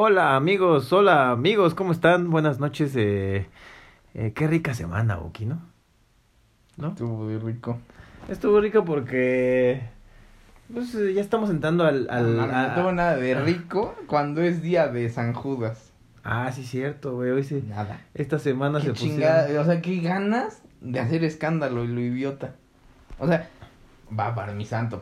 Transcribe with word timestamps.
Hola 0.00 0.36
amigos, 0.36 0.92
hola 0.92 1.32
amigos, 1.32 1.74
¿cómo 1.74 1.90
están? 1.90 2.30
Buenas 2.30 2.60
noches. 2.60 2.92
Eh, 2.94 3.48
eh, 4.14 4.32
qué 4.32 4.46
rica 4.46 4.72
semana, 4.72 5.16
Boki, 5.16 5.44
¿no? 5.44 5.60
¿No? 6.76 6.90
Estuvo 6.90 7.24
muy 7.24 7.36
rico. 7.36 7.80
Estuvo 8.28 8.60
rico 8.60 8.84
porque 8.84 9.82
pues, 10.72 10.94
eh, 10.94 11.14
ya 11.14 11.20
estamos 11.20 11.50
entrando 11.50 11.84
al... 11.84 12.06
al 12.10 12.36
no, 12.36 12.46
no, 12.46 12.54
a- 12.56 12.68
no 12.68 12.74
tuvo 12.76 12.92
nada 12.92 13.16
de 13.16 13.34
rico 13.40 13.96
cuando 14.06 14.40
es 14.40 14.62
día 14.62 14.86
de 14.86 15.10
San 15.10 15.32
Judas. 15.32 15.90
Ah, 16.22 16.52
sí, 16.52 16.62
cierto, 16.62 17.16
güey. 17.16 17.32
Hoy 17.32 17.42
sí. 17.42 17.64
Nada. 17.68 18.00
Esta 18.14 18.38
semana 18.38 18.78
se 18.78 18.86
Qué 18.86 18.92
pusieron... 18.92 19.16
chingada, 19.16 19.60
o 19.60 19.64
sea, 19.64 19.82
qué 19.82 19.98
ganas 20.00 20.62
de 20.80 21.00
hacer 21.00 21.24
escándalo 21.24 21.82
y 21.82 21.88
lo 21.88 22.00
idiota. 22.00 22.54
O 23.18 23.26
sea, 23.26 23.48
va 24.16 24.32
para 24.36 24.52
mi 24.52 24.64
santo. 24.64 25.00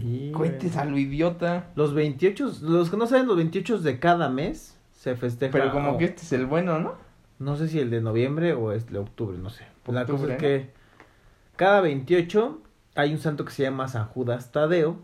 Sí, 0.00 0.18
güey. 0.18 0.32
Cuentes 0.32 0.76
a 0.76 0.84
lo 0.84 0.98
idiota. 0.98 1.70
Los 1.74 1.94
28, 1.94 2.52
los 2.62 2.90
que 2.90 2.96
no 2.96 3.06
saben, 3.06 3.26
los 3.26 3.36
28 3.36 3.78
de 3.80 3.98
cada 3.98 4.28
mes 4.28 4.76
se 4.92 5.14
festeja. 5.16 5.52
Pero 5.52 5.72
como 5.72 5.98
que 5.98 6.04
este 6.06 6.22
es 6.22 6.32
el 6.32 6.46
bueno, 6.46 6.78
¿no? 6.78 6.94
No 7.38 7.56
sé 7.56 7.68
si 7.68 7.78
el 7.80 7.90
de 7.90 8.00
noviembre 8.00 8.54
o 8.54 8.72
es 8.72 8.86
de 8.90 8.98
octubre, 8.98 9.36
no 9.38 9.50
sé. 9.50 9.64
La 9.86 10.04
cosa 10.04 10.12
Octubre, 10.14 10.34
es 10.34 10.38
que 10.40 10.70
cada 11.56 11.80
28 11.80 12.60
hay 12.94 13.12
un 13.12 13.18
santo 13.18 13.44
que 13.44 13.52
se 13.52 13.62
llama 13.62 13.88
San 13.88 14.06
Judas 14.06 14.52
Tadeo. 14.52 14.96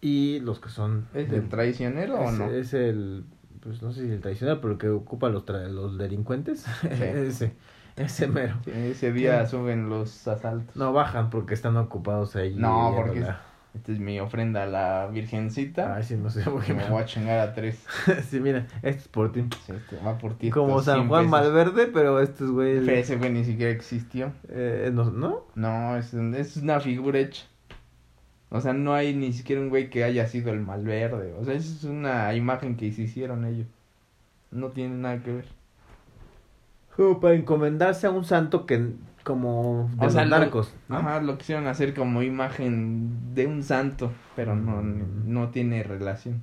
Y 0.00 0.40
los 0.40 0.60
que 0.60 0.70
son. 0.70 1.06
¿Es 1.14 1.30
de- 1.30 1.36
el 1.38 1.48
traicionero 1.48 2.14
o 2.18 2.30
no? 2.32 2.50
es 2.50 2.72
el. 2.74 3.24
Pues 3.60 3.82
no 3.82 3.92
sé 3.92 4.06
si 4.06 4.10
el 4.12 4.20
tradicional, 4.20 4.58
pero 4.60 4.72
el 4.72 4.78
que 4.78 4.88
ocupa 4.88 5.28
los, 5.28 5.44
tra- 5.44 5.68
los 5.68 5.98
delincuentes. 5.98 6.64
ese. 6.90 7.52
Ese 7.96 8.26
mero. 8.28 8.56
Sí, 8.64 8.70
Ese 8.74 9.12
día 9.12 9.44
suben 9.46 9.90
los 9.90 10.26
asaltos. 10.26 10.74
No 10.74 10.92
bajan 10.94 11.28
porque 11.28 11.52
están 11.52 11.76
ocupados 11.76 12.34
ahí. 12.36 12.54
No, 12.54 12.94
porque 12.96 13.20
la- 13.20 13.42
Esta 13.74 13.92
es 13.92 14.00
mi 14.00 14.18
ofrenda 14.18 14.64
a 14.64 14.66
la 14.66 15.06
virgencita. 15.12 15.94
Ay, 15.94 16.02
sí, 16.02 16.16
no 16.16 16.28
sé 16.28 16.42
por 16.42 16.64
qué 16.64 16.74
me 16.74 16.82
me 16.84 16.90
voy 16.90 17.02
a 17.02 17.04
chingar 17.06 17.38
a 17.38 17.54
tres. 17.54 17.84
Sí, 18.28 18.40
mira, 18.40 18.66
este 18.82 19.02
es 19.02 19.08
por 19.08 19.30
ti. 19.30 19.44
Sí, 19.64 19.72
este 19.72 19.96
va 20.04 20.18
por 20.18 20.34
ti. 20.34 20.50
Como 20.50 20.82
San 20.82 20.96
100 20.96 21.08
Juan 21.08 21.24
pesos. 21.24 21.30
Malverde, 21.30 21.86
pero 21.86 22.20
este 22.20 22.44
es 22.44 22.50
güey. 22.50 22.84
Pero 22.84 22.96
ese 22.96 23.16
güey 23.16 23.30
ni 23.30 23.44
siquiera 23.44 23.70
existió. 23.70 24.32
eh, 24.48 24.90
no, 24.92 25.04
¿no? 25.10 25.44
No, 25.54 25.96
es, 25.96 26.12
es 26.14 26.56
una 26.56 26.80
figura 26.80 27.20
hecha. 27.20 27.44
O 28.48 28.60
sea, 28.60 28.72
no 28.72 28.94
hay 28.94 29.14
ni 29.14 29.32
siquiera 29.32 29.62
un 29.62 29.68
güey 29.68 29.88
que 29.90 30.02
haya 30.02 30.26
sido 30.26 30.52
el 30.52 30.58
Malverde. 30.60 31.34
O 31.34 31.44
sea, 31.44 31.54
es 31.54 31.84
una 31.84 32.34
imagen 32.34 32.76
que 32.76 32.90
se 32.90 33.02
hicieron 33.02 33.44
ellos. 33.44 33.68
No 34.50 34.70
tiene 34.70 34.96
nada 34.96 35.22
que 35.22 35.32
ver. 35.32 35.44
Como 36.96 37.20
para 37.20 37.34
encomendarse 37.34 38.08
a 38.08 38.10
un 38.10 38.24
santo 38.24 38.66
que 38.66 38.90
como 39.24 39.90
de 39.96 40.06
O 40.06 40.10
sea, 40.10 40.22
los 40.22 40.30
lo- 40.30 40.38
narcos, 40.38 40.74
¿no? 40.88 40.98
Ajá, 40.98 41.20
lo 41.20 41.36
quisieron 41.38 41.66
hacer 41.66 41.94
como 41.94 42.22
imagen 42.22 43.34
de 43.34 43.46
un 43.46 43.62
santo, 43.62 44.12
pero 44.36 44.54
no, 44.56 44.82
Mm. 44.82 45.32
no 45.32 45.48
tiene 45.50 45.82
relación. 45.82 46.42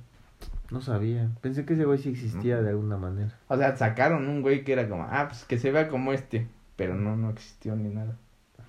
No 0.70 0.80
sabía. 0.82 1.30
Pensé 1.40 1.64
que 1.64 1.74
ese 1.74 1.84
güey 1.86 1.98
sí 1.98 2.10
existía 2.10 2.60
de 2.60 2.70
alguna 2.70 2.96
manera. 2.98 3.34
O 3.48 3.56
sea, 3.56 3.76
sacaron 3.76 4.28
un 4.28 4.42
güey 4.42 4.64
que 4.64 4.72
era 4.74 4.88
como, 4.88 5.04
ah, 5.10 5.26
pues 5.28 5.44
que 5.44 5.58
se 5.58 5.70
vea 5.72 5.88
como 5.88 6.12
este, 6.12 6.46
pero 6.76 6.94
no, 6.94 7.16
no 7.16 7.30
existió 7.30 7.74
ni 7.74 7.88
nada. 7.88 8.16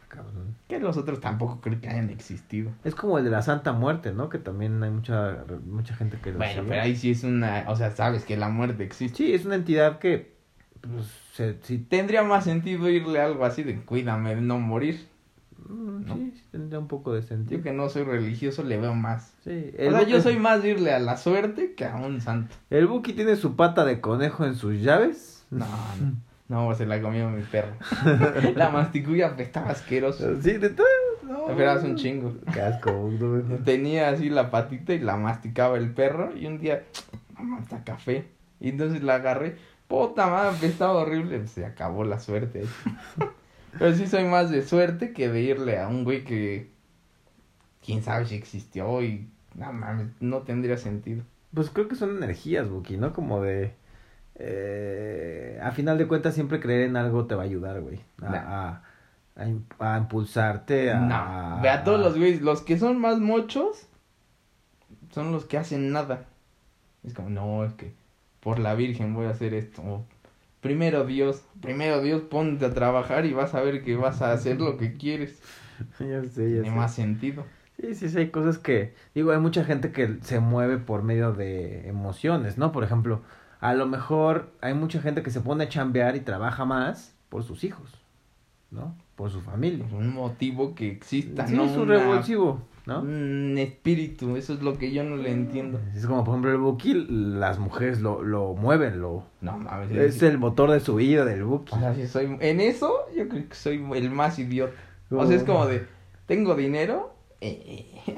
Cabrón. 0.07 0.55
Que 0.67 0.79
los 0.79 0.97
otros 0.97 1.19
tampoco 1.21 1.61
creo 1.61 1.79
que 1.79 1.87
hayan 1.87 2.09
existido. 2.09 2.71
Es 2.83 2.95
como 2.95 3.19
el 3.19 3.25
de 3.25 3.29
la 3.29 3.43
Santa 3.43 3.73
Muerte, 3.73 4.11
¿no? 4.11 4.27
Que 4.27 4.39
también 4.39 4.81
hay 4.81 4.89
mucha 4.89 5.43
mucha 5.67 5.93
gente 5.93 6.17
que 6.17 6.31
lo 6.31 6.37
Bueno, 6.39 6.53
sigue. 6.63 6.67
pero 6.67 6.81
ahí 6.81 6.95
sí 6.95 7.11
es 7.11 7.23
una, 7.23 7.65
o 7.67 7.75
sea, 7.75 7.91
sabes 7.91 8.25
que 8.25 8.35
la 8.35 8.49
muerte 8.49 8.83
existe. 8.83 9.15
Sí, 9.17 9.33
es 9.35 9.45
una 9.45 9.53
entidad 9.53 9.99
que 9.99 10.33
pues 10.81 11.05
se, 11.33 11.57
sí, 11.63 11.77
Tendría 11.77 12.23
más 12.23 12.43
sentido 12.45 12.89
irle 12.89 13.21
a 13.21 13.25
algo 13.25 13.45
así 13.45 13.63
de 13.63 13.79
cuídame 13.81 14.35
de 14.35 14.41
no 14.41 14.59
morir. 14.59 15.07
mm, 15.67 16.05
¿No? 16.05 16.15
sí, 16.15 16.33
sí 16.35 16.43
tendría 16.51 16.79
un 16.79 16.87
poco 16.87 17.13
de 17.13 17.21
sentido. 17.21 17.57
Yo 17.57 17.63
que 17.63 17.71
no 17.71 17.89
soy 17.89 18.03
religioso 18.03 18.63
le 18.63 18.77
veo 18.77 18.93
más. 18.95 19.33
Sí, 19.43 19.71
O 19.87 19.91
sea, 19.91 20.03
yo 20.03 20.21
soy 20.21 20.37
más 20.37 20.63
de 20.63 20.71
irle 20.71 20.93
a 20.93 20.99
la 20.99 21.17
suerte 21.17 21.73
que 21.73 21.85
a 21.85 21.95
un 21.95 22.21
santo. 22.21 22.55
El 22.69 22.87
Buki 22.87 23.13
tiene 23.13 23.35
su 23.35 23.55
pata 23.55 23.85
de 23.85 24.01
conejo 24.01 24.45
en 24.45 24.55
sus 24.55 24.81
llaves. 24.81 25.45
No, 25.51 25.65
no. 26.01 26.13
No, 26.49 26.73
se 26.73 26.87
la 26.87 26.99
comió 26.99 27.29
mi 27.29 27.43
perro. 27.43 27.73
la 28.55 28.69
masticó 28.71 29.15
y 29.15 29.21
apestaba 29.21 29.69
asqueroso. 29.69 30.41
Sí, 30.41 30.53
de 30.53 30.71
todo. 30.71 30.87
No. 31.27 31.45
Pero 31.55 31.69
hace 31.69 31.85
un 31.85 31.95
chingo. 31.95 32.33
Casco, 32.51 32.89
no, 33.19 33.37
no. 33.37 33.55
Tenía 33.57 34.09
así 34.09 34.29
la 34.31 34.49
patita 34.49 34.93
y 34.95 34.99
la 34.99 35.15
masticaba 35.15 35.77
el 35.77 35.91
perro. 35.93 36.35
Y 36.35 36.47
un 36.47 36.57
día, 36.57 36.85
mamá, 37.37 37.59
está 37.59 37.83
café. 37.83 38.25
Y 38.59 38.69
entonces 38.69 39.03
la 39.03 39.15
agarré. 39.15 39.57
Puta 39.89 40.27
madre, 40.27 40.55
apestaba 40.55 40.93
horrible. 40.93 41.45
Se 41.47 41.65
acabó 41.65 42.05
la 42.05 42.19
suerte. 42.19 42.63
Pero 43.77 43.93
sí 43.93 44.07
soy 44.07 44.23
más 44.23 44.49
de 44.49 44.61
suerte 44.61 45.11
que 45.11 45.27
de 45.29 45.41
irle 45.41 45.77
a 45.79 45.87
un 45.89 46.05
güey 46.05 46.23
que. 46.23 46.69
Quién 47.85 48.01
sabe 48.03 48.25
si 48.25 48.35
existió 48.35 49.03
y. 49.03 49.27
No 49.55 49.73
mames, 49.73 50.07
no 50.21 50.39
tendría 50.43 50.77
sentido. 50.77 51.23
Pues 51.53 51.69
creo 51.71 51.87
que 51.89 51.95
son 51.95 52.15
energías, 52.17 52.69
Buki, 52.69 52.95
¿no? 52.97 53.11
Como 53.11 53.41
de... 53.41 53.73
Eh, 54.35 55.59
a 55.61 55.71
final 55.71 55.97
de 55.97 56.07
cuentas 56.07 56.33
siempre 56.35 56.59
creer 56.59 56.81
en 56.87 56.95
algo 56.95 57.25
te 57.25 57.35
va 57.35 57.41
a 57.41 57.45
ayudar, 57.45 57.81
güey. 57.81 57.99
A, 58.21 58.29
Nah. 58.29 58.37
a, 58.37 58.83
a 59.35 59.45
im- 59.47 59.63
a 59.79 59.97
impulsarte, 59.97 60.91
a... 60.91 61.59
Ve 61.61 61.69
a 61.69 61.83
todos 61.83 61.99
los 61.99 62.15
güeyes, 62.17 62.41
los 62.41 62.61
que 62.61 62.77
son 62.77 62.99
más 63.01 63.19
mochos 63.19 63.87
son 65.11 65.31
los 65.31 65.45
que 65.45 65.57
hacen 65.57 65.91
nada. 65.91 66.25
Es 67.03 67.13
como, 67.15 67.29
no, 67.29 67.65
es 67.65 67.73
que 67.73 67.93
por 68.39 68.59
la 68.59 68.75
Virgen 68.75 69.13
voy 69.13 69.25
a 69.27 69.31
hacer 69.31 69.53
esto. 69.53 69.81
O, 69.81 70.05
primero 70.61 71.05
Dios, 71.05 71.43
primero 71.61 72.01
Dios, 72.01 72.21
ponte 72.23 72.65
a 72.65 72.73
trabajar 72.73 73.25
y 73.25 73.33
vas 73.33 73.53
a 73.55 73.61
ver 73.61 73.83
que 73.83 73.95
vas 73.95 74.21
a 74.21 74.31
hacer 74.31 74.59
lo 74.59 74.77
que 74.77 74.93
quieres. 74.97 75.41
Ya 75.99 76.21
sé, 76.25 76.49
ya 76.55 76.61
Tiene 76.61 76.69
sé. 76.71 76.75
más 76.75 76.93
sentido. 76.93 77.45
Sí, 77.79 77.95
sí, 77.95 78.09
sí, 78.09 78.17
hay 78.17 78.29
cosas 78.31 78.57
que... 78.57 78.93
Digo, 79.15 79.31
hay 79.31 79.39
mucha 79.39 79.63
gente 79.63 79.93
que 79.93 80.17
se 80.23 80.41
mueve 80.41 80.77
por 80.77 81.03
medio 81.03 81.31
de 81.31 81.87
emociones, 81.87 82.57
¿no? 82.57 82.73
Por 82.73 82.83
ejemplo, 82.83 83.21
a 83.61 83.73
lo 83.73 83.87
mejor 83.87 84.51
hay 84.59 84.73
mucha 84.73 85.01
gente 85.01 85.23
que 85.23 85.31
se 85.31 85.39
pone 85.39 85.63
a 85.63 85.69
chambear 85.69 86.17
y 86.17 86.19
trabaja 86.19 86.65
más 86.65 87.15
por 87.29 87.43
sus 87.43 87.63
hijos, 87.63 87.93
¿no? 88.71 88.93
Por 89.15 89.31
su 89.31 89.39
familia. 89.39 89.85
Un 89.93 90.13
motivo 90.13 90.75
que 90.75 90.89
exista, 90.91 91.47
Sí, 91.47 91.55
no 91.55 91.63
es 91.63 91.71
un 91.77 91.83
una- 91.83 91.97
revulsivo, 91.99 92.61
¿no? 92.85 93.01
un 93.01 93.55
espíritu, 93.57 94.35
eso 94.35 94.53
es 94.53 94.61
lo 94.61 94.77
que 94.77 94.91
yo 94.91 95.03
no 95.03 95.15
le 95.17 95.31
entiendo. 95.31 95.79
Es 95.95 96.05
como, 96.05 96.23
por 96.23 96.33
ejemplo, 96.33 96.51
el 96.51 96.57
Buki, 96.57 96.93
las 97.09 97.59
mujeres 97.59 98.01
lo, 98.01 98.23
lo 98.23 98.53
mueven, 98.55 98.99
lo... 99.01 99.25
No 99.41 99.57
mames, 99.57 99.91
Es 99.91 100.21
el 100.23 100.37
motor 100.37 100.71
de 100.71 100.79
su 100.79 100.95
vida 100.95 101.25
del 101.25 101.43
Buki. 101.43 101.73
O 101.75 101.79
sea, 101.79 101.93
si 101.93 102.07
soy, 102.07 102.37
en 102.39 102.61
eso 102.61 102.93
yo 103.15 103.27
creo 103.29 103.47
que 103.47 103.55
soy 103.55 103.83
el 103.95 104.09
más 104.11 104.39
idiota. 104.39 104.73
O 105.11 105.25
sea, 105.25 105.35
es 105.35 105.43
como 105.43 105.65
de, 105.67 105.85
tengo 106.25 106.55
dinero, 106.55 107.13
eh, 107.41 107.85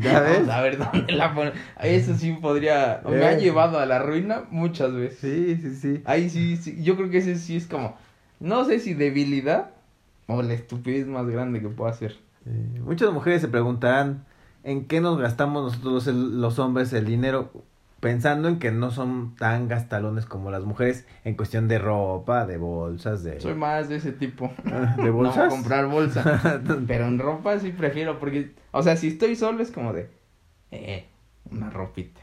¿Ya 0.00 0.20
ves? 0.20 0.38
Vamos 0.46 0.50
a 0.54 0.60
ver 0.60 0.78
dónde 0.78 1.12
la 1.12 1.34
pone. 1.34 1.52
Eso 1.82 2.14
sí 2.14 2.32
podría. 2.40 3.00
Me 3.08 3.24
ha 3.24 3.32
Eh. 3.32 3.40
llevado 3.40 3.78
a 3.78 3.86
la 3.86 3.98
ruina 3.98 4.44
muchas 4.50 4.92
veces. 4.92 5.18
Sí, 5.20 5.56
sí, 5.56 5.74
sí. 5.74 6.02
Ahí 6.04 6.28
sí, 6.28 6.56
sí. 6.58 6.82
Yo 6.82 6.96
creo 6.96 7.08
que 7.10 7.18
ese 7.18 7.36
sí 7.36 7.56
es 7.56 7.66
como. 7.66 7.96
No 8.38 8.64
sé 8.66 8.78
si 8.78 8.92
debilidad 8.94 9.70
o 10.26 10.42
la 10.42 10.52
estupidez 10.52 11.06
más 11.06 11.26
grande 11.26 11.60
que 11.60 11.68
puedo 11.68 11.88
hacer. 11.90 12.16
Eh, 12.46 12.80
muchas 12.80 13.12
mujeres 13.12 13.40
se 13.42 13.48
preguntarán 13.48 14.24
en 14.62 14.86
qué 14.86 15.00
nos 15.00 15.18
gastamos 15.18 15.64
nosotros 15.64 16.06
el- 16.06 16.40
los 16.40 16.58
hombres 16.58 16.92
el 16.92 17.04
dinero 17.04 17.50
pensando 18.00 18.48
en 18.48 18.58
que 18.58 18.70
no 18.70 18.90
son 18.90 19.34
tan 19.36 19.68
gastalones 19.68 20.26
como 20.26 20.50
las 20.50 20.64
mujeres 20.64 21.06
en 21.24 21.34
cuestión 21.34 21.66
de 21.66 21.78
ropa, 21.78 22.46
de 22.46 22.56
bolsas, 22.56 23.24
de... 23.24 23.40
Soy 23.40 23.54
más 23.54 23.88
de 23.88 23.96
ese 23.96 24.12
tipo. 24.12 24.52
¿De 25.02 25.10
bolsas? 25.10 25.44
No 25.44 25.50
comprar 25.50 25.86
bolsa. 25.86 26.40
Pero 26.86 27.06
en 27.06 27.18
ropa 27.18 27.58
sí 27.58 27.72
prefiero 27.72 28.18
porque. 28.20 28.54
O 28.72 28.82
sea, 28.82 28.96
si 28.96 29.08
estoy 29.08 29.34
solo 29.34 29.62
es 29.62 29.70
como 29.70 29.92
de. 29.92 30.08
Eh, 30.70 31.06
una 31.50 31.70
ropita. 31.70 32.20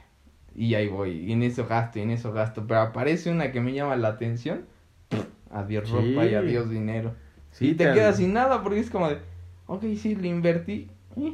Y 0.55 0.75
ahí 0.75 0.87
voy. 0.87 1.11
Y 1.11 1.31
en 1.33 1.41
eso 1.43 1.65
gasto, 1.67 1.97
y 1.99 2.03
en 2.03 2.11
eso 2.11 2.31
gasto. 2.31 2.65
Pero 2.67 2.79
aparece 2.81 3.31
una 3.31 3.51
que 3.51 3.59
me 3.59 3.73
llama 3.73 3.95
la 3.95 4.09
atención. 4.09 4.65
Adiós 5.51 5.87
Sí. 5.89 5.93
ropa 5.93 6.25
y 6.25 6.35
adiós 6.35 6.69
dinero. 6.69 7.13
Sí, 7.51 7.69
y 7.69 7.73
te 7.73 7.91
quedas 7.93 8.17
sin 8.17 8.33
nada 8.33 8.61
porque 8.63 8.79
es 8.79 8.89
como 8.89 9.09
de, 9.09 9.17
ok, 9.73 9.83
sí, 9.97 10.15
le 10.15 10.27
invertí. 10.29 10.89
¿eh? 11.17 11.33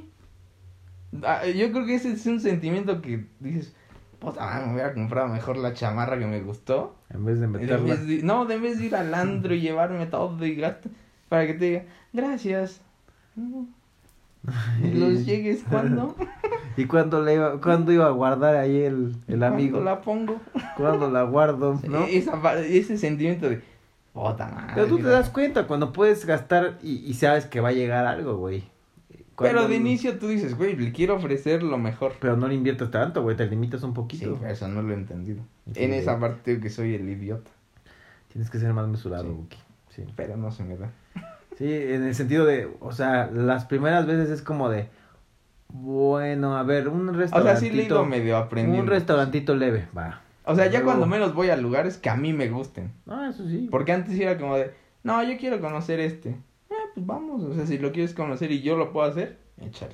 Ah, 1.23 1.45
yo 1.47 1.71
creo 1.71 1.85
que 1.85 1.95
ese 1.95 2.11
es 2.11 2.25
un 2.27 2.39
sentimiento 2.39 3.01
que 3.01 3.25
dices, 3.39 3.75
puta, 4.19 4.41
madre, 4.45 4.67
me 4.67 4.73
hubiera 4.73 4.93
comprado 4.93 5.27
mejor 5.27 5.57
la 5.57 5.73
chamarra 5.73 6.19
que 6.19 6.25
me 6.27 6.41
gustó. 6.41 6.95
En 7.09 7.25
vez 7.25 7.39
de 7.39 7.45
En 7.45 7.51
meterla... 7.51 7.77
vez 7.95 8.07
de- 8.07 8.23
no, 8.23 8.45
de 8.45 8.57
vez 8.59 8.79
de 8.79 8.85
ir 8.85 8.95
al 8.95 9.13
andro 9.13 9.53
y 9.55 9.61
llevarme 9.61 10.05
todo 10.05 10.45
y 10.45 10.55
gasto 10.55 10.89
para 11.29 11.47
que 11.47 11.53
te 11.55 11.65
diga, 11.65 11.83
gracias. 12.13 12.81
¿Y 14.83 14.91
los 14.93 15.25
llegues 15.25 15.63
cuando? 15.69 16.15
¿Y 16.77 16.85
cuándo, 16.85 17.21
le 17.23 17.33
iba, 17.35 17.59
cuándo 17.59 17.91
iba 17.91 18.05
a 18.05 18.11
guardar 18.11 18.55
ahí 18.55 18.77
el, 18.81 19.15
el 19.27 19.43
amigo? 19.43 19.79
¿Cuándo 19.79 19.89
la 19.91 20.01
pongo? 20.01 20.41
¿Cuándo 20.77 21.09
la 21.09 21.23
guardo? 21.23 21.79
¿no? 21.89 22.05
Esa 22.05 22.59
ese 22.61 22.97
sentimiento 22.97 23.49
de, 23.49 23.61
puta 24.31 24.47
madre. 24.47 24.71
Pero 24.75 24.87
tú 24.87 24.97
te 24.97 25.03
mira". 25.03 25.15
das 25.15 25.29
cuenta 25.29 25.67
cuando 25.67 25.91
puedes 25.93 26.25
gastar 26.25 26.77
y, 26.81 26.95
y 27.05 27.13
sabes 27.13 27.45
que 27.45 27.59
va 27.61 27.69
a 27.69 27.73
llegar 27.73 28.05
algo, 28.05 28.37
güey. 28.37 28.63
Pero 29.37 29.67
de 29.69 29.75
inicio 29.77 30.19
tú 30.19 30.27
dices, 30.27 30.57
güey, 30.57 30.75
le 30.75 30.91
quiero 30.91 31.15
ofrecer 31.15 31.63
lo 31.63 31.77
mejor. 31.77 32.13
Pero 32.19 32.35
no 32.35 32.47
le 32.49 32.55
inviertes 32.55 32.91
tanto, 32.91 33.23
güey, 33.23 33.37
te 33.37 33.45
limitas 33.47 33.81
un 33.83 33.91
Sí, 33.91 33.95
poquito. 33.95 34.37
pero 34.39 34.51
eso 34.51 34.67
no 34.67 34.81
lo 34.81 34.91
he 34.91 34.95
entendido. 34.95 35.41
Sí, 35.73 35.81
en 35.83 35.89
güey. 35.91 35.99
esa 36.01 36.19
parte 36.19 36.51
digo 36.51 36.61
que 36.63 36.69
soy 36.69 36.93
el 36.95 37.07
idiota. 37.07 37.49
Tienes 38.33 38.49
que 38.49 38.59
ser 38.59 38.73
más 38.73 38.87
mesurado, 38.89 39.23
Sí. 39.23 39.29
Buki. 39.29 39.57
Sí. 39.89 40.03
Pero 40.17 40.35
no 40.35 40.51
se 40.51 40.63
me 40.65 40.75
da. 40.77 40.91
Sí, 41.57 41.71
en 41.73 42.03
el 42.03 42.15
sentido 42.15 42.45
de, 42.45 42.69
o 42.81 42.91
sea, 42.91 43.29
las 43.33 43.63
primeras 43.65 44.05
veces 44.05 44.29
es 44.29 44.41
como 44.41 44.69
de, 44.69 44.89
Bueno, 45.69 46.57
a 46.57 46.63
ver, 46.63 46.87
un 46.89 47.07
O 47.09 47.11
sea, 47.13 47.21
restaurantito. 47.21 48.03
sí 48.03 48.03
le 48.03 48.09
medio 48.09 48.37
aprendiendo. 48.37 48.81
Un 48.81 48.87
restaurantito 48.89 49.55
leve, 49.55 49.87
va. 49.97 50.21
O 50.49 50.55
sea, 50.55 50.67
ya 50.67 50.83
cuando 50.83 51.05
menos 51.05 51.35
voy 51.35 51.49
a 51.49 51.55
lugares 51.55 51.97
que 51.97 52.09
a 52.09 52.15
mí 52.15 52.33
me 52.33 52.49
gusten. 52.49 52.91
Ah, 53.07 53.27
eso 53.29 53.47
sí. 53.47 53.67
Porque 53.69 53.91
antes 53.91 54.19
era 54.19 54.37
como 54.37 54.57
de, 54.57 54.73
no, 55.03 55.21
yo 55.23 55.37
quiero 55.37 55.61
conocer 55.61 55.99
este. 55.99 56.29
Eh, 56.29 56.75
pues 56.95 57.05
vamos, 57.05 57.43
o 57.43 57.53
sea, 57.53 57.67
si 57.67 57.77
lo 57.77 57.91
quieres 57.91 58.13
conocer 58.13 58.51
y 58.51 58.61
yo 58.61 58.75
lo 58.75 58.91
puedo 58.91 59.07
hacer, 59.07 59.37
échale. 59.61 59.93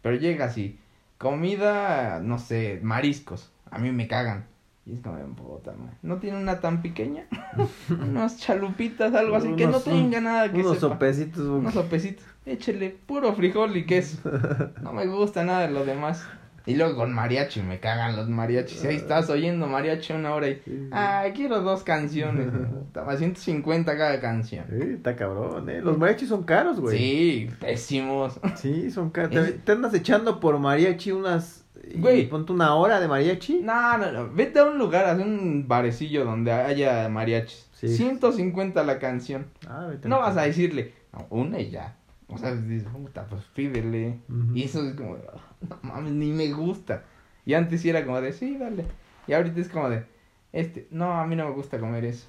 Pero 0.00 0.16
llega 0.16 0.46
así, 0.46 0.78
comida, 1.18 2.20
no 2.20 2.38
sé, 2.38 2.80
mariscos, 2.82 3.52
a 3.70 3.78
mí 3.78 3.92
me 3.92 4.08
cagan. 4.08 4.46
Y 4.86 4.94
es 4.94 5.00
como, 5.00 5.16
de, 5.16 5.24
puta 5.24 5.72
madre, 5.72 5.96
¿no 6.02 6.18
tiene 6.18 6.38
una 6.38 6.60
tan 6.60 6.80
pequeña? 6.80 7.26
Unas 7.90 8.38
chalupitas, 8.38 9.12
algo 9.14 9.36
así, 9.36 9.52
que 9.56 9.66
no 9.66 9.80
tenga 9.80 10.20
nada 10.20 10.50
que 10.52 10.60
Unos 10.60 10.76
sepa. 10.78 10.94
sopecitos. 10.94 11.44
Unos 11.44 11.74
sopecitos, 11.74 12.24
échele 12.46 12.90
puro 12.90 13.34
frijol 13.34 13.76
y 13.76 13.84
queso. 13.84 14.18
No 14.82 14.92
me 14.92 15.06
gusta 15.06 15.44
nada 15.44 15.66
de 15.66 15.72
lo 15.72 15.84
demás. 15.84 16.24
Y 16.66 16.74
luego 16.74 16.96
con 16.96 17.12
mariachi, 17.12 17.62
me 17.62 17.78
cagan 17.78 18.16
los 18.16 18.28
mariachis. 18.28 18.84
Ahí 18.84 18.96
estás 18.96 19.30
oyendo 19.30 19.68
mariachi 19.68 20.12
una 20.14 20.34
hora 20.34 20.48
y... 20.48 20.60
Ah, 20.90 21.24
quiero 21.34 21.60
dos 21.62 21.84
canciones. 21.84 22.48
Estaba 22.88 23.16
150 23.16 23.96
cada 23.96 24.20
canción. 24.20 24.64
Está 24.72 25.14
cabrón, 25.14 25.70
eh. 25.70 25.80
Los 25.80 25.96
mariachis 25.96 26.28
son 26.28 26.42
caros, 26.42 26.80
güey. 26.80 26.98
Sí, 26.98 27.50
pésimos. 27.60 28.40
Sí, 28.56 28.90
son 28.90 29.10
caros. 29.10 29.34
Es- 29.36 29.64
Te, 29.64 29.72
andas 29.72 29.94
echando 29.94 30.40
por 30.40 30.58
mariachi 30.58 31.12
unas. 31.12 31.64
y 31.88 32.00
Güey. 32.00 32.28
Ponte 32.28 32.52
una 32.52 32.74
hora 32.74 32.98
de 32.98 33.06
mariachi. 33.06 33.60
No, 33.62 33.96
no, 33.98 34.10
no. 34.10 34.28
Vete 34.34 34.58
a 34.58 34.64
un 34.64 34.76
lugar, 34.78 35.06
a 35.08 35.12
un 35.14 35.66
barecillo 35.68 36.24
donde 36.24 36.50
haya 36.50 37.08
mariachis. 37.08 37.68
Sí. 37.74 37.88
150 37.88 38.82
la 38.82 38.98
canción. 38.98 39.46
Ah, 39.68 39.86
vete 39.88 40.08
No 40.08 40.18
vas 40.20 40.36
a 40.36 40.42
decirle, 40.42 40.94
"No, 41.12 41.26
una 41.30 41.60
y 41.60 41.70
ya. 41.70 41.94
O 42.28 42.38
sea, 42.38 42.54
dices, 42.54 42.88
puta, 42.88 43.26
pues 43.28 43.42
pídele. 43.54 44.18
Y 44.54 44.64
eso 44.64 44.84
es 44.86 44.94
como, 44.94 45.14
"Ah, 45.32 45.40
no 45.68 45.78
mames, 45.82 46.12
ni 46.12 46.32
me 46.32 46.52
gusta. 46.52 47.04
Y 47.44 47.54
antes 47.54 47.80
sí 47.80 47.88
era 47.90 48.04
como 48.04 48.20
de, 48.20 48.32
sí, 48.32 48.56
dale. 48.58 48.84
Y 49.28 49.32
ahorita 49.32 49.60
es 49.60 49.68
como 49.68 49.88
de, 49.88 50.04
este, 50.52 50.88
no, 50.90 51.12
a 51.20 51.26
mí 51.26 51.36
no 51.36 51.44
me 51.44 51.52
gusta 51.54 51.78
comer 51.78 52.04
eso. 52.04 52.26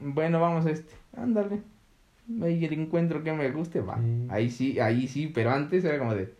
Bueno, 0.00 0.40
vamos 0.40 0.66
a 0.66 0.70
este, 0.70 0.94
ándale. 1.16 1.60
Ahí 2.42 2.64
el 2.64 2.72
encuentro 2.74 3.22
que 3.22 3.32
me 3.32 3.50
guste, 3.50 3.80
va. 3.80 3.98
Sí. 3.98 4.26
Ahí 4.28 4.50
sí, 4.50 4.80
ahí 4.80 5.06
sí, 5.08 5.28
pero 5.32 5.50
antes 5.50 5.84
era 5.84 5.98
como 5.98 6.14
de, 6.14 6.34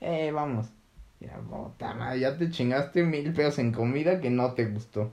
eh, 0.00 0.30
vamos. 0.32 0.68
Ya, 1.20 1.36
puta 1.38 1.94
madre, 1.94 2.20
ya 2.20 2.36
te 2.36 2.50
chingaste 2.50 3.02
mil 3.04 3.32
pesos 3.32 3.58
en 3.60 3.72
comida 3.72 4.20
que 4.20 4.28
no 4.30 4.52
te 4.52 4.66
gustó. 4.66 5.12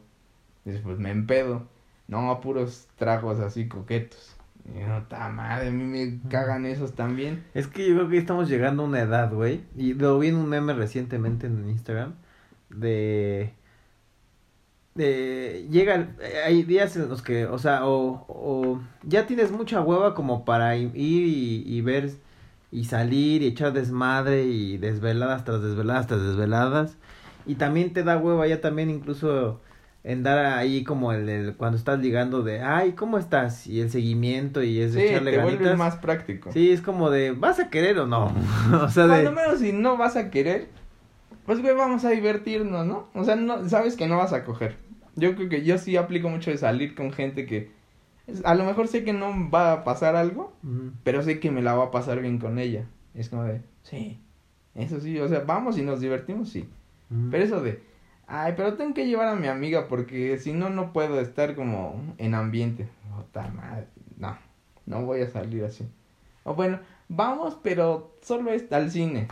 Dices, 0.65 0.81
pues 0.81 0.97
me 1.00 1.12
empedo. 1.12 1.68
No, 2.07 2.31
a 2.31 2.42
puros 2.42 2.88
tragos 2.97 3.39
así 3.39 3.68
coquetos. 3.68 4.35
No, 4.74 5.04
ta 5.04 5.30
madre, 5.30 5.68
a 5.68 5.71
mí 5.71 5.83
me 5.83 6.19
cagan 6.30 6.66
esos 6.66 6.94
también. 6.94 7.44
Es 7.54 7.68
que 7.68 7.88
yo 7.88 7.95
creo 7.95 8.10
que 8.10 8.18
estamos 8.18 8.50
llegando 8.50 8.83
a 8.83 8.86
una 8.86 9.01
edad, 9.01 9.33
güey. 9.33 9.62
Y 9.75 9.94
lo 9.94 10.19
vi 10.19 10.27
en 10.27 10.36
un 10.36 10.50
meme 10.50 10.74
recientemente 10.74 11.48
en 11.48 11.69
Instagram. 11.69 12.13
De. 12.69 13.54
De. 14.95 15.68
Llega. 15.69 16.10
Hay 16.45 16.63
días 16.63 16.95
en 16.95 17.10
los 17.10 17.21
que. 17.21 17.45
O 17.45 17.57
sea, 17.57 17.86
o. 17.88 18.25
o 18.27 18.81
ya 19.04 19.25
tienes 19.25 19.51
mucha 19.51 19.81
hueva 19.81 20.13
como 20.13 20.45
para 20.45 20.75
ir 20.75 20.92
y 20.95 21.81
ver. 21.81 22.12
Y 22.71 22.86
salir 22.86 23.42
y 23.42 23.48
echar 23.48 23.74
desmadre 23.74 24.44
y 24.44 24.77
desveladas 24.77 25.44
tras 25.44 25.62
desveladas 25.62 26.06
tras 26.07 26.21
desveladas. 26.21 26.98
Y 27.48 27.56
también 27.56 27.94
te 27.94 28.04
da 28.04 28.18
hueva 28.18 28.45
ya 28.48 28.62
también 28.62 28.92
incluso 28.92 29.60
en 30.04 30.24
dar 30.24 30.46
ahí 30.57 30.84
como 30.84 31.12
el, 31.13 31.28
el- 31.30 31.56
cuando 31.56 31.78
estás 31.78 32.00
ligando 32.00 32.42
de, 32.42 32.62
ay, 32.62 32.94
¿cómo 32.94 33.18
estás? 33.18 33.68
Y 33.68 33.81
el 33.81 33.90
seguimiento 33.92 34.63
y 34.63 34.80
es 34.80 34.94
Sí, 34.94 35.00
echarle 35.00 35.31
te 35.31 35.38
ganitas. 35.38 35.78
más 35.78 35.96
práctico. 35.98 36.51
Sí, 36.51 36.72
es 36.72 36.81
como 36.81 37.10
de, 37.10 37.31
¿vas 37.31 37.60
a 37.60 37.69
querer 37.69 38.00
o 38.00 38.07
no? 38.07 38.25
o 38.84 38.90
sea, 38.90 39.07
Cuando 39.07 39.30
de... 39.31 39.36
menos 39.36 39.60
si 39.60 39.72
no 39.74 39.98
vas 39.98 40.16
a 40.16 40.30
querer, 40.31 40.69
pues 41.46 41.62
güey, 41.62 41.75
vamos 41.75 42.06
a 42.06 42.10
divertirnos, 42.12 42.86
¿no? 42.86 43.07
O 43.13 43.24
sea, 43.24 43.36
no, 43.36 43.68
sabes 43.68 43.96
que 43.96 44.07
no 44.07 44.18
vas 44.18 44.34
a 44.34 44.46
coger. 44.46 44.78
Yo 45.16 45.36
creo 45.36 45.50
que 45.50 45.63
yo 45.63 45.78
sí 45.78 45.98
aplico 45.98 46.30
mucho 46.30 46.50
de 46.52 46.57
salir 46.57 46.95
con 46.95 47.12
gente 47.12 47.45
que 47.45 47.72
a 48.44 48.54
lo 48.56 48.63
mejor 48.63 48.88
sé 48.88 49.04
que 49.04 49.12
no 49.12 49.50
va 49.50 49.74
a 49.74 49.84
pasar 49.84 50.16
algo, 50.16 50.54
pero 51.04 51.24
sé 51.24 51.40
que 51.40 51.52
me 51.52 51.62
la 51.62 51.74
va 51.74 51.86
a 51.86 51.92
pasar 51.92 52.22
bien 52.22 52.38
con 52.38 52.60
ella. 52.60 52.86
Es 53.16 53.28
como 53.30 53.44
de, 53.44 53.62
sí, 53.81 54.22
eso 54.75 55.00
sí, 55.02 55.19
o 55.19 55.28
sea, 55.28 55.40
vamos 55.42 55.78
y 55.78 55.81
nos 55.81 56.00
divertimos, 56.00 56.50
sí. 56.50 56.69
Pero 57.31 57.44
eso 57.44 57.62
de, 57.62 57.81
ay, 58.30 58.54
pero 58.56 58.76
tengo 58.76 58.94
que 58.94 59.08
llevar 59.08 59.28
a 59.28 59.36
mi 59.36 59.48
amiga 59.48 59.88
porque 59.88 60.38
si 60.38 60.54
no, 60.54 60.70
no 60.70 60.94
puedo 60.94 61.20
estar 61.20 61.56
como 61.56 62.02
en 62.18 62.36
ambiente. 62.36 62.88
Puta 63.16 63.50
madre, 63.50 63.88
no, 64.18 64.38
no 64.86 65.06
voy 65.06 65.22
a 65.22 65.30
salir 65.30 65.66
así. 65.66 65.86
O 66.44 66.56
bueno, 66.56 66.80
vamos, 67.10 67.58
pero 67.62 68.16
solo 68.22 68.52
es 68.52 68.72
al 68.72 68.92
cine. 68.92 69.28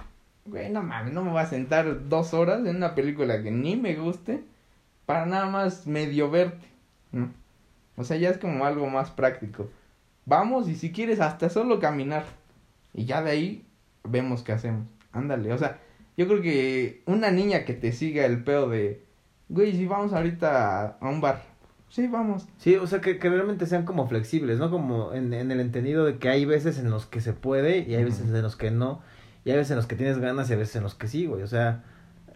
Güey, 0.46 0.70
no 0.70 0.82
mames, 0.82 1.14
no 1.14 1.24
me 1.24 1.32
voy 1.32 1.42
a 1.42 1.46
sentar 1.46 2.10
dos 2.10 2.34
horas 2.34 2.66
en 2.66 2.76
una 2.76 2.96
película 2.96 3.42
que 3.44 3.52
ni 3.52 3.76
me 3.76 3.96
guste 3.96 4.44
para 5.06 5.26
nada 5.26 5.46
más 5.46 5.88
medio 5.88 6.30
verte. 6.30 6.68
¿no? 7.12 7.32
O 7.96 8.04
sea, 8.04 8.18
ya 8.18 8.30
es 8.30 8.38
como 8.38 8.66
algo 8.66 8.88
más 8.88 9.12
práctico. 9.12 9.70
Vamos 10.26 10.68
y 10.70 10.76
si 10.76 10.92
quieres 10.92 11.20
hasta 11.20 11.50
solo 11.50 11.80
caminar. 11.80 12.26
Y 12.94 13.06
ya 13.06 13.22
de 13.22 13.32
ahí 13.32 13.66
vemos 14.04 14.44
qué 14.44 14.54
hacemos. 14.54 14.86
Ándale, 15.12 15.54
o 15.54 15.58
sea, 15.58 15.80
yo 16.18 16.28
creo 16.28 16.42
que 16.42 17.04
una 17.06 17.31
niña 17.31 17.64
que 17.64 17.74
te 17.74 17.92
siga 17.92 18.25
el 18.25 18.44
pedo 18.44 18.69
de, 18.69 19.04
güey, 19.50 19.74
si 19.74 19.86
vamos 19.86 20.14
ahorita 20.14 20.98
a, 21.00 21.10
un 21.10 21.22
bar. 21.22 21.44
Sí, 21.90 22.08
vamos. 22.08 22.48
Sí, 22.58 22.75
o 22.75 22.86
sea, 22.86 23.00
que, 23.00 23.18
que 23.18 23.30
realmente 23.30 23.66
sean 23.66 23.86
como 23.86 24.08
flexibles, 24.08 24.60
¿no? 24.60 24.69
Como 24.69 25.14
en, 25.14 25.34
en 25.34 25.52
el 25.52 25.62
entendido 25.62 26.06
de 26.06 26.18
que 26.18 26.28
hay 26.28 26.44
veces 26.44 26.80
en 26.80 26.90
los 26.90 27.06
que 27.06 27.22
se 27.22 27.31
puede 27.31 27.80
y 27.80 27.96
hay 27.96 28.04
veces 28.04 28.28
en 28.28 28.42
los 28.42 28.58
que 28.58 28.72
no. 28.72 29.02
Y 29.46 29.52
hay 29.52 29.58
veces 29.58 29.72
en 29.72 29.78
los 29.78 29.88
que 29.88 29.96
tienes 29.96 30.18
ganas 30.18 30.50
y 30.50 30.54
hay 30.54 30.60
veces 30.60 30.75
en 30.75 30.84
los 30.84 30.96
que 30.96 31.08
sí, 31.08 31.25
güey. 31.25 31.44
O 31.44 31.48
sea... 31.48 31.84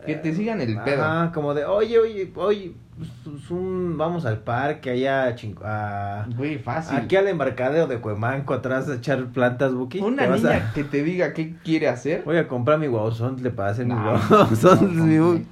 Que 0.06 0.16
te 0.16 0.34
sigan 0.34 0.62
el 0.62 0.78
pedo. 0.84 1.04
Ajá, 1.04 1.32
como 1.32 1.54
de, 1.54 1.66
oye, 1.66 1.98
oye, 2.00 2.32
oye, 2.36 2.74
pues, 2.98 3.50
un, 3.52 3.98
vamos 3.98 4.26
al 4.26 4.40
parque 4.40 4.90
allá 4.92 5.26
a, 5.26 5.36
Chin- 5.36 5.56
a- 5.64 6.26
Güey, 6.36 6.58
fácil. 6.60 6.98
Aquí 6.98 7.16
al 7.16 7.28
embarcadero 7.28 7.88
de 7.88 7.98
Cuemanco 7.98 8.54
atrás 8.54 8.88
a 8.90 8.96
echar 8.96 9.26
plantas, 9.28 9.74
Buki. 9.74 10.00
Una 10.00 10.28
niña 10.28 10.70
a- 10.70 10.74
que 10.74 10.84
te 10.84 11.04
diga 11.04 11.34
qué 11.34 11.56
quiere 11.64 11.88
hacer. 11.88 12.24
Voy 12.26 12.38
a 12.38 12.48
comprar 12.48 12.78
mi 12.80 12.88
guauzón, 12.88 13.38
para 13.56 13.72
hacer 13.72 13.86
mi 13.86 13.94
No, 13.94 14.20
guauzón, 14.30 14.98
no, 14.98 15.04
mi 15.06 15.16
no, 15.16 15.34
bu- 15.36 15.46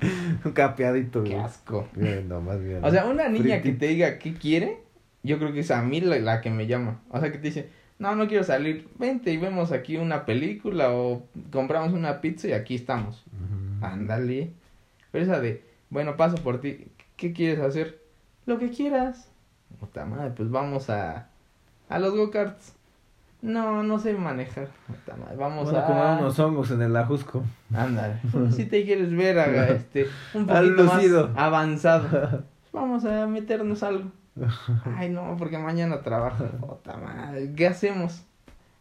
un 0.46 0.52
capeadito, 0.52 1.24
Qué 1.24 1.32
güey. 1.32 1.42
asco. 1.44 1.88
Bien, 1.96 2.28
no, 2.30 2.42
más 2.42 2.62
bien. 2.64 2.84
O 2.84 2.90
sea, 2.92 3.06
una 3.06 3.28
niña 3.30 3.62
que 3.62 3.72
te 3.74 3.88
diga 3.88 4.20
qué 4.20 4.34
quiere, 4.36 4.80
yo 5.24 5.38
creo 5.38 5.52
que 5.54 5.60
es 5.62 5.72
a 5.72 5.82
mí 5.82 6.02
la, 6.02 6.18
la 6.20 6.42
que 6.42 6.50
me 6.50 6.68
llama. 6.68 7.00
O 7.10 7.20
sea, 7.20 7.32
que 7.32 7.38
te 7.40 7.48
dice, 7.48 7.70
no, 7.98 8.16
no 8.16 8.28
quiero 8.28 8.44
salir, 8.46 8.88
vente 8.98 9.32
y 9.34 9.38
vemos 9.38 9.74
aquí 9.74 9.98
una 9.98 10.26
película 10.26 10.92
o 10.92 11.24
compramos 11.52 11.92
una 11.94 12.22
pizza 12.22 12.48
y 12.48 12.54
aquí 12.54 12.76
estamos. 12.76 13.26
Ándale. 13.82 14.52
Pero 15.12 15.24
esa 15.24 15.40
de, 15.40 15.64
bueno, 15.90 16.18
paso 16.18 16.38
por 16.38 16.62
ti, 16.62 16.88
¿qué 17.16 17.34
quieres 17.34 17.60
hacer? 17.60 18.02
Lo 18.46 18.58
que 18.60 18.70
quieras. 18.70 19.30
Puta 19.80 20.06
madre, 20.06 20.32
pues 20.36 20.50
vamos 20.50 20.90
a, 20.90 21.28
a 21.90 22.00
los 22.00 22.16
go-karts. 22.16 22.74
No, 23.42 23.84
no 23.84 24.00
sé 24.00 24.14
manejar. 24.14 24.68
Puta 24.88 25.16
madre, 25.16 25.36
vamos 25.38 25.74
a 25.74 25.86
comer 25.86 26.20
unos 26.20 26.40
hongos 26.40 26.72
en 26.72 26.82
el 26.82 26.96
ajusco. 26.96 27.44
Ándale. 27.74 28.20
Si 28.52 28.66
te 28.66 28.84
quieres 28.84 29.16
ver 29.16 29.40
a, 29.40 29.70
este, 29.70 30.08
un 30.34 30.46
poquito 30.46 30.84
más 30.84 31.04
avanzado. 31.36 32.44
Vamos 32.74 33.06
a 33.06 33.28
meternos 33.28 33.82
algo. 33.84 34.12
Ay, 34.98 35.10
no, 35.10 35.36
porque 35.38 35.58
mañana 35.58 36.02
trabajo. 36.02 36.46
Puta 36.46 36.98
madre, 36.98 37.54
¿qué 37.56 37.68
hacemos? 37.68 38.24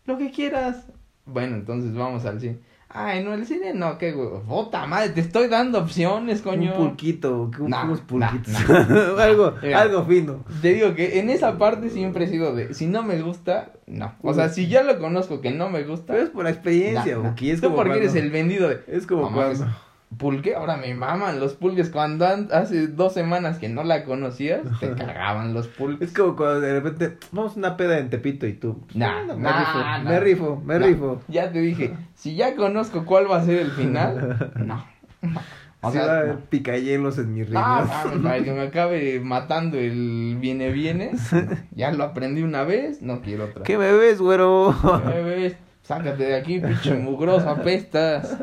Lo 0.07 0.19
que 0.19 0.31
quieras. 0.31 0.87
Bueno, 1.27 1.57
entonces 1.57 1.95
vamos 1.95 2.25
al 2.25 2.41
cine. 2.41 2.59
Ay, 2.91 3.23
no, 3.23 3.35
el 3.35 3.45
cine 3.47 3.75
no, 3.75 3.99
qué 3.99 4.13
güey. 4.13 4.29
Puta 4.49 4.87
madre, 4.87 5.11
te 5.11 5.21
estoy 5.21 5.49
dando 5.49 5.79
opciones, 5.79 6.41
coño. 6.41 6.73
Un 6.73 6.89
pulquito, 6.89 7.51
que 7.55 7.61
un- 7.63 7.71
Nah, 7.71 7.85
unos 7.85 8.01
nah, 8.01 8.07
pulquitos. 8.31 8.55
nah. 8.69 9.23
algo, 9.23 9.55
Mira. 9.63 9.83
algo 9.83 10.05
fino. 10.07 10.45
Te 10.63 10.73
digo 10.73 10.95
que 10.95 11.19
en 11.21 11.29
esa 11.29 11.59
parte 11.59 11.91
siempre 11.91 12.25
he 12.25 12.29
sido 12.29 12.55
de, 12.55 12.73
si 12.73 12.87
no 12.87 13.03
me 13.03 13.21
gusta, 13.21 13.73
no. 13.87 14.15
O 14.23 14.33
sea, 14.33 14.49
si 14.49 14.69
ya 14.69 14.83
lo 14.83 14.99
conozco 14.99 15.43
que 15.43 15.51
no 15.51 15.69
me 15.69 15.83
gusta, 15.85 16.15
Pero 16.15 16.25
es 16.25 16.31
por 16.31 16.45
la 16.45 16.51
experiencia, 16.51 17.17
nah, 17.17 17.23
nah. 17.25 17.29
Buki. 17.31 17.51
Es 17.51 17.61
Tú 17.61 17.67
como 17.67 17.77
porque 17.77 17.91
cuando- 17.91 18.05
eres 18.11 18.15
el 18.15 18.31
vendido 18.31 18.69
de, 18.71 18.81
Es 18.87 19.07
como 19.07 19.29
mames. 19.29 19.63
Pulque, 20.17 20.55
ahora 20.55 20.79
me 20.79 20.95
maman 20.95 21.39
los 21.39 21.53
pulques. 21.55 21.91
Cuando 21.91 22.27
an- 22.27 22.49
hace 22.51 22.87
dos 22.87 23.13
semanas 23.13 23.59
que 23.59 23.69
no 23.69 23.85
la 23.85 24.05
conocías, 24.05 24.63
te 24.81 24.91
cagaban 24.97 25.53
los 25.53 25.69
pulques. 25.69 26.09
Es 26.09 26.17
como 26.17 26.35
cuando 26.35 26.61
de 26.61 26.81
repente 26.81 27.19
vamos 27.31 27.57
a 27.57 27.59
una 27.59 27.77
peda 27.77 27.99
en 27.99 28.09
Tepito 28.09 28.47
y 28.47 28.55
tú. 28.55 28.81
pues, 28.87 28.97
Nah, 28.97 29.25
me 29.25 29.37
nah, 29.37 29.59
rifo, 29.61 29.79
nah. 29.79 29.99
me 29.99 30.21
rifo, 30.21 30.63
me 30.65 30.79
No, 30.79 30.87
rifo. 30.87 31.23
Ya 31.29 31.53
te 31.53 31.61
dije, 31.61 31.95
si 32.15 32.35
ya 32.37 32.57
conozco 32.57 33.05
cuál 33.05 33.31
va 33.31 33.37
a 33.37 33.45
ser 33.45 33.59
el 33.61 33.71
final, 33.73 34.51
no. 34.57 34.85
no. 35.23 35.41
O 35.81 35.93
Sí 35.93 35.99
sea, 35.99 36.07
va 36.07 36.13
a 36.13 36.17
no. 36.17 36.21
haber 36.23 36.37
picahielos 36.47 37.19
en 37.19 37.35
mi 37.35 37.45
riñón. 37.45 37.63
Ah, 37.65 37.85
mames, 38.05 38.19
para 38.23 38.43
que 38.43 38.53
me 38.53 38.63
acabe 38.63 39.21
matando 39.21 39.77
el 39.79 40.37
viene 40.41 40.71
vienes. 40.73 41.21
Ya 41.73 41.93
lo 41.93 42.03
aprendí 42.03 42.43
una 42.43 42.65
vez, 42.65 43.03
no 43.03 43.21
quiero 43.21 43.45
otra. 43.45 43.63
¿Qué 43.63 43.77
me 43.79 43.93
ves, 43.93 44.21
güero? 44.21 44.75
¿Qué 45.13 45.23
ves? 45.23 45.57
Sácate 45.83 46.25
de 46.25 46.35
aquí, 46.35 46.59
pinche 46.59 46.95
mugroso, 46.95 47.49
apestas. 47.49 48.39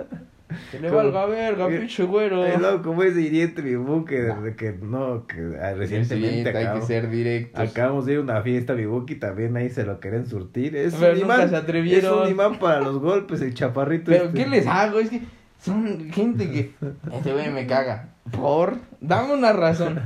Que 0.72 0.80
le 0.80 0.90
valga 0.92 1.26
verga, 1.26 1.68
pinche 1.68 2.04
güero. 2.04 2.46
Eh, 2.46 2.58
no, 2.62 2.82
como 2.82 3.02
es 3.04 3.18
hiriente 3.18 3.62
mi 3.62 3.76
buque 3.76 4.22
desde 4.22 4.56
que 4.56 4.74
no, 4.74 5.26
que 5.26 5.58
ah, 5.62 5.74
recientemente 5.74 6.52
Sí, 6.52 6.58
hay 6.58 6.64
que 6.64 6.70
acabo- 6.70 6.86
ser 6.86 7.10
directos. 7.10 7.70
acabamos 7.72 8.06
de 8.06 8.14
ir 8.14 8.20
a 8.20 8.22
una 8.22 8.42
fiesta 8.42 8.74
mi 8.74 8.86
buque 8.86 9.14
y 9.14 9.20
también 9.20 9.58
ahí 9.58 9.70
se 9.70 9.84
lo 9.86 10.00
quieren 10.00 10.28
surtir. 10.28 10.76
Es 10.76 10.96
Pero 10.96 11.14
un 11.14 11.20
nunca 11.22 11.36
imán, 11.36 11.50
se 11.50 11.56
atrevieron. 11.56 12.14
Es 12.20 12.26
un 12.26 12.30
imán 12.32 12.60
para 12.60 12.80
los 12.82 13.00
golpes, 13.00 13.42
el 13.42 13.54
chaparrito 13.54 14.12
Pero 14.12 14.26
este. 14.26 14.38
¿qué 14.44 14.48
les 14.50 14.68
hago? 14.68 15.00
Es 15.00 15.10
que 15.10 15.22
Son 15.60 16.12
gente 16.12 16.52
que. 16.52 16.72
Este 17.12 17.34
güey 17.34 17.50
me 17.52 17.66
caga. 17.66 18.10
Por. 18.32 18.78
Dame 19.02 19.34
una 19.34 19.52
razón. 19.54 20.00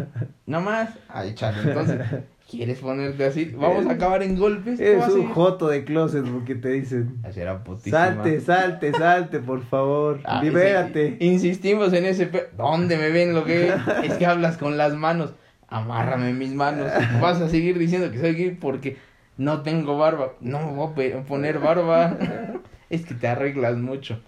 Nada 0.45 0.63
más. 0.63 0.89
Ay, 1.09 1.33
chale. 1.35 1.57
Entonces, 1.69 1.99
¿quieres 2.49 2.79
ponerte 2.79 3.23
así? 3.25 3.45
Vamos 3.55 3.85
a 3.85 3.91
acabar 3.91 4.23
en 4.23 4.37
golpes. 4.37 4.79
Es 4.79 5.03
¿Cómo 5.05 5.13
un 5.15 5.29
joto 5.33 5.67
de 5.67 5.83
closet 5.83 6.25
porque 6.25 6.55
te 6.55 6.69
dicen. 6.69 7.17
Así 7.23 7.39
era 7.39 7.63
putísima. 7.63 7.97
Salte, 7.97 8.39
salte, 8.41 8.91
salte, 8.93 9.39
por 9.39 9.63
favor. 9.63 10.19
Libérate. 10.41 11.17
sí. 11.19 11.25
Insistimos 11.25 11.93
en 11.93 12.05
ese. 12.05 12.25
pe- 12.27 12.49
¿Dónde 12.57 12.97
me 12.97 13.09
ven 13.11 13.33
lo 13.33 13.45
que 13.45 13.67
es? 14.03 14.13
que 14.15 14.25
hablas 14.25 14.57
con 14.57 14.77
las 14.77 14.95
manos. 14.95 15.33
Amárrame 15.67 16.33
mis 16.33 16.53
manos. 16.53 16.87
Vas 17.21 17.39
a 17.41 17.49
seguir 17.49 17.77
diciendo 17.77 18.11
que 18.11 18.19
soy 18.19 18.33
gay 18.33 18.51
porque 18.59 18.97
no 19.37 19.61
tengo 19.61 19.97
barba. 19.97 20.33
No 20.41 20.59
me 20.59 20.73
voy 20.73 21.11
a 21.11 21.21
poner 21.23 21.59
barba. 21.59 22.17
es 22.89 23.05
que 23.05 23.13
te 23.13 23.27
arreglas 23.27 23.77
mucho. 23.77 24.19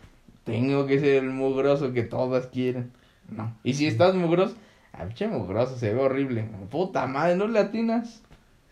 Tengo 0.44 0.86
que 0.88 1.00
ser 1.00 1.24
el 1.24 1.30
mugroso 1.32 1.94
que 1.94 2.04
todas 2.04 2.48
quieren. 2.48 2.92
No. 3.30 3.56
Y 3.64 3.74
si 3.76 3.88
estás 3.88 4.14
mugroso, 4.16 4.56
ah, 4.94 5.08
che 5.14 5.28
mugroso, 5.28 5.78
se 5.78 5.94
ve 5.94 6.00
horrible. 6.02 6.46
Puta 6.70 7.08
madre, 7.08 7.36
no 7.36 7.48
latinas. 7.48 8.22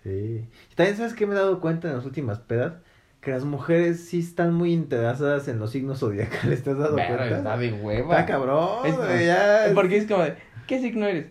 Sí. 0.03 0.45
También 0.75 0.97
sabes 0.97 1.13
que 1.13 1.25
me 1.27 1.33
he 1.33 1.37
dado 1.37 1.59
cuenta 1.59 1.89
en 1.89 1.95
las 1.95 2.05
últimas 2.05 2.39
pedas 2.39 2.73
que 3.21 3.31
las 3.31 3.43
mujeres 3.43 4.05
sí 4.07 4.19
están 4.19 4.53
muy 4.53 4.71
interesadas 4.71 5.47
en 5.49 5.59
los 5.59 5.71
signos 5.71 5.99
zodiacales. 5.99 6.63
¿Te 6.63 6.69
has 6.71 6.77
dado 6.77 6.95
Pero 6.95 7.17
cuenta? 7.17 7.37
está 7.37 7.57
de 7.57 7.73
hueva. 7.73 8.19
Está 8.19 8.25
cabrón, 8.25 8.85
Es- 8.85 8.95
güey, 8.95 9.25
ya. 9.25 9.71
Porque 9.75 9.97
es 9.97 10.07
como 10.07 10.23
de, 10.23 10.35
¿qué 10.67 10.79
signo 10.79 11.05
eres? 11.05 11.25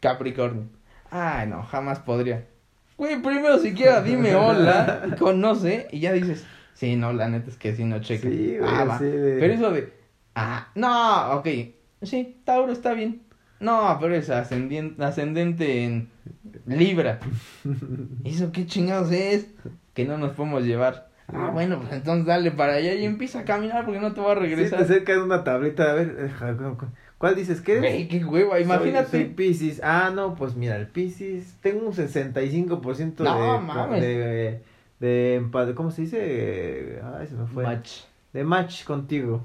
Capricornio. 0.00 0.64
Ay, 1.10 1.46
no, 1.48 1.62
jamás 1.62 2.00
podría. 2.00 2.46
Güey, 2.98 3.20
primero 3.22 3.58
siquiera 3.58 4.02
dime 4.02 4.34
hola, 4.36 5.16
conoce, 5.18 5.88
y 5.90 6.00
ya 6.00 6.12
dices, 6.12 6.44
sí, 6.74 6.96
no, 6.96 7.12
la 7.12 7.28
neta 7.28 7.48
es 7.50 7.56
que 7.56 7.74
sí, 7.74 7.84
no 7.84 8.00
checa. 8.00 8.28
Sí, 8.28 8.56
güey, 8.58 8.70
ah, 8.70 8.98
de- 9.00 9.36
Pero 9.40 9.52
eso 9.54 9.70
de, 9.70 9.92
ah, 10.34 10.68
no, 10.74 11.32
ok, 11.38 11.48
sí, 12.02 12.40
Tauro 12.44 12.72
está 12.72 12.92
bien. 12.92 13.22
No, 13.60 13.96
pero 14.00 14.14
es 14.14 14.28
ascendien- 14.30 15.00
ascendente 15.02 15.84
en 15.84 16.08
Libra. 16.66 17.20
¿Eso 18.24 18.52
qué 18.52 18.66
chingados 18.66 19.10
es? 19.12 19.46
Que 19.94 20.04
no 20.04 20.18
nos 20.18 20.32
podemos 20.32 20.64
llevar. 20.64 21.08
Ah, 21.28 21.50
bueno, 21.52 21.80
pues 21.80 21.92
entonces 21.92 22.24
dale 22.26 22.52
para 22.52 22.74
allá 22.74 22.94
y 22.94 23.04
empieza 23.04 23.40
a 23.40 23.44
caminar 23.44 23.84
porque 23.84 23.98
no 24.00 24.12
te 24.12 24.20
va 24.20 24.32
a 24.32 24.34
Sí, 24.34 24.40
te 24.42 24.46
regresar. 24.46 24.80
acercas 24.82 25.18
una 25.18 25.42
tablita, 25.42 25.90
a 25.90 25.94
ver, 25.94 26.30
¿cuál 27.18 27.34
dices 27.34 27.60
que 27.60 27.78
eres? 27.78 28.08
Qué 28.08 28.24
hueva, 28.24 28.52
Soy- 28.54 28.62
imagínate. 28.62 29.10
Soy, 29.10 29.24
Pisces. 29.24 29.80
Ah, 29.82 30.12
no, 30.14 30.36
pues 30.36 30.54
mira, 30.54 30.76
el 30.76 30.86
Pisces, 30.86 31.56
tengo 31.62 31.84
un 31.86 31.92
65% 31.94 33.24
No, 33.24 33.52
de, 33.54 33.58
mames. 33.60 34.00
de, 34.02 34.60
de, 35.00 35.74
¿cómo 35.74 35.90
se 35.90 36.02
dice? 36.02 37.00
Ay, 37.18 37.26
se 37.26 37.34
me 37.34 37.46
fue. 37.46 37.64
Match. 37.64 38.02
De 38.32 38.44
match 38.44 38.84
contigo. 38.84 39.44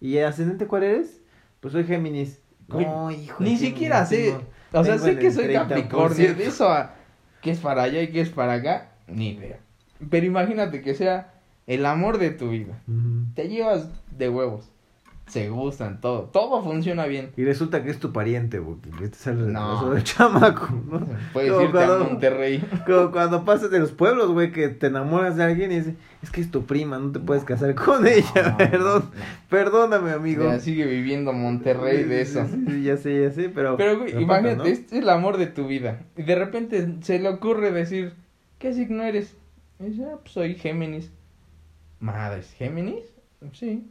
¿Y 0.00 0.18
ascendente 0.18 0.66
cuál 0.66 0.82
eres? 0.82 1.22
Pues 1.60 1.72
soy 1.72 1.84
Géminis. 1.84 2.42
No, 2.68 3.10
hijo. 3.10 3.42
Ni 3.42 3.56
siquiera 3.56 4.04
sé. 4.06 4.16
tengo- 4.32 4.42
O 4.72 4.84
sea, 4.84 4.98
sé 4.98 5.18
que 5.18 5.30
soy 5.30 5.44
30%. 5.44 5.68
Capricornio. 5.68 6.34
De 6.34 6.46
eso 6.46 6.68
a 6.68 6.94
qué 7.40 7.50
es 7.52 7.60
para 7.60 7.82
allá 7.84 8.02
y 8.02 8.08
qué 8.08 8.20
es 8.20 8.30
para 8.30 8.54
acá, 8.54 8.90
ni 9.06 9.28
idea. 9.30 9.58
Pero 10.10 10.26
imagínate 10.26 10.82
que 10.82 10.94
sea 10.94 11.32
el 11.66 11.86
amor 11.86 12.18
de 12.18 12.30
tu 12.30 12.50
vida. 12.50 12.78
Te 13.34 13.48
llevas 13.48 13.88
de 14.10 14.28
huevos. 14.28 14.70
Se 15.26 15.48
gustan, 15.50 16.00
todo. 16.00 16.30
Todo 16.32 16.62
funciona 16.62 17.04
bien. 17.06 17.32
Y 17.36 17.44
resulta 17.44 17.82
que 17.82 17.90
es 17.90 17.98
tu 17.98 18.12
pariente, 18.12 18.60
porque 18.60 18.88
este 19.04 19.16
es 19.18 19.26
el 19.26 19.52
No. 19.52 19.90
del 19.90 20.04
chamaco, 20.04 20.68
¿no? 20.88 21.04
Puedes 21.32 21.50
Como 21.52 21.64
irte 21.64 21.82
a 21.82 21.98
Monterrey. 21.98 22.62
Como 22.86 23.10
cuando 23.10 23.44
pasas 23.44 23.70
de 23.72 23.80
los 23.80 23.90
pueblos, 23.90 24.30
güey, 24.30 24.52
que 24.52 24.68
te 24.68 24.86
enamoras 24.86 25.36
de 25.36 25.42
alguien 25.42 25.72
y 25.72 25.76
dices, 25.78 25.94
es 26.22 26.30
que 26.30 26.40
es 26.40 26.50
tu 26.52 26.64
prima, 26.64 26.98
no 26.98 27.10
te 27.10 27.18
puedes 27.18 27.42
casar 27.42 27.74
con 27.74 28.06
ella, 28.06 28.24
No, 28.52 28.56
perdón, 28.56 29.10
no, 29.12 29.20
perdóname, 29.50 30.10
amigo. 30.12 30.44
Ya 30.44 30.60
sigue 30.60 30.86
viviendo 30.86 31.32
Monterrey 31.32 32.04
de 32.04 32.20
eso. 32.20 32.46
sí, 32.46 32.64
sí, 32.68 32.82
ya 32.84 32.96
sé, 32.96 33.22
ya 33.24 33.30
sé, 33.32 33.48
pero... 33.48 33.76
Pero, 33.76 33.98
güey, 33.98 34.22
imagínate, 34.22 34.70
este 34.70 34.96
es 34.96 35.02
el 35.02 35.08
amor 35.08 35.38
de 35.38 35.46
tu 35.48 35.66
vida. 35.66 36.02
Y 36.16 36.22
de 36.22 36.36
repente 36.36 36.86
se 37.02 37.18
le 37.18 37.28
ocurre 37.28 37.72
decir, 37.72 38.14
¿qué 38.60 38.72
signo 38.72 39.02
eres? 39.02 39.36
Y 39.80 39.86
dice, 39.86 40.04
ah, 40.04 40.18
pues 40.22 40.32
soy 40.32 40.54
Géminis. 40.54 41.10
Madres, 41.98 42.52
¿Géminis? 42.56 43.04
Sí. 43.52 43.84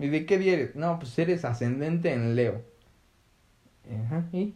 ¿Y 0.00 0.08
de 0.08 0.24
qué 0.24 0.38
día 0.38 0.54
eres? 0.54 0.74
No, 0.74 0.98
pues 0.98 1.16
eres 1.18 1.44
ascendente 1.44 2.12
en 2.12 2.34
Leo. 2.34 2.62
Ajá, 4.06 4.24
¿y? 4.32 4.54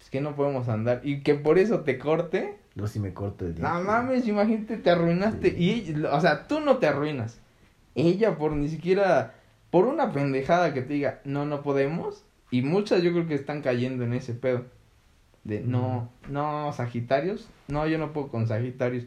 Es 0.00 0.10
que 0.10 0.20
no 0.20 0.34
podemos 0.34 0.68
andar. 0.68 1.00
Y 1.04 1.22
que 1.22 1.36
por 1.36 1.58
eso 1.58 1.80
te 1.80 1.98
corte. 1.98 2.58
No, 2.74 2.88
si 2.88 2.98
me 2.98 3.14
corto 3.14 3.46
el 3.46 3.54
día. 3.54 3.68
No 3.68 3.80
mames, 3.82 4.26
imagínate, 4.26 4.76
te 4.76 4.90
arruinaste. 4.90 5.50
Sí. 5.52 5.94
Y, 5.96 6.04
o 6.04 6.20
sea, 6.20 6.48
tú 6.48 6.60
no 6.60 6.78
te 6.78 6.88
arruinas. 6.88 7.40
Ella 7.94 8.36
por 8.36 8.52
ni 8.52 8.68
siquiera, 8.68 9.34
por 9.70 9.86
una 9.86 10.12
pendejada 10.12 10.74
que 10.74 10.82
te 10.82 10.94
diga, 10.94 11.20
no, 11.24 11.46
no 11.46 11.62
podemos. 11.62 12.24
Y 12.50 12.62
muchas 12.62 13.02
yo 13.02 13.12
creo 13.12 13.26
que 13.28 13.34
están 13.34 13.62
cayendo 13.62 14.04
en 14.04 14.14
ese 14.14 14.34
pedo. 14.34 14.64
De, 15.44 15.60
no, 15.60 16.10
no, 16.28 16.72
Sagitarios. 16.72 17.48
No, 17.68 17.86
yo 17.86 17.98
no 17.98 18.12
puedo 18.12 18.28
con 18.28 18.48
Sagitarios. 18.48 19.06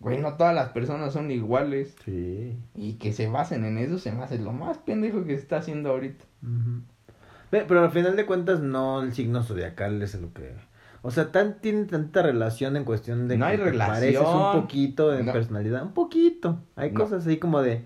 Güey, 0.00 0.18
no 0.18 0.34
todas 0.34 0.54
las 0.54 0.70
personas 0.70 1.12
son 1.12 1.30
iguales. 1.30 1.94
Sí. 2.04 2.58
Y 2.74 2.94
que 2.94 3.12
se 3.12 3.28
basen 3.28 3.64
en 3.64 3.76
eso 3.78 3.98
se 3.98 4.10
me 4.12 4.22
hace 4.22 4.38
lo 4.38 4.52
más 4.52 4.78
pendejo 4.78 5.24
que 5.24 5.36
se 5.36 5.42
está 5.42 5.58
haciendo 5.58 5.90
ahorita. 5.90 6.24
Ve, 7.52 7.64
Pero 7.68 7.82
al 7.84 7.90
final 7.90 8.16
de 8.16 8.24
cuentas 8.26 8.60
no 8.60 9.02
el 9.02 9.12
signo 9.12 9.42
zodiacal 9.42 10.00
es 10.02 10.14
lo 10.20 10.32
que... 10.32 10.54
O 11.02 11.10
sea, 11.10 11.32
tan, 11.32 11.60
tiene 11.60 11.84
tanta 11.84 12.22
relación 12.22 12.76
en 12.76 12.84
cuestión 12.84 13.26
de 13.28 13.38
No 13.38 13.46
hay 13.46 13.56
que 13.56 13.64
te 13.64 13.70
relación. 13.70 13.94
pareces 13.96 14.20
un 14.26 14.52
poquito 14.60 15.14
en 15.14 15.26
No. 15.26 15.32
personalidad, 15.32 15.82
un 15.82 15.92
poquito. 15.92 16.60
Hay 16.76 16.92
No. 16.92 17.00
cosas 17.00 17.26
ahí 17.26 17.38
como 17.38 17.60
de... 17.62 17.84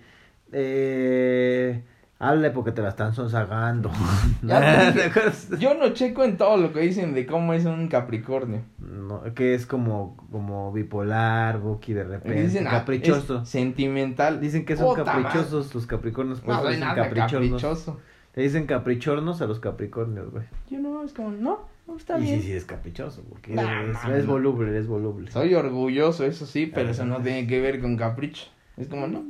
Eh, 0.52 1.82
habla 2.28 2.52
porque 2.52 2.72
te 2.72 2.82
la 2.82 2.90
están 2.90 3.14
sonsagando. 3.14 3.90
Yo 5.58 5.74
no 5.74 5.90
checo 5.90 6.24
en 6.24 6.36
todo 6.36 6.56
lo 6.56 6.72
que 6.72 6.80
dicen 6.80 7.14
de 7.14 7.26
cómo 7.26 7.52
es 7.54 7.64
un 7.64 7.88
Capricornio. 7.88 8.62
No, 8.78 9.22
que 9.34 9.54
es 9.54 9.66
como, 9.66 10.16
como 10.30 10.72
bipolar, 10.72 11.58
Buki 11.60 11.92
de 11.92 12.04
repente, 12.04 12.42
Dicen, 12.44 12.66
ah, 12.66 12.70
caprichoso. 12.70 13.44
sentimental. 13.44 14.40
Dicen 14.40 14.64
que 14.64 14.76
son 14.76 14.94
caprichosos 14.96 15.74
los 15.74 15.86
capricornios, 15.86 16.40
por 16.40 16.54
No 16.54 16.68
dicen 16.68 16.88
caprichoso. 16.94 18.00
Le 18.34 18.42
dicen 18.42 18.66
caprichornos 18.66 19.40
a 19.42 19.46
los 19.46 19.60
capricornios, 19.60 20.30
güey. 20.32 20.44
Yo 20.68 20.80
no, 20.80 21.04
es 21.04 21.12
como, 21.12 21.30
no, 21.30 21.60
no 21.86 21.96
está 21.96 22.18
y 22.18 22.22
bien. 22.22 22.40
sí, 22.40 22.46
sí, 22.48 22.52
es 22.52 22.64
caprichoso, 22.64 23.22
porque 23.28 23.54
Nah, 23.54 23.82
es, 24.16 24.26
voluble, 24.26 24.76
es 24.76 24.88
voluble. 24.88 25.30
Soy 25.30 25.54
orgulloso, 25.54 26.24
eso 26.24 26.44
sí, 26.44 26.66
pero 26.66 26.88
Ah. 26.88 26.90
eso 26.92 27.04
no 27.04 27.20
tiene 27.20 27.46
que 27.46 27.60
ver 27.60 27.80
con 27.80 27.96
capricho. 27.96 28.46
Es 28.76 28.88
como, 28.88 29.06
no, 29.06 29.22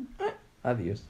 adiós. 0.64 1.08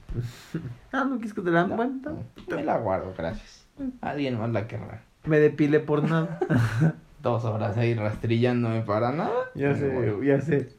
Ah, 0.91 1.03
no 1.03 1.15
quieres 1.15 1.33
que 1.33 1.41
te 1.41 1.49
la 1.51 1.65
No, 1.67 1.75
cuenta. 1.75 2.11
me 2.47 2.63
la 2.63 2.77
guardo, 2.77 3.13
gracias. 3.17 3.65
Alguien 4.01 4.37
más 4.39 4.51
la 4.51 4.67
querrá. 4.67 5.03
Me 5.25 5.39
depile 5.39 5.79
por 5.79 6.03
nada. 6.03 6.39
Dos 7.23 7.43
horas 7.43 7.75
ahí 7.77 7.95
rastrillándome 7.95 8.81
para 8.81 9.11
nada. 9.11 9.33
ya 9.55 9.73
me 9.73 9.89
voy. 9.89 10.05
sé, 10.05 10.27
ya 10.27 10.41
sé. 10.41 10.69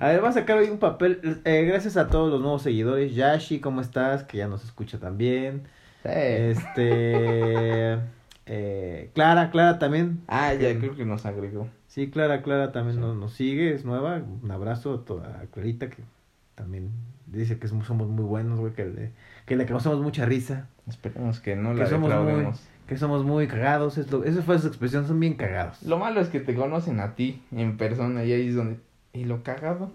A 0.00 0.08
ver, 0.08 0.22
va 0.22 0.28
a 0.28 0.32
sacar 0.32 0.56
hoy 0.58 0.68
un 0.70 0.78
papel. 0.78 1.40
Eh, 1.44 1.64
gracias 1.64 1.96
a 1.96 2.06
todos 2.06 2.30
los 2.30 2.40
nuevos 2.40 2.62
seguidores. 2.62 3.14
Yashi, 3.14 3.58
¿cómo 3.60 3.80
estás? 3.80 4.22
Que 4.22 4.38
ya 4.38 4.46
nos 4.46 4.62
escucha 4.64 4.98
también. 5.00 5.64
Sí. 6.04 6.08
Este. 6.12 7.98
eh, 8.46 9.10
Clara, 9.14 9.50
Clara 9.50 9.78
también. 9.78 10.22
Ah, 10.28 10.54
ya 10.54 10.78
creo 10.78 10.94
que 10.94 11.04
nos 11.04 11.26
agregó. 11.26 11.68
Sí, 11.88 12.10
Clara, 12.10 12.42
Clara 12.42 12.70
también 12.70 12.96
Sí. 12.96 13.00
nos, 13.02 13.16
nos 13.16 13.32
sigue, 13.32 13.74
es 13.74 13.84
nueva. 13.84 14.22
Un 14.42 14.50
abrazo 14.50 14.94
a 14.94 15.04
toda 15.04 15.40
a 15.40 15.46
Clarita 15.46 15.90
que 15.90 16.02
también 16.54 16.90
dice 17.30 17.58
que 17.58 17.68
somos, 17.68 17.88
muy 18.08 18.24
buenos, 18.24 18.58
güey, 18.60 18.72
que 18.72 18.84
le, 18.86 19.12
que 19.46 19.56
le 19.56 19.66
causamos 19.66 20.00
mucha 20.00 20.24
risa, 20.26 20.68
Esperemos 20.88 21.40
que 21.40 21.54
no 21.56 21.74
Que 21.74 21.80
la 21.80 21.86
somos 21.86 22.10
muy- 22.24 22.46
que 22.86 22.96
somos 22.96 23.22
muy 23.24 23.46
cagados. 23.46 23.98
Es 23.98 24.10
lo, 24.10 24.24
esa 24.24 24.40
fue 24.42 24.58
su 24.58 24.66
expresión, 24.68 25.06
son 25.06 25.20
bien 25.20 25.34
cagados. 25.34 25.82
Lo 25.82 25.98
malo 25.98 26.20
es 26.22 26.28
que 26.28 26.40
te 26.40 26.54
conocen 26.54 27.00
a 27.00 27.14
ti 27.14 27.42
en 27.52 27.76
persona 27.76 28.24
y 28.24 28.32
ahí 28.32 28.48
es 28.48 28.54
donde. 28.54 28.78
¿Y 29.12 29.24
lo 29.24 29.42
cagado? 29.42 29.90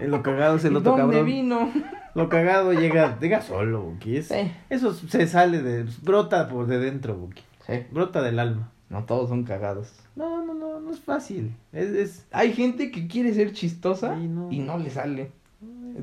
En 0.00 0.10
lo 0.10 0.22
cagado 0.22 0.56
es 0.56 0.64
el 0.64 0.72
¿Y 0.72 0.76
otro 0.76 0.92
dónde 0.96 1.02
cabrón. 1.18 1.26
vino? 1.26 1.70
Lo 2.14 2.28
cagado 2.28 2.72
llega, 2.72 3.18
llega 3.20 3.40
solo, 3.40 3.82
Buki. 3.82 4.16
Es- 4.16 4.28
Sí. 4.28 4.50
Eso 4.70 4.92
se 4.92 5.26
sale 5.28 5.62
de, 5.62 5.86
brota 6.02 6.48
por 6.48 6.66
de 6.66 6.78
dentro, 6.78 7.14
Buki. 7.16 7.42
Sí. 7.66 7.74
Brota 7.92 8.20
del 8.22 8.38
alma. 8.40 8.70
No 8.90 9.04
todos 9.04 9.28
son 9.28 9.44
cagados. 9.44 9.92
No, 10.16 10.44
no, 10.44 10.52
no, 10.54 10.80
no 10.80 10.90
es 10.90 10.98
fácil. 11.00 11.54
Es, 11.72 11.90
es, 11.90 12.26
Hay 12.32 12.52
gente 12.52 12.90
que 12.90 13.06
quiere 13.06 13.32
ser 13.32 13.52
chistosa 13.52 14.16
Sí, 14.16 14.26
no. 14.28 14.50
y 14.50 14.58
no 14.58 14.76
le 14.78 14.90
sale. 14.90 15.30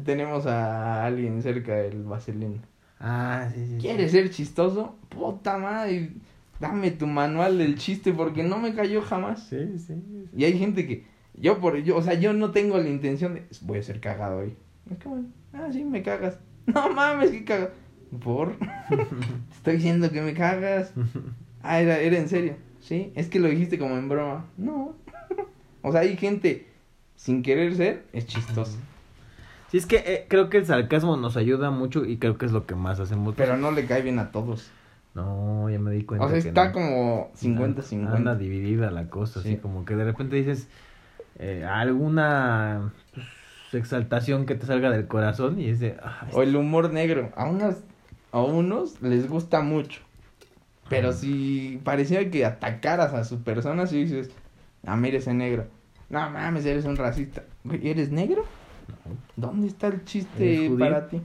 Tenemos 0.04 0.46
a 0.46 1.06
alguien 1.06 1.42
cerca 1.42 1.76
del 1.76 2.04
vaselino. 2.04 2.62
ah, 3.00 3.50
sí, 3.54 3.66
sí. 3.66 3.72
sí. 3.74 3.78
¿Quieres 3.80 4.12
ser 4.12 4.30
chistoso? 4.30 4.96
Puta 5.10 5.58
madre, 5.58 6.12
dame 6.60 6.92
tu 6.92 7.08
manual 7.08 7.58
del 7.58 7.78
chiste 7.78 8.14
porque 8.14 8.44
no 8.44 8.58
me 8.60 8.74
cayó 8.74 9.02
jamás. 9.02 9.48
Sí, 9.48 9.58
sí, 9.78 9.80
sí. 9.80 10.30
Y 10.36 10.44
hay 10.46 10.58
gente 10.58 10.86
que 10.88 11.06
yo 11.36 11.60
por 11.60 11.78
yo, 11.78 11.98
o 11.98 12.02
sea, 12.02 12.16
yo 12.16 12.34
no 12.34 12.52
tengo 12.52 12.78
la 12.78 12.90
intención 12.90 13.34
de 13.34 13.44
voy 13.62 13.80
a 13.80 13.84
ser 13.84 14.00
cagado 14.00 14.40
hoy. 14.40 14.56
Es 14.92 14.98
como, 15.04 15.26
ah, 15.54 15.70
sí, 15.72 15.84
me 15.84 16.04
cagas. 16.04 16.40
No 16.68 16.94
mames, 16.94 17.32
que 17.32 17.44
cagas. 17.44 17.70
¿Por? 18.22 18.56
Te 18.90 18.96
Estoy 19.56 19.76
diciendo 19.78 20.12
que 20.12 20.22
me 20.22 20.34
cagas. 20.34 20.94
Ah, 21.62 21.82
era, 21.82 22.00
era 22.00 22.18
en 22.18 22.30
serio. 22.30 22.56
Sí, 22.80 23.12
es 23.16 23.28
que 23.28 23.38
lo 23.38 23.50
dijiste 23.50 23.78
como 23.78 23.98
en 23.98 24.08
broma. 24.08 24.46
No. 24.56 24.96
o 25.82 25.92
sea, 25.92 26.00
hay 26.02 26.16
gente 26.16 26.68
sin 27.18 27.44
querer 27.44 27.76
ser, 27.76 28.06
es 28.14 28.26
chistosa. 28.28 28.80
Sí, 29.70 29.78
es 29.78 29.86
que 29.86 29.98
eh, 29.98 30.26
creo 30.28 30.50
que 30.50 30.58
el 30.58 30.66
sarcasmo 30.66 31.16
nos 31.18 31.38
ayuda 31.38 31.70
mucho 31.70 32.06
y 32.06 32.18
creo 32.18 32.38
que 32.38 32.46
es 32.46 32.52
lo 32.52 32.66
que 32.66 32.76
más 32.76 33.00
hacemos. 33.00 33.36
Pero 33.38 33.58
no 33.58 33.72
le 33.72 33.86
cae 33.86 34.02
bien 34.02 34.18
a 34.20 34.32
todos. 34.32 34.72
No, 35.14 35.70
ya 35.70 35.80
me 35.80 35.92
di 35.92 36.04
cuenta. 36.04 36.26
O 36.26 36.30
sea, 36.30 36.38
está 36.38 36.68
no. 36.68 36.72
como 36.74 37.32
50-50. 37.40 38.16
Anda 38.16 38.36
dividida 38.36 38.90
la 38.92 39.10
cosa, 39.10 39.40
así 39.42 39.50
Sí. 39.54 39.58
como 39.58 39.86
que 39.86 39.96
de 39.96 40.04
repente 40.06 40.36
dices 40.36 40.68
eh, 41.38 41.66
alguna 41.70 42.94
pues, 43.14 43.28
exaltación 43.74 44.46
que 44.46 44.56
te 44.56 44.66
salga 44.66 44.90
del 44.92 45.08
corazón 45.08 45.60
y 45.60 45.70
es 45.70 45.80
de... 45.80 45.98
ah, 46.02 46.28
O 46.34 46.42
el 46.42 46.56
humor 46.56 46.92
negro. 46.92 47.32
A 47.36 47.46
unos, 47.46 47.76
a 48.32 48.42
unos 48.42 49.02
les 49.02 49.28
gusta 49.30 49.62
mucho. 49.62 50.02
Pero 50.90 51.14
si 51.14 51.80
pareciera 51.84 52.30
que 52.32 52.46
atacaras 52.46 53.14
a 53.14 53.24
su 53.24 53.44
persona, 53.44 53.86
si 53.86 54.04
dices, 54.04 54.32
ah, 54.88 54.96
mira 54.96 55.20
ese 55.20 55.34
negro. 55.36 55.68
No 56.10 56.28
mames, 56.32 56.66
eres 56.66 56.86
un 56.86 56.96
racista. 56.96 57.44
¿Eres 57.84 58.12
negro? 58.12 58.44
¿Dónde 59.36 59.68
está 59.68 59.88
el 59.88 59.94
¿Eres 59.94 60.06
chiste 60.06 60.68
judío? 60.68 60.80
para 60.80 61.08
ti? 61.08 61.22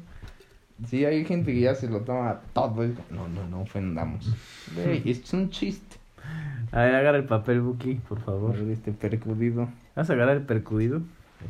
Sí, 0.89 1.05
hay 1.05 1.25
gente 1.25 1.53
que 1.53 1.61
ya 1.61 1.75
se 1.75 1.89
lo 1.89 2.01
toma 2.01 2.41
todo. 2.53 2.85
No, 3.11 3.29
no, 3.29 3.47
no 3.49 3.61
ofendamos. 3.63 4.35
Es 5.05 5.33
un 5.33 5.51
chiste. 5.51 5.97
A 6.73 6.81
ver, 6.83 6.95
agarra 6.95 7.19
el 7.19 7.25
papel, 7.27 7.61
Buki, 7.61 7.95
por 7.97 8.21
favor. 8.21 8.57
Este 8.57 8.93
percudido. 8.93 9.69
¿Vas 9.95 10.11
a 10.11 10.15
agarrar 10.15 10.37
el 10.37 10.43
percudido? 10.43 11.03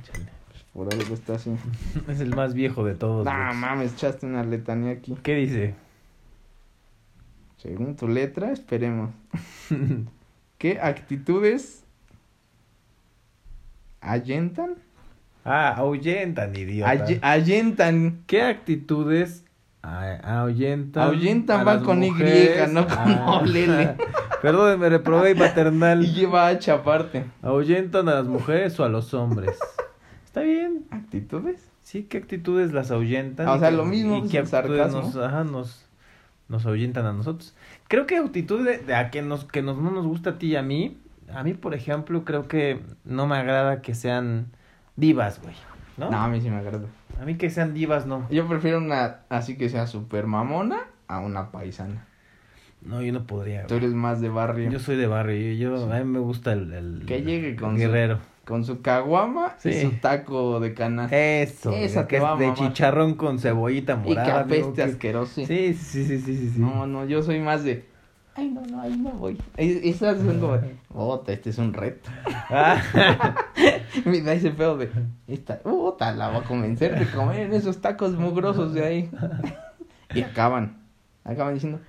Échale. 0.03 0.27
Por 0.75 0.93
algo 0.93 1.15
está 1.15 1.35
así. 1.35 1.55
Es 2.09 2.21
el 2.21 2.35
más 2.35 2.53
viejo 2.53 2.85
de 2.85 2.95
todos. 2.95 3.25
No 3.25 3.31
güey. 3.33 3.55
mames, 3.57 3.93
echaste 3.95 4.27
una 4.27 4.43
letanía 4.45 4.93
aquí. 4.93 5.17
¿Qué 5.23 5.35
dice? 5.37 5.75
Según 7.59 7.97
tu 7.97 8.09
letra, 8.09 8.51
esperemos. 8.53 9.11
¿Qué 10.59 10.81
actitudes 10.81 11.85
ayentan? 14.01 14.75
Ah, 15.45 15.75
ahuyentan, 15.77 16.55
idiota. 16.57 16.91
Ay- 16.91 17.19
ayentan. 17.23 18.23
¿Qué 18.27 18.43
actitudes 18.43 19.45
ah, 19.83 20.19
ahuyentan? 20.41 21.03
Ahuyentan 21.05 21.61
a 21.61 21.65
va 21.65 21.75
las 21.75 21.83
con 21.83 22.03
Y, 22.03 22.11
mujeres? 22.11 22.73
no 22.73 22.87
con 22.87 22.97
Ah. 22.99 23.41
Olele. 23.43 23.95
Perdón, 24.43 24.79
me 24.81 24.89
reprobé 24.89 25.35
maternal. 25.35 26.05
Y 26.05 26.13
lleva 26.13 26.49
H 26.49 26.71
aparte. 26.71 27.25
¿Ahuyentan 27.43 28.09
a 28.09 28.15
las 28.17 28.27
mujeres 28.27 28.79
o 28.81 28.85
a 28.85 28.89
los 28.89 29.15
hombres? 29.15 29.59
Está 30.25 30.43
bien. 30.43 30.85
¿Actitudes? 30.91 31.71
Sí, 31.83 32.05
¿qué 32.05 32.19
actitudes 32.19 32.73
las 32.73 32.91
ahuyentan? 32.91 33.47
Ah, 33.47 33.53
o 33.53 33.57
y 33.57 33.61
sea, 33.61 33.71
lo 33.71 33.85
mismo, 33.85 34.25
y 34.25 34.29
qué 34.29 34.39
actitudes 34.39 34.51
sarcasmo. 34.91 35.01
nos, 35.03 35.17
ajá, 35.17 35.45
nos, 35.45 35.87
nos 36.49 36.67
ahuyentan 36.67 37.07
a 37.07 37.13
nosotros. 37.13 37.55
Creo 37.89 38.07
que 38.07 38.17
actitudes 38.17 38.65
de, 38.81 38.85
de 38.87 38.95
a 38.95 39.11
que, 39.11 39.23
nos, 39.23 39.45
que 39.45 39.63
nos, 39.63 39.77
no 39.79 39.91
nos 39.91 40.07
gusta 40.07 40.31
a 40.31 40.39
ti 40.39 40.49
y 40.49 40.57
a 40.57 40.63
mí. 40.63 40.97
A 41.33 41.43
mí, 41.43 41.55
por 41.55 41.75
ejemplo, 41.75 42.25
creo 42.25 42.49
que 42.49 42.81
no 43.05 43.27
me 43.27 43.37
agrada 43.37 43.81
que 43.83 43.95
sean 43.95 44.47
divas, 44.97 45.41
güey. 45.43 45.55
¿No? 45.97 46.11
¿No? 46.11 46.19
a 46.19 46.29
mí 46.29 46.41
sí 46.41 46.51
me 46.51 46.57
agrada. 46.57 46.87
A 47.21 47.25
mí 47.25 47.37
que 47.37 47.51
sean 47.51 47.73
divas, 47.75 48.07
no. 48.07 48.27
Yo 48.31 48.49
prefiero 48.49 48.79
una 48.79 49.21
así 49.29 49.57
que 49.57 49.69
sea 49.69 49.87
super 49.87 50.27
mamona 50.27 50.81
a 51.07 51.21
una 51.21 51.53
paisana. 51.53 52.07
No, 52.83 53.01
yo 53.01 53.13
no 53.13 53.27
podría. 53.27 53.67
Tú 53.67 53.77
eres 53.77 53.93
más 53.93 54.21
de 54.21 54.29
barrio. 54.29 54.71
Yo 54.71 54.79
soy 54.79 54.97
de 54.97 55.07
barrio. 55.07 55.55
Yo, 55.55 55.91
a 55.93 55.99
mí 55.99 56.05
me 56.05 56.19
gusta 56.19 56.53
el, 56.53 56.73
el 56.73 57.05
Que 57.07 57.23
llegue 57.23 57.57
con 57.57 57.71
el 57.71 57.77
su- 57.77 57.81
guerrero. 57.87 58.19
Con 58.45 58.63
su 58.65 58.83
caguama 58.83 59.55
y 59.65 59.73
Sí. 59.73 59.81
su 59.83 59.91
taco 59.93 60.61
de 60.61 60.75
canasta. 60.75 61.17
Eso. 61.17 61.71
Esa 61.73 62.07
que 62.07 62.19
es 62.19 62.39
de 62.39 62.53
chicharrón 62.53 63.15
con 63.15 63.39
cebollita 63.39 63.95
y 64.05 64.09
morada. 64.09 64.25
que 64.27 64.33
amigo, 64.33 64.45
apeste 64.69 64.75
que- 64.75 64.83
asqueroso. 64.91 65.35
Sí, 65.47 65.47
sí, 65.47 65.75
sí, 65.75 66.05
sí, 66.05 66.19
sí, 66.21 66.51
sí. 66.51 66.61
No, 66.61 66.87
no, 66.87 67.07
yo 67.07 67.23
soy 67.23 67.41
más 67.41 67.65
de. 67.65 67.87
Ay, 68.37 68.49
no, 68.51 68.63
no, 68.63 68.81
ahí 68.81 68.97
no 68.97 69.11
voy. 69.11 69.39
Es- 69.57 69.85
Esas 69.85 70.19
son 70.19 70.41
como. 70.41 70.59
Ota, 70.93 71.33
este 71.33 71.51
es 71.51 71.59
un 71.59 71.73
reto. 71.73 72.11
Ah, 72.51 72.83
Me 74.05 74.21
da 74.23 74.33
ese 74.35 74.51
pedo 74.51 74.77
de. 74.77 74.91
Esta. 75.29 75.61
Ota, 75.65 76.13
la 76.13 76.29
va 76.31 76.39
a 76.39 76.43
convencer 76.43 76.99
de 76.99 77.07
comer 77.11 77.41
en 77.47 77.53
esos 77.55 77.81
tacos 77.81 78.13
mugrosos 78.19 78.75
de 78.75 78.85
ahí. 78.85 79.11
Y 80.15 80.23
acaban. 80.23 80.79
Acaban 81.25 81.55
diciendo. 81.55 81.81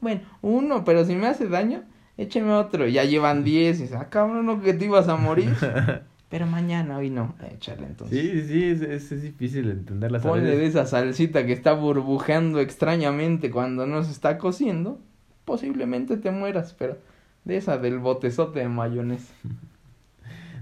Bueno, 0.00 0.20
uno, 0.42 0.84
pero 0.84 1.04
si 1.06 1.14
me 1.14 1.26
hace 1.26 1.48
daño, 1.48 1.82
écheme 2.18 2.52
otro. 2.52 2.86
Ya 2.86 3.04
llevan 3.04 3.42
diez. 3.42 3.78
Y 3.78 3.82
dice, 3.84 3.96
ah, 3.96 4.08
cabrón, 4.10 4.44
no 4.44 4.60
que 4.60 4.74
te 4.74 4.84
ibas 4.84 5.08
a 5.08 5.16
morir. 5.16 5.54
Pero 6.30 6.46
mañana, 6.46 6.96
hoy 6.98 7.10
no. 7.10 7.36
Échale 7.52 7.86
entonces. 7.86 8.18
sí, 8.18 8.42
sí, 8.48 8.64
es, 8.64 8.80
es, 8.80 9.12
es 9.12 9.22
difícil 9.22 9.70
entenderlas 9.70 10.24
a 10.24 10.28
Ponle 10.28 10.56
de 10.56 10.66
esa 10.66 10.84
salsita 10.84 11.46
que 11.46 11.52
está 11.52 11.74
burbujeando 11.74 12.58
extrañamente 12.58 13.52
cuando 13.52 13.86
no 13.86 14.02
se 14.02 14.10
está 14.10 14.36
cociendo. 14.36 14.98
Posiblemente 15.44 16.16
te 16.16 16.30
mueras, 16.30 16.74
pero 16.78 16.96
de 17.44 17.56
esa 17.56 17.78
del 17.78 17.98
botezote 17.98 18.60
de 18.60 18.68
mayonesa. 18.68 19.32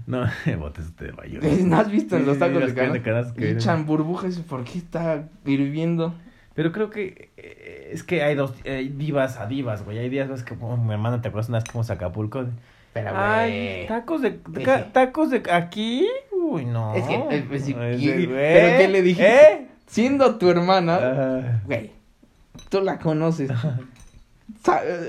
No, 0.05 0.25
botes 0.59 0.97
de 0.97 1.11
bayo. 1.11 1.39
¿No 1.63 1.77
has 1.77 1.89
visto 1.89 2.17
en 2.17 2.25
los 2.25 2.33
sí, 2.35 2.39
tacos 2.41 2.59
de 2.59 2.67
que 2.67 2.73
canastas 3.01 3.31
que 3.31 3.51
echan 3.51 3.85
burbujas 3.85 4.37
¿por 4.39 4.65
qué 4.65 4.77
está 4.79 5.29
hirviendo? 5.45 6.13
Pero 6.55 6.73
creo 6.73 6.89
que 6.89 7.29
eh, 7.37 7.91
es 7.93 8.03
que 8.03 8.21
hay 8.21 8.35
dos 8.35 8.53
hay 8.65 8.89
divas 8.89 9.39
a 9.39 9.47
divas, 9.47 9.85
güey. 9.85 9.99
Hay 9.99 10.09
divas 10.09 10.43
que 10.43 10.55
como 10.55 10.75
mi 10.75 10.91
hermana 10.91 11.21
te 11.21 11.29
acuerdas 11.29 11.47
una 11.47 11.59
vez 11.59 11.63
que 11.63 11.71
fuimos 11.71 11.89
a 11.89 11.93
Acapulco. 11.93 12.45
Pero, 12.91 13.11
Ay, 13.13 13.85
tacos 13.87 14.21
de 14.21 14.31
sí. 14.31 14.63
tacos 14.91 15.29
de 15.31 15.41
aquí. 15.49 16.05
Uy, 16.33 16.65
no. 16.65 16.93
Es 16.93 17.05
que, 17.05 17.15
eh, 17.15 17.45
pues, 17.47 17.63
sí, 17.63 17.71
Es 17.79 18.01
¿qué- 18.01 18.17
de- 18.17 18.27
pero 18.27 18.77
qué 18.77 18.87
le 18.89 19.01
dijiste? 19.01 19.53
¿Eh? 19.53 19.67
Siendo 19.87 20.35
tu 20.35 20.49
hermana, 20.49 21.61
güey, 21.65 21.91
tú 22.69 22.81
la 22.81 22.99
conoces. 22.99 23.49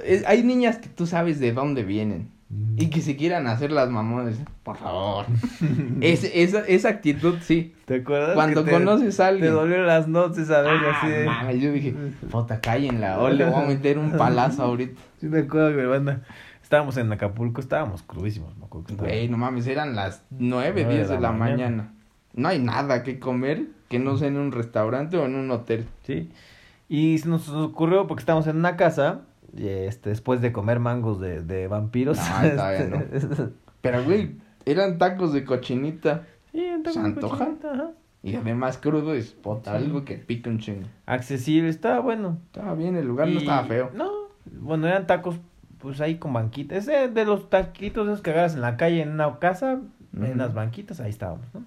Eh, 0.05 0.23
hay 0.27 0.43
niñas 0.43 0.79
que 0.79 0.89
tú 0.89 1.07
sabes 1.07 1.41
de 1.41 1.53
dónde 1.53 1.83
vienen. 1.83 2.33
Y 2.77 2.87
que 2.89 3.01
se 3.01 3.17
quieran 3.17 3.49
hacer 3.49 3.73
las 3.73 3.91
mamones. 3.91 4.37
Por 4.63 4.77
favor. 4.77 5.27
Es, 6.01 6.23
esa, 6.35 6.61
esa 6.61 6.89
actitud, 6.89 7.37
sí. 7.41 7.75
¿Te 7.85 7.97
acuerdas? 7.97 8.35
Cuando 8.35 8.65
que 8.65 8.71
te- 8.71 8.77
conoces 8.77 9.19
a 9.19 9.25
Te 9.25 9.29
alguien. 9.31 9.53
dolieron 9.53 9.87
las 9.89 10.07
noches 10.07 10.51
a 10.51 10.61
ver 10.63 10.71
Ah, 10.85 10.99
así. 11.01 11.09
de- 11.11 11.25
mames, 11.27 11.61
yo 11.61 11.73
dije, 11.73 11.95
puta, 12.31 12.61
cállenla. 12.61 13.19
O 13.19 13.29
le 13.29 13.45
voy 13.45 13.65
a 13.65 13.67
meter 13.67 13.99
un 13.99 14.13
palazo 14.13 14.63
ahorita. 14.63 15.01
Sí, 15.21 15.27
me 15.27 15.41
acuerdo 15.41 15.71
que 15.71 15.75
mi 15.77 15.83
hermana. 15.83 16.23
Estábamos 16.63 16.97
en 16.97 17.13
Acapulco, 17.13 17.61
estábamos 17.61 18.03
crudísimos, 18.03 18.57
me 18.57 18.65
acuerdo 18.67 18.95
Güey, 18.97 19.29
no 19.29 19.37
mames, 19.37 19.67
eran 19.67 19.95
las 19.97 20.23
nueve, 20.31 20.85
diez 20.89 21.09
de 21.09 21.19
la, 21.21 21.33
mañana. 21.33 21.93
No 22.35 22.49
hay 22.49 22.59
nada 22.59 23.03
que 23.03 23.19
comer 23.19 23.63
que 23.89 23.99
no 23.99 24.17
sea 24.17 24.29
en 24.29 24.37
un 24.39 24.51
restaurante 24.53 25.17
o 25.17 25.25
en 25.27 25.35
un 25.35 25.51
hotel. 25.51 25.87
Sí. 26.05 26.31
Y 26.95 27.19
se 27.19 27.29
nos 27.29 27.49
ocurrió 27.49 28.07
porque 28.07 28.21
estábamos 28.21 28.47
en 28.47 28.57
una 28.57 28.77
casa, 28.77 29.23
y, 29.57 29.67
este, 29.69 30.11
después 30.11 30.41
de 30.41 30.53
comer 30.53 30.79
mangos 30.81 31.21
de, 31.21 31.43
de 31.43 31.67
vampiros. 31.67 32.19
No, 32.19 32.51
todavía 32.51 33.07
este, 33.13 33.35
Pero, 33.81 34.05
güey, 34.05 34.37
eran 34.65 34.99
tacos 34.99 35.33
de 35.33 35.45
cochinita. 35.45 36.27
Sí, 36.53 36.65
entonces, 36.65 37.03
¿Se 37.03 37.09
antoja? 37.09 37.39
cochinita, 37.39 37.73
ajá. 37.73 37.91
Y 38.23 38.37
además 38.37 38.79
crudo 38.79 39.13
es 39.13 39.33
puta, 39.33 39.77
Sí. 39.79 39.85
algo 39.85 40.05
que 40.05 40.15
pica 40.17 40.49
un 40.49 40.59
chingo. 40.59 40.87
Accesible, 41.05 41.69
estaba 41.69 42.01
bueno. 42.01 42.39
Estaba 42.47 42.75
bien, 42.75 42.97
el 42.97 43.07
lugar 43.07 43.29
no 43.29 43.39
estaba 43.39 43.65
feo. 43.65 43.91
No, 43.95 44.11
bueno, 44.61 44.87
eran 44.87 45.07
tacos, 45.07 45.37
pues 45.79 46.01
ahí 46.01 46.17
con 46.17 46.33
banquitas. 46.33 46.79
Ese 46.89 47.09
de 47.09 47.25
los 47.27 47.51
taquitos 47.51 48.07
esos 48.07 48.23
que 48.23 48.31
agarras 48.31 48.55
en 48.55 48.63
la 48.63 48.77
calle, 48.79 49.03
en 49.03 49.11
una 49.11 49.39
casa, 49.41 49.81
en 50.17 50.39
las 50.39 50.55
banquitas, 50.55 51.01
ahí 51.01 51.11
estábamos, 51.11 51.47
¿no? 51.53 51.65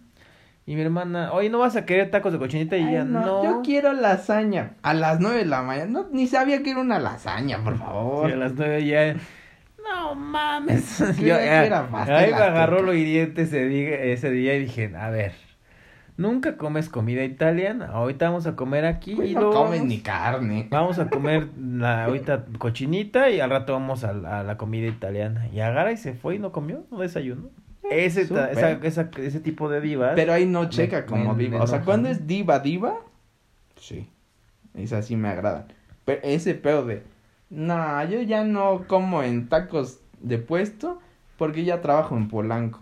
Y 0.68 0.76
mi 0.76 0.82
hermana, 0.82 1.32
oye, 1.32 1.50
¿no 1.50 1.60
vas 1.60 1.76
a 1.78 1.86
querer 1.86 2.12
tacos 2.12 2.34
de 2.34 2.40
cochinita? 2.40 2.76
Y 2.78 2.84
Ay, 2.84 2.94
ya, 2.96 3.04
no, 3.06 3.22
no. 3.22 3.44
Yo 3.44 3.62
quiero 3.64 3.94
lasaña. 3.94 4.74
A 4.84 4.94
las 4.94 5.20
nueve 5.22 5.38
de 5.40 5.46
la 5.46 5.62
mañana. 5.64 5.90
No, 5.90 6.08
ni 6.12 6.28
sabía 6.28 6.62
que 6.62 6.72
era 6.72 6.82
una 6.82 7.00
lasaña, 7.00 7.64
por 7.64 7.78
favor. 7.78 8.28
Sí, 8.28 8.34
a 8.34 8.36
las 8.36 8.54
nueve 8.54 8.86
ya. 8.86 9.16
No 9.82 10.14
mames. 10.16 11.00
Yo, 11.20 11.26
ya- 11.28 11.64
era 11.66 11.88
ahí 12.06 12.32
me 12.32 12.38
agarró 12.38 12.82
lo 12.82 12.94
hiriente 12.94 13.44
ese 13.44 13.66
día, 13.66 13.96
ese 14.04 14.30
día 14.30 14.56
y 14.56 14.60
dije, 14.60 14.94
a 14.98 15.10
ver, 15.10 15.32
nunca 16.18 16.58
comes 16.58 16.90
comida 16.90 17.24
italiana. 17.24 17.88
Ahorita 17.94 18.26
vamos 18.26 18.46
a 18.46 18.58
comer 18.58 18.84
aquí 18.86 19.14
Güey, 19.14 19.32
y 19.32 19.36
no 19.36 19.52
vamos- 19.52 19.82
ni 19.84 20.00
carne. 20.02 20.68
Vamos 20.70 21.00
a 21.00 21.08
comer 21.10 21.48
la, 21.58 22.04
ahorita 22.04 22.44
cochinita 22.58 23.30
y 23.30 23.40
al 23.40 23.52
rato 23.52 23.72
vamos 23.72 24.04
a, 24.04 24.10
a 24.10 24.44
la 24.44 24.58
comida 24.58 24.88
italiana. 24.88 25.48
Y 25.54 25.62
agarra 25.62 25.94
y 25.94 25.98
se 25.98 26.14
fue 26.14 26.36
y 26.36 26.40
no 26.40 26.52
comió, 26.52 26.84
no 26.92 27.00
desayunó. 27.00 27.50
Ese, 27.92 28.22
esa, 28.22 28.52
esa- 28.72 29.10
ese 29.18 29.40
tipo 29.40 29.70
de 29.70 29.82
divas. 29.82 30.14
Pero 30.16 30.34
ahí 30.34 30.46
no 30.46 30.70
checa 30.70 31.02
Me- 31.02 31.06
como 31.06 31.34
me- 31.34 31.44
diva. 31.44 31.58
me 31.60 31.64
o 31.64 31.68
sea, 31.68 31.82
cuando 31.82 32.10
es 32.10 32.28
diva, 32.28 32.60
diva, 32.60 32.98
sí. 33.80 34.10
Esas 34.74 35.06
sí 35.08 35.16
me 35.16 35.30
agradan. 35.30 35.66
Pero 36.06 36.22
ese 36.24 36.54
pedo 36.54 36.86
de, 36.86 37.04
no, 37.50 38.04
yo 38.10 38.22
ya 38.22 38.44
no 38.44 38.86
como 38.88 39.24
en 39.24 39.48
tacos 39.50 40.00
de 40.20 40.38
puesto 40.38 41.00
porque 41.38 41.64
ya 41.64 41.82
trabajo 41.82 42.16
en 42.18 42.28
Polanco. 42.28 42.82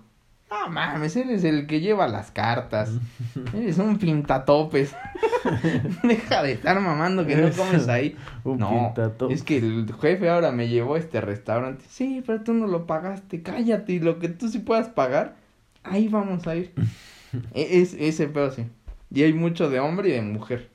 No 0.63 0.69
mames, 0.71 1.15
eres 1.15 1.43
el 1.43 1.67
que 1.67 1.79
lleva 1.81 2.07
las 2.07 2.31
cartas. 2.31 2.91
Eres 3.53 3.77
un 3.77 3.97
pintatopes. 3.97 4.95
Deja 6.03 6.43
de 6.43 6.53
estar 6.53 6.79
mamando 6.79 7.25
que 7.25 7.35
no 7.35 7.49
comes 7.51 7.87
ahí. 7.87 8.15
Un 8.43 8.59
no, 8.59 8.69
pintatopes. 8.69 9.37
es 9.39 9.43
que 9.43 9.57
el 9.57 9.93
jefe 10.01 10.29
ahora 10.29 10.51
me 10.51 10.67
llevó 10.67 10.95
a 10.95 10.99
este 10.99 11.21
restaurante. 11.21 11.85
Sí, 11.89 12.23
pero 12.25 12.41
tú 12.41 12.53
no 12.53 12.67
lo 12.67 12.85
pagaste. 12.87 13.41
Cállate. 13.43 13.93
Y 13.93 13.99
lo 13.99 14.19
que 14.19 14.29
tú 14.29 14.47
sí 14.47 14.59
puedas 14.59 14.89
pagar, 14.89 15.35
ahí 15.83 16.07
vamos 16.07 16.47
a 16.47 16.55
ir. 16.55 16.73
E- 17.53 17.81
es, 17.81 17.93
ese 17.95 18.27
pedo 18.27 18.49
sí. 18.51 18.65
Y 19.11 19.23
hay 19.23 19.33
mucho 19.33 19.69
de 19.69 19.81
hombre 19.81 20.09
y 20.09 20.11
de 20.13 20.21
mujer. 20.21 20.69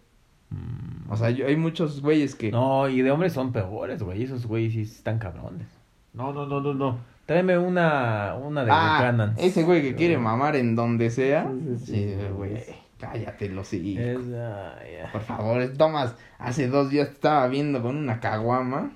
O 1.09 1.17
sea, 1.17 1.31
yo- 1.31 1.47
hay 1.47 1.57
muchos 1.57 2.03
güeyes 2.03 2.35
que... 2.35 2.51
No, 2.53 2.87
y 2.89 3.01
de 3.03 3.11
hombres 3.11 3.33
son 3.33 3.53
peores, 3.53 4.03
güey. 4.03 4.23
Esos 4.25 4.47
güeyes 4.47 4.75
sí 4.75 4.83
están 4.83 5.19
cabrones. 5.19 5.67
No, 6.13 6.33
no, 6.35 6.45
no, 6.47 6.61
no, 6.61 6.75
no. 6.75 6.99
Tráeme 7.31 7.57
una, 7.57 8.35
una 8.43 8.65
de 8.65 8.73
ah, 8.73 9.35
ese 9.39 9.63
güey 9.63 9.83
que 9.83 9.95
quiere 9.95 10.19
mamar 10.19 10.57
en 10.57 10.75
donde 10.75 11.11
sea. 11.11 11.49
Sí, 11.49 11.61
sí, 11.61 11.87
sí. 11.87 11.93
Sí, 11.93 12.17
güey. 12.37 12.61
Cállatelo, 12.99 13.63
sí. 13.63 13.97
Ah. 14.35 14.75
Por 15.13 15.21
favor, 15.21 15.65
Tomás, 15.79 16.17
hace 16.41 16.67
dos 16.67 16.91
días 16.91 17.07
te 17.07 17.15
estaba 17.15 17.47
viendo 17.47 17.81
con 17.83 17.95
una 17.95 18.19
caguama. 18.19 18.91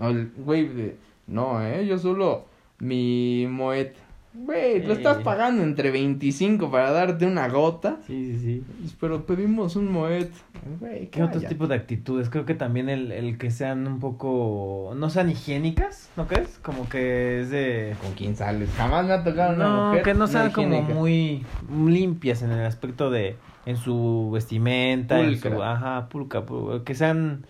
O 0.00 0.08
el 0.08 0.32
güey 0.38 0.66
de, 0.68 0.96
no, 1.26 1.62
eh, 1.62 1.84
yo 1.86 1.98
solo 1.98 2.46
mi 2.78 3.46
moet. 3.50 3.88
Güey, 4.34 4.86
lo 4.86 4.92
estás 4.92 5.18
pagando 5.18 5.62
entre 5.62 5.90
25 5.90 6.70
para 6.70 6.92
darte 6.92 7.26
una 7.26 7.48
gota. 7.48 7.98
Sí, 8.06 8.36
sí, 8.38 8.38
sí. 8.40 8.94
Pero 9.00 9.26
pedimos 9.26 9.74
un 9.74 9.90
moet. 9.90 10.28
Güey, 10.80 11.08
¿Qué 11.08 11.22
otros 11.22 11.44
tipos 11.46 11.68
de 11.68 11.74
actitudes? 11.76 12.28
Creo 12.30 12.44
que 12.44 12.54
también 12.54 12.88
el, 12.88 13.10
el 13.10 13.38
que 13.38 13.50
sean 13.50 13.86
un 13.86 14.00
poco... 14.00 14.92
No 14.96 15.08
sean 15.10 15.30
higiénicas, 15.30 16.10
¿no 16.16 16.26
crees? 16.26 16.58
Como 16.62 16.88
que 16.88 17.40
es 17.40 17.50
de... 17.50 17.96
¿Con 18.02 18.12
quién 18.12 18.36
sales? 18.36 18.70
Jamás 18.76 19.06
me 19.06 19.14
ha 19.14 19.24
tocado 19.24 19.54
una 19.54 19.64
No, 19.68 19.86
mujer 19.88 20.02
que 20.02 20.14
no 20.14 20.26
sean 20.26 20.52
como 20.52 20.82
muy 20.82 21.44
limpias 21.70 22.42
en 22.42 22.50
el 22.52 22.64
aspecto 22.66 23.10
de... 23.10 23.36
En 23.66 23.76
su 23.76 24.30
vestimenta, 24.32 25.20
en 25.20 25.38
su... 25.38 25.62
Ajá, 25.62 26.08
pulca, 26.10 26.44
pulca, 26.46 26.84
que 26.84 26.94
sean... 26.94 27.46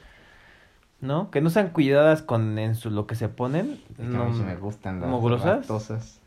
¿No? 1.01 1.31
Que 1.31 1.41
no 1.41 1.51
sean 1.51 1.69
cuidadas 1.71 2.23
con 2.23 2.59
en 2.59 2.75
su, 2.75 2.91
lo 2.91 3.07
que 3.07 3.15
se 3.15 3.29
ponen. 3.29 3.79
Es 3.91 3.97
que 3.97 4.03
a 4.03 4.07
No, 4.07 4.25
mí 4.27 4.37
sí 4.37 4.43
me 4.43 4.57
gustan 4.57 5.01
las 5.01 5.09
¿Mugrosas? 5.11 5.61
ratosas. 5.63 6.21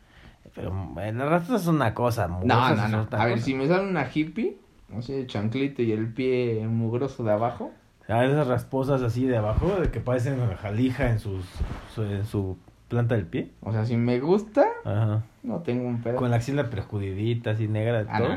Pero 0.54 0.72
las 0.96 1.14
ratas 1.28 1.62
es 1.62 1.66
una 1.66 1.94
cosa. 1.94 2.28
No, 2.28 2.74
no, 2.76 2.88
no. 2.88 3.08
A 3.12 3.24
ver, 3.26 3.40
si 3.40 3.54
me 3.54 3.66
sale 3.68 3.88
una 3.88 4.08
hippie, 4.12 4.56
así 4.96 5.12
de 5.12 5.26
chanclito 5.26 5.82
y 5.82 5.92
el 5.92 6.12
pie 6.12 6.66
mugroso 6.68 7.24
de 7.24 7.32
abajo. 7.32 7.72
Ah, 8.08 8.24
esas 8.26 8.46
rasposas 8.46 9.00
así 9.02 9.24
de 9.26 9.36
abajo, 9.38 9.76
de 9.80 9.90
que 9.90 10.00
parecen 10.00 10.38
jalija 10.56 11.08
en 11.10 11.18
sus, 11.20 11.44
su, 11.94 12.02
en 12.02 12.26
su 12.26 12.58
planta 12.88 13.14
del 13.14 13.24
pie. 13.26 13.50
O 13.62 13.72
sea, 13.72 13.86
si 13.86 13.96
me 13.96 14.20
gusta, 14.20 14.66
Ajá. 14.84 15.22
no 15.42 15.60
tengo 15.60 15.86
un 15.88 16.02
pedo. 16.02 16.16
Con 16.16 16.30
la 16.30 16.36
axila 16.36 16.68
perjudidita, 16.68 17.52
así 17.52 17.68
negra. 17.68 18.04
Ah, 18.10 18.18
todo. 18.18 18.28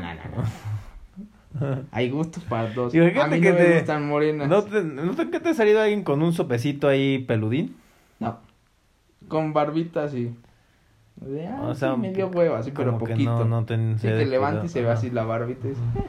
no, 1.60 1.66
no, 1.76 1.82
Hay 1.90 2.10
gustos 2.10 2.44
para 2.44 2.72
todos. 2.72 2.94
Y 2.94 3.00
A 3.00 3.26
mí 3.26 3.40
que 3.40 3.50
no 3.52 3.58
me 3.58 3.64
te- 3.64 3.74
gustan 3.78 4.06
morenas. 4.08 4.48
¿No 4.48 4.62
te, 4.62 4.82
¿No 4.82 5.14
te, 5.14 5.26
te 5.26 5.48
ha 5.50 5.54
salido 5.54 5.80
alguien 5.82 6.02
con 6.04 6.22
un 6.22 6.32
sopecito 6.32 6.88
ahí 6.88 7.18
peludín? 7.18 7.76
No. 8.20 8.38
Con 9.28 9.52
barbita 9.52 10.04
así. 10.04 10.34
De, 11.16 11.46
ah, 11.48 11.62
O 11.62 11.74
sea, 11.74 11.94
sí, 11.94 12.00
me 12.00 12.12
dio 12.12 12.28
hueva, 12.28 12.58
así, 12.58 12.70
pero 12.72 12.92
como 12.92 13.04
que 13.06 13.12
poquito. 13.12 13.30
no, 13.30 13.44
no 13.60 13.64
te 13.64 13.76
Sí, 13.94 14.00
se 14.00 14.08
te 14.08 14.14
de 14.16 14.26
levanta 14.26 14.66
y 14.66 14.68
se 14.68 14.82
ve 14.82 14.90
así 14.90 15.10
la 15.10 15.24
barbita 15.24 15.66
y 15.66 15.70
dices, 15.70 15.84
"Eh, 15.96 16.00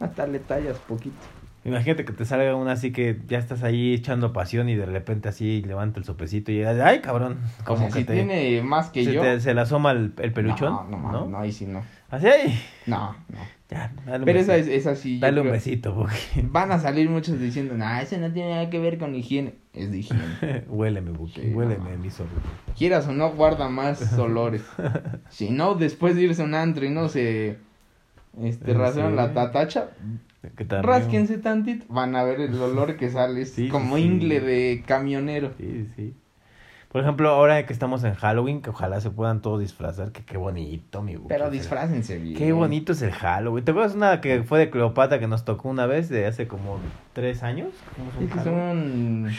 hasta 0.00 0.26
le 0.26 0.38
tallas 0.38 0.78
poquito. 0.78 1.16
Imagínate 1.64 2.04
que 2.04 2.12
te 2.12 2.24
salga 2.26 2.54
una 2.56 2.72
así 2.72 2.92
que 2.92 3.20
ya 3.26 3.38
estás 3.38 3.62
ahí 3.62 3.94
echando 3.94 4.32
pasión 4.34 4.68
y 4.68 4.74
de 4.76 4.84
repente 4.84 5.30
así 5.30 5.62
levanta 5.62 5.98
el 5.98 6.04
sopecito 6.04 6.52
y 6.52 6.62
ay 6.62 7.00
cabrón, 7.00 7.38
O 7.62 7.64
como 7.64 7.78
sea, 7.78 7.88
que 7.88 8.00
si 8.00 8.04
te, 8.04 8.12
tiene 8.14 8.62
más 8.62 8.90
que 8.90 9.02
se, 9.04 9.12
yo. 9.14 9.22
te- 9.22 9.40
se 9.40 9.54
le 9.54 9.60
asoma 9.62 9.92
el, 9.92 10.12
el 10.18 10.32
peluchón, 10.34 10.70
No, 10.72 10.84
no, 10.84 11.10
¿no? 11.12 11.26
no, 11.26 11.38
ahí 11.38 11.52
sí 11.52 11.64
no. 11.66 11.82
Así 12.10 12.26
ay, 12.28 12.60
No, 12.86 13.16
no. 13.30 13.38
Ya, 13.74 13.92
dale 14.06 14.18
un 14.20 14.24
Pero 14.24 14.38
esa 14.38 14.56
es, 14.56 14.66
besito. 14.66 14.90
esa 14.90 15.00
sí. 15.00 15.14
yo 15.16 15.20
Dale 15.20 15.40
un 15.40 15.44
creo- 15.44 15.52
besito, 15.52 15.94
porque 15.94 16.16
Van 16.50 16.72
a 16.72 16.78
salir 16.78 17.10
muchos 17.10 17.38
diciendo, 17.40 17.74
nah, 17.76 18.00
eso 18.00 18.16
no 18.18 18.32
tiene 18.32 18.50
nada 18.50 18.70
que 18.70 18.78
ver 18.78 18.98
con 18.98 19.14
higiene. 19.14 19.54
Es 19.74 19.90
de 19.90 19.98
higiene. 19.98 20.22
huéleme, 20.68 21.10
Buki, 21.10 21.40
Sí, 21.42 21.52
huéleme, 21.52 21.96
mi 21.98 22.10
zorro. 22.10 22.30
Quieras 22.78 23.06
o 23.08 23.12
no, 23.12 23.32
guarda 23.32 23.68
más 23.68 24.12
olores. 24.18 24.62
Si 25.28 25.50
no, 25.50 25.74
después 25.74 26.14
de 26.16 26.22
irse 26.22 26.42
a 26.42 26.44
un 26.44 26.54
antro 26.54 26.84
y 26.86 26.90
no 26.90 27.08
se 27.08 27.58
este, 28.40 28.70
Eh, 28.72 28.92
sí. 28.92 29.00
la 29.14 29.32
tatacha, 29.32 29.90
rásquense 30.82 31.38
tantito. 31.38 31.84
Van 31.88 32.16
a 32.16 32.24
ver 32.24 32.40
el 32.40 32.54
olor 32.60 32.96
que 32.96 33.10
sale. 33.10 33.42
Es 33.42 33.52
Sí, 33.52 33.68
como 33.68 33.98
ingle 33.98 34.40
de 34.40 34.82
camionero. 34.86 35.52
Sí, 35.58 35.88
sí. 35.96 36.14
Por 36.94 37.02
ejemplo, 37.02 37.28
ahora 37.28 37.66
que 37.66 37.72
estamos 37.72 38.04
en 38.04 38.14
Halloween, 38.14 38.62
que 38.62 38.70
ojalá 38.70 39.00
se 39.00 39.10
puedan 39.10 39.42
todos 39.42 39.58
disfrazar, 39.58 40.12
que 40.12 40.24
qué 40.24 40.36
bonito, 40.36 41.02
mi 41.02 41.16
Buki. 41.16 41.26
Pero 41.26 41.50
disfrácense 41.50 42.18
bien. 42.18 42.36
Qué 42.36 42.52
bonito 42.52 42.92
es 42.92 43.02
el 43.02 43.10
Halloween. 43.10 43.64
¿Te 43.64 43.72
acuerdas 43.72 43.96
una 43.96 44.20
que 44.20 44.44
fue 44.44 44.60
de 44.60 44.70
Cleopatra 44.70 45.18
que 45.18 45.26
nos 45.26 45.44
tocó 45.44 45.70
una 45.70 45.86
vez 45.86 46.08
de 46.08 46.24
hace 46.26 46.46
como 46.46 46.78
tres 47.12 47.42
años? 47.42 47.70
¿Cómo 47.96 48.12
es 48.12 48.32
que. 48.32 49.34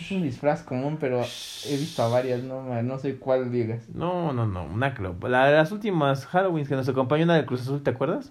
Es 0.00 0.10
un 0.12 0.22
disfraz 0.22 0.62
común, 0.62 0.98
pero 1.00 1.18
he 1.18 1.76
visto 1.76 2.00
a 2.00 2.06
varias, 2.06 2.44
no, 2.44 2.80
no 2.80 2.98
sé 3.00 3.16
cuál 3.16 3.50
digas. 3.50 3.88
No, 3.88 4.32
no, 4.32 4.46
no, 4.46 4.62
una 4.62 4.94
Cleopatra. 4.94 5.28
La 5.30 5.46
de 5.48 5.56
las 5.56 5.72
últimas 5.72 6.32
Halloweens 6.32 6.68
que 6.68 6.76
nos 6.76 6.88
acompañó 6.88 7.24
una 7.24 7.34
del 7.34 7.46
Cruz 7.46 7.62
Azul, 7.62 7.82
¿te 7.82 7.90
acuerdas? 7.90 8.30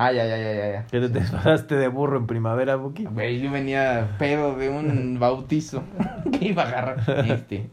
Ah, 0.00 0.12
ya, 0.12 0.24
ya, 0.26 0.36
ya, 0.38 0.52
ya, 0.54 0.70
ya. 0.72 0.86
Que 0.86 1.00
te 1.00 1.08
disfrazaste 1.08 1.74
de 1.74 1.88
burro 1.88 2.18
en 2.18 2.28
primavera, 2.28 2.76
Buki. 2.76 3.06
Güey, 3.06 3.40
yo 3.40 3.50
venía 3.50 4.10
pedo 4.16 4.54
de 4.56 4.68
un 4.68 5.18
bautizo. 5.20 5.82
¿Qué 6.38 6.46
iba 6.50 6.62
a 6.62 6.68
agarrar? 6.68 7.26
Este. 7.28 7.68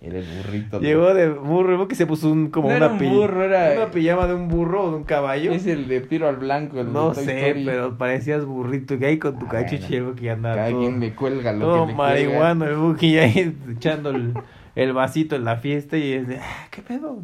Era 0.00 0.18
el 0.20 0.24
burrito. 0.38 0.80
Llegó 0.80 1.12
de 1.12 1.28
burro, 1.28 1.76
Buki 1.76 1.94
se 1.96 2.06
puso 2.06 2.30
un, 2.30 2.48
como 2.48 2.68
No 2.70 2.76
una, 2.76 2.86
era 2.86 2.94
un 2.94 2.98
burro, 2.98 3.44
era- 3.44 3.72
una 3.76 3.90
pijama 3.90 4.26
de 4.26 4.34
un 4.34 4.48
burro 4.48 4.84
o 4.84 4.90
de 4.92 4.96
un 4.96 5.04
caballo. 5.04 5.52
Es 5.52 5.66
el 5.66 5.86
de 5.86 6.00
tiro 6.00 6.28
al 6.30 6.36
blanco, 6.36 6.80
el 6.80 6.90
No 6.92 7.12
sé, 7.12 7.40
Story. 7.48 7.64
pero 7.66 7.98
parecías 7.98 8.44
burrito. 8.46 8.98
Que 8.98 9.04
ahí 9.06 9.18
con 9.18 9.38
tu 9.38 9.44
Ah, 9.44 9.50
cachiche 9.50 9.98
el 9.98 10.04
Buki 10.04 10.28
andaba 10.30 10.54
Cada 10.56 10.70
todo, 10.70 10.80
quien 10.80 11.00
le 11.00 11.14
cuelga 11.14 11.52
lo 11.52 11.60
todo 11.66 11.86
que 11.86 11.92
le 11.92 11.98
marihuano. 11.98 12.64
El 12.64 12.76
Buki 12.76 13.18
ahí 13.18 13.54
echando 13.70 14.08
el, 14.10 14.32
el 14.76 14.92
vasito 14.94 15.36
en 15.36 15.44
la 15.44 15.56
fiesta 15.56 15.98
y 15.98 16.12
es 16.14 16.26
de, 16.26 16.38
ah, 16.38 16.68
¿qué 16.70 16.80
pedo? 16.80 17.18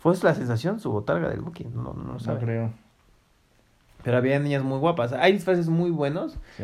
¿Fue 0.00 0.14
la 0.22 0.34
sensación, 0.34 0.80
su 0.80 0.90
botarga 0.90 1.28
del 1.28 1.40
Buki? 1.40 1.64
No, 1.64 1.82
no, 1.82 1.92
no. 1.94 2.12
No 2.14 2.18
sabe. 2.18 2.40
creo. 2.40 2.70
Pero 4.06 4.18
había 4.18 4.38
niñas 4.38 4.62
muy 4.62 4.78
guapas. 4.78 5.12
Hay 5.12 5.32
disfraces 5.32 5.68
muy 5.68 5.90
buenos. 5.90 6.38
Sí. 6.56 6.62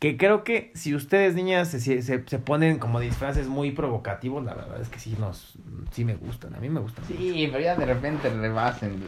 Que 0.00 0.16
creo 0.16 0.42
que 0.42 0.72
si 0.74 0.92
ustedes, 0.92 1.36
niñas, 1.36 1.68
se, 1.68 1.78
se, 1.78 2.02
se 2.02 2.38
ponen 2.40 2.80
como 2.80 2.98
disfraces 2.98 3.46
muy 3.46 3.70
provocativos, 3.70 4.44
la 4.44 4.54
verdad 4.54 4.80
es 4.80 4.88
que 4.88 4.98
sí 4.98 5.14
nos 5.16 5.56
sí 5.92 6.04
me 6.04 6.16
gustan. 6.16 6.52
A 6.56 6.58
mí 6.58 6.68
me 6.68 6.80
gustan. 6.80 7.04
Sí, 7.04 7.48
pero 7.52 7.62
ya 7.62 7.76
de 7.76 7.86
repente 7.86 8.28
rebasen. 8.28 9.04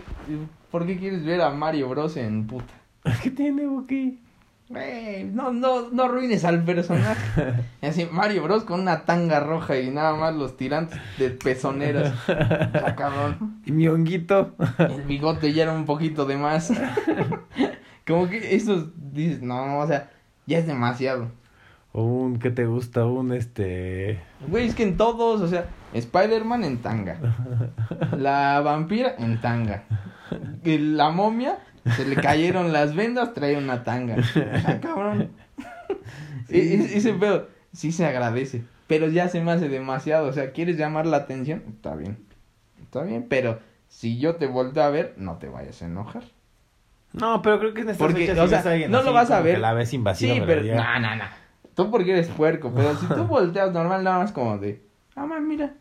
¿Por 0.71 0.87
qué 0.87 0.97
quieres 0.97 1.25
ver 1.25 1.40
a 1.40 1.51
Mario 1.51 1.88
Bros 1.88 2.16
en 2.16 2.47
puta? 2.47 2.73
¿Qué 3.21 3.33
tiene, 3.33 3.66
Buki? 3.66 4.21
Güey, 4.72 5.24
no, 5.24 5.52
no, 5.52 5.90
no 5.90 6.04
arruines 6.04 6.46
al 6.46 6.64
personaje. 6.64 7.54
Y 7.82 7.87
así, 7.87 8.08
Mario 8.11 8.42
Bros 8.42 8.64
con 8.64 8.80
una 8.80 9.04
tanga 9.04 9.38
roja 9.38 9.78
y 9.78 9.90
nada 9.90 10.14
más 10.14 10.35
los 10.35 10.56
tirantes 10.56 10.98
de 11.18 11.28
pezoneras. 11.28 12.14
Ya, 12.26 12.94
cabrón. 12.96 13.61
Y 13.66 13.72
mi 13.72 13.87
honguito. 13.88 14.54
El 14.78 15.02
bigote 15.02 15.52
ya 15.52 15.64
era 15.64 15.74
un 15.74 15.85
poquito 15.85 16.24
de 16.24 16.38
más. 16.38 16.72
Como 18.06 18.30
que 18.30 18.56
esos 18.56 18.88
dices, 19.12 19.42
no, 19.42 19.78
o 19.78 19.87
sea, 19.87 20.11
ya 20.46 20.56
es 20.56 20.66
demasiado. 20.66 21.30
Un, 21.92 22.38
¿qué 22.38 22.50
te 22.50 22.64
gusta? 22.64 23.04
Un, 23.04 23.35
este... 23.35 24.20
Güey, 24.48 24.68
es 24.68 24.74
que 24.74 24.85
en 24.85 24.96
todos, 24.96 25.42
o 25.42 25.48
sea, 25.48 25.66
Spider-Man 25.92 26.64
en 26.64 26.78
tanga. 26.78 27.18
La 28.16 28.62
vampira 28.62 29.14
en 29.18 29.38
tanga. 29.42 29.85
La 30.64 31.11
momia, 31.11 31.58
se 31.97 32.05
le 32.07 32.16
cayeron 32.16 32.73
las 32.73 32.95
vendas, 32.95 33.35
trae 33.35 33.57
una 33.57 33.85
tanga. 33.85 34.16
Ah, 34.66 34.79
cabrón. 34.81 35.31
Sí. 36.49 36.57
E- 36.59 36.97
ese 36.97 37.12
pedo 37.14 37.49
sí 37.73 37.92
se 37.92 38.05
agradece. 38.05 38.64
Pero 38.87 39.09
ya 39.09 39.29
se 39.29 39.40
me 39.40 39.53
hace 39.53 39.68
demasiado. 39.68 40.27
O 40.29 40.33
sea, 40.33 40.51
¿quieres 40.53 40.77
llamar 40.77 41.07
la 41.07 41.18
atención? 41.18 41.62
Está 41.68 41.95
bien. 41.95 42.18
Está 42.83 43.03
bien, 43.03 43.27
pero 43.29 43.59
si 43.88 44.18
yo 44.18 44.37
te 44.37 44.47
volteo 44.47 44.83
a 44.83 44.90
ver, 44.90 45.14
no 45.16 45.38
te 45.38 45.49
vayas 45.49 45.81
a 45.83 45.87
enojar. 45.87 46.25
No, 47.12 47.40
pero 47.42 47.59
creo 47.59 47.73
que 47.75 47.83
en 47.83 47.90
estas 47.90 48.07
Porque, 48.07 48.27
fechas 48.27 48.38
o 48.38 48.49
sea, 48.49 48.61
alguien 48.71 48.90
no 48.90 48.99
así, 48.99 49.07
lo 49.07 49.12
vas 49.12 49.31
a 49.31 49.40
ver. 49.40 49.55
que 49.55 49.61
la 49.61 49.73
ves 49.73 49.95
invasiva, 49.95 50.35
Sí, 50.35 50.42
pero 50.47 50.62
No, 50.75 50.99
no, 51.01 51.16
no. 51.16 51.25
Tú 51.75 51.90
porque 51.90 52.12
eres 52.12 52.29
puerco, 52.29 52.73
pero 52.75 52.97
si 52.97 53.07
tú 53.07 53.25
volteas 53.29 53.73
normal, 53.73 54.03
nada 54.05 54.18
más 54.18 54.33
como 54.33 54.59
de. 54.59 54.83
Ah, 55.14 55.25
man, 55.27 55.47
mira. 55.47 55.75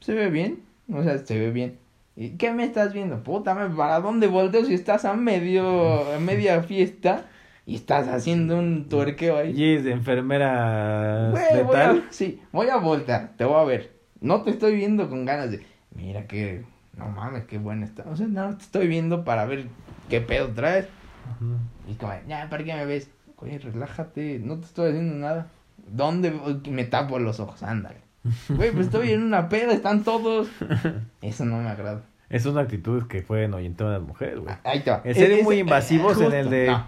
Se 0.00 0.14
ve 0.14 0.28
bien. 0.30 0.62
O 0.92 1.02
sea, 1.02 1.18
se 1.18 1.38
ve 1.38 1.50
bien. 1.50 1.78
¿Y 2.20 2.32
qué 2.32 2.52
me 2.52 2.64
estás 2.64 2.92
viendo? 2.92 3.22
Puta, 3.22 3.54
¿para 3.74 3.98
dónde 4.00 4.26
volteo 4.26 4.62
si 4.66 4.74
estás 4.74 5.06
a 5.06 5.14
medio. 5.14 6.12
a 6.12 6.18
media 6.18 6.62
fiesta 6.62 7.24
y 7.64 7.76
estás 7.76 8.08
haciendo 8.08 8.58
un 8.58 8.90
tuerqueo 8.90 9.38
ahí? 9.38 9.54
Y 9.56 9.76
es 9.76 9.84
de 9.84 9.92
enfermera 9.92 11.30
Güey, 11.30 11.64
voy 11.64 11.76
a, 11.76 12.02
sí, 12.10 12.42
voy 12.52 12.68
a 12.68 12.76
voltear, 12.76 13.32
te 13.38 13.46
voy 13.46 13.58
a 13.58 13.64
ver. 13.64 13.96
No 14.20 14.42
te 14.42 14.50
estoy 14.50 14.76
viendo 14.76 15.08
con 15.08 15.24
ganas 15.24 15.50
de. 15.50 15.64
Mira 15.94 16.26
que. 16.26 16.62
No 16.94 17.08
mames, 17.08 17.44
qué 17.44 17.56
buena 17.56 17.86
está. 17.86 18.04
O 18.10 18.14
sea, 18.14 18.26
no, 18.26 18.54
te 18.54 18.64
estoy 18.64 18.86
viendo 18.86 19.24
para 19.24 19.46
ver 19.46 19.68
qué 20.10 20.20
pedo 20.20 20.48
traes. 20.48 20.88
Ujú. 21.36 21.56
Y 21.90 21.94
como, 21.94 22.12
ya, 22.28 22.50
¿para 22.50 22.62
qué 22.62 22.74
me 22.74 22.84
ves? 22.84 23.10
Güey, 23.38 23.56
relájate, 23.56 24.40
no 24.40 24.58
te 24.58 24.66
estoy 24.66 24.90
haciendo 24.90 25.14
nada. 25.14 25.46
¿Dónde 25.88 26.38
me 26.68 26.84
tapo 26.84 27.18
los 27.18 27.40
ojos? 27.40 27.62
Ándale. 27.62 28.02
Güey, 28.50 28.72
pues 28.72 28.88
estoy 28.88 29.12
en 29.12 29.22
una 29.22 29.48
peda, 29.48 29.72
están 29.72 30.04
todos. 30.04 30.50
Eso 31.22 31.46
no 31.46 31.56
me 31.62 31.70
agrada. 31.70 32.09
Es 32.30 32.46
una 32.46 32.60
actitud 32.62 33.08
que 33.08 33.22
pueden 33.22 33.52
oyentar 33.54 33.88
a 33.88 33.90
las 33.94 34.02
mujeres, 34.02 34.38
güey. 34.38 34.54
Ahí 34.64 34.80
te 34.80 34.90
va. 34.90 35.02
El 35.04 35.14
ser 35.14 35.30
Es- 35.32 35.42
muy 35.44 35.56
es- 35.56 35.60
invasivos 35.62 36.20
en 36.20 36.32
el 36.32 36.48
de... 36.48 36.66
No, 36.68 36.86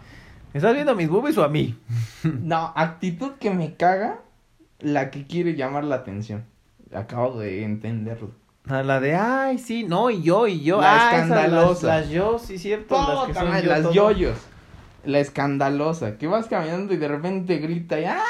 ¿Estás 0.54 0.74
viendo 0.74 0.94
mis 0.94 1.08
boobies 1.08 1.36
o 1.38 1.44
a 1.44 1.48
mí? 1.48 1.76
no, 2.22 2.72
actitud 2.76 3.32
que 3.40 3.50
me 3.50 3.74
caga, 3.74 4.20
la 4.78 5.10
que 5.10 5.26
quiere 5.26 5.54
llamar 5.56 5.84
la 5.84 5.96
atención. 5.96 6.44
Acabo 6.94 7.38
de 7.38 7.64
entenderlo. 7.64 8.30
A 8.68 8.82
la 8.84 9.00
de, 9.00 9.16
ay, 9.16 9.58
sí, 9.58 9.82
no, 9.82 10.10
y 10.10 10.22
yo, 10.22 10.46
y 10.46 10.60
yo. 10.62 10.80
La 10.80 11.08
ah, 11.08 11.16
escandalosa. 11.16 11.86
Las, 11.86 12.00
las 12.02 12.10
yo, 12.10 12.38
sí, 12.38 12.58
cierto. 12.58 12.94
las 12.96 13.26
que 13.26 13.34
son 13.34 13.60
yo 13.62 13.68
las 13.68 13.82
todo. 13.82 13.92
yoyos. 13.92 14.38
La 15.04 15.18
escandalosa. 15.18 16.16
Que 16.18 16.28
vas 16.28 16.46
caminando 16.46 16.94
y 16.94 16.96
de 16.98 17.08
repente 17.08 17.56
grita 17.56 17.98
y 17.98 18.04
¡ay! 18.04 18.20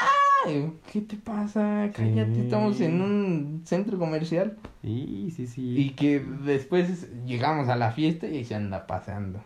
¿Qué 0.91 1.01
te 1.01 1.15
pasa? 1.15 1.89
Cállate, 1.95 2.35
Sí. 2.35 2.41
estamos 2.41 2.81
en 2.81 3.01
un 3.01 3.61
centro 3.65 3.97
comercial. 3.97 4.57
Sí, 4.81 5.31
sí, 5.35 5.47
sí. 5.47 5.75
Y 5.77 5.89
que 5.91 6.19
después 6.19 7.09
llegamos 7.25 7.69
a 7.69 7.75
la 7.75 7.91
fiesta 7.91 8.27
y 8.27 8.37
ahí 8.37 8.45
se 8.45 8.55
anda 8.55 8.85
pasando. 8.87 9.41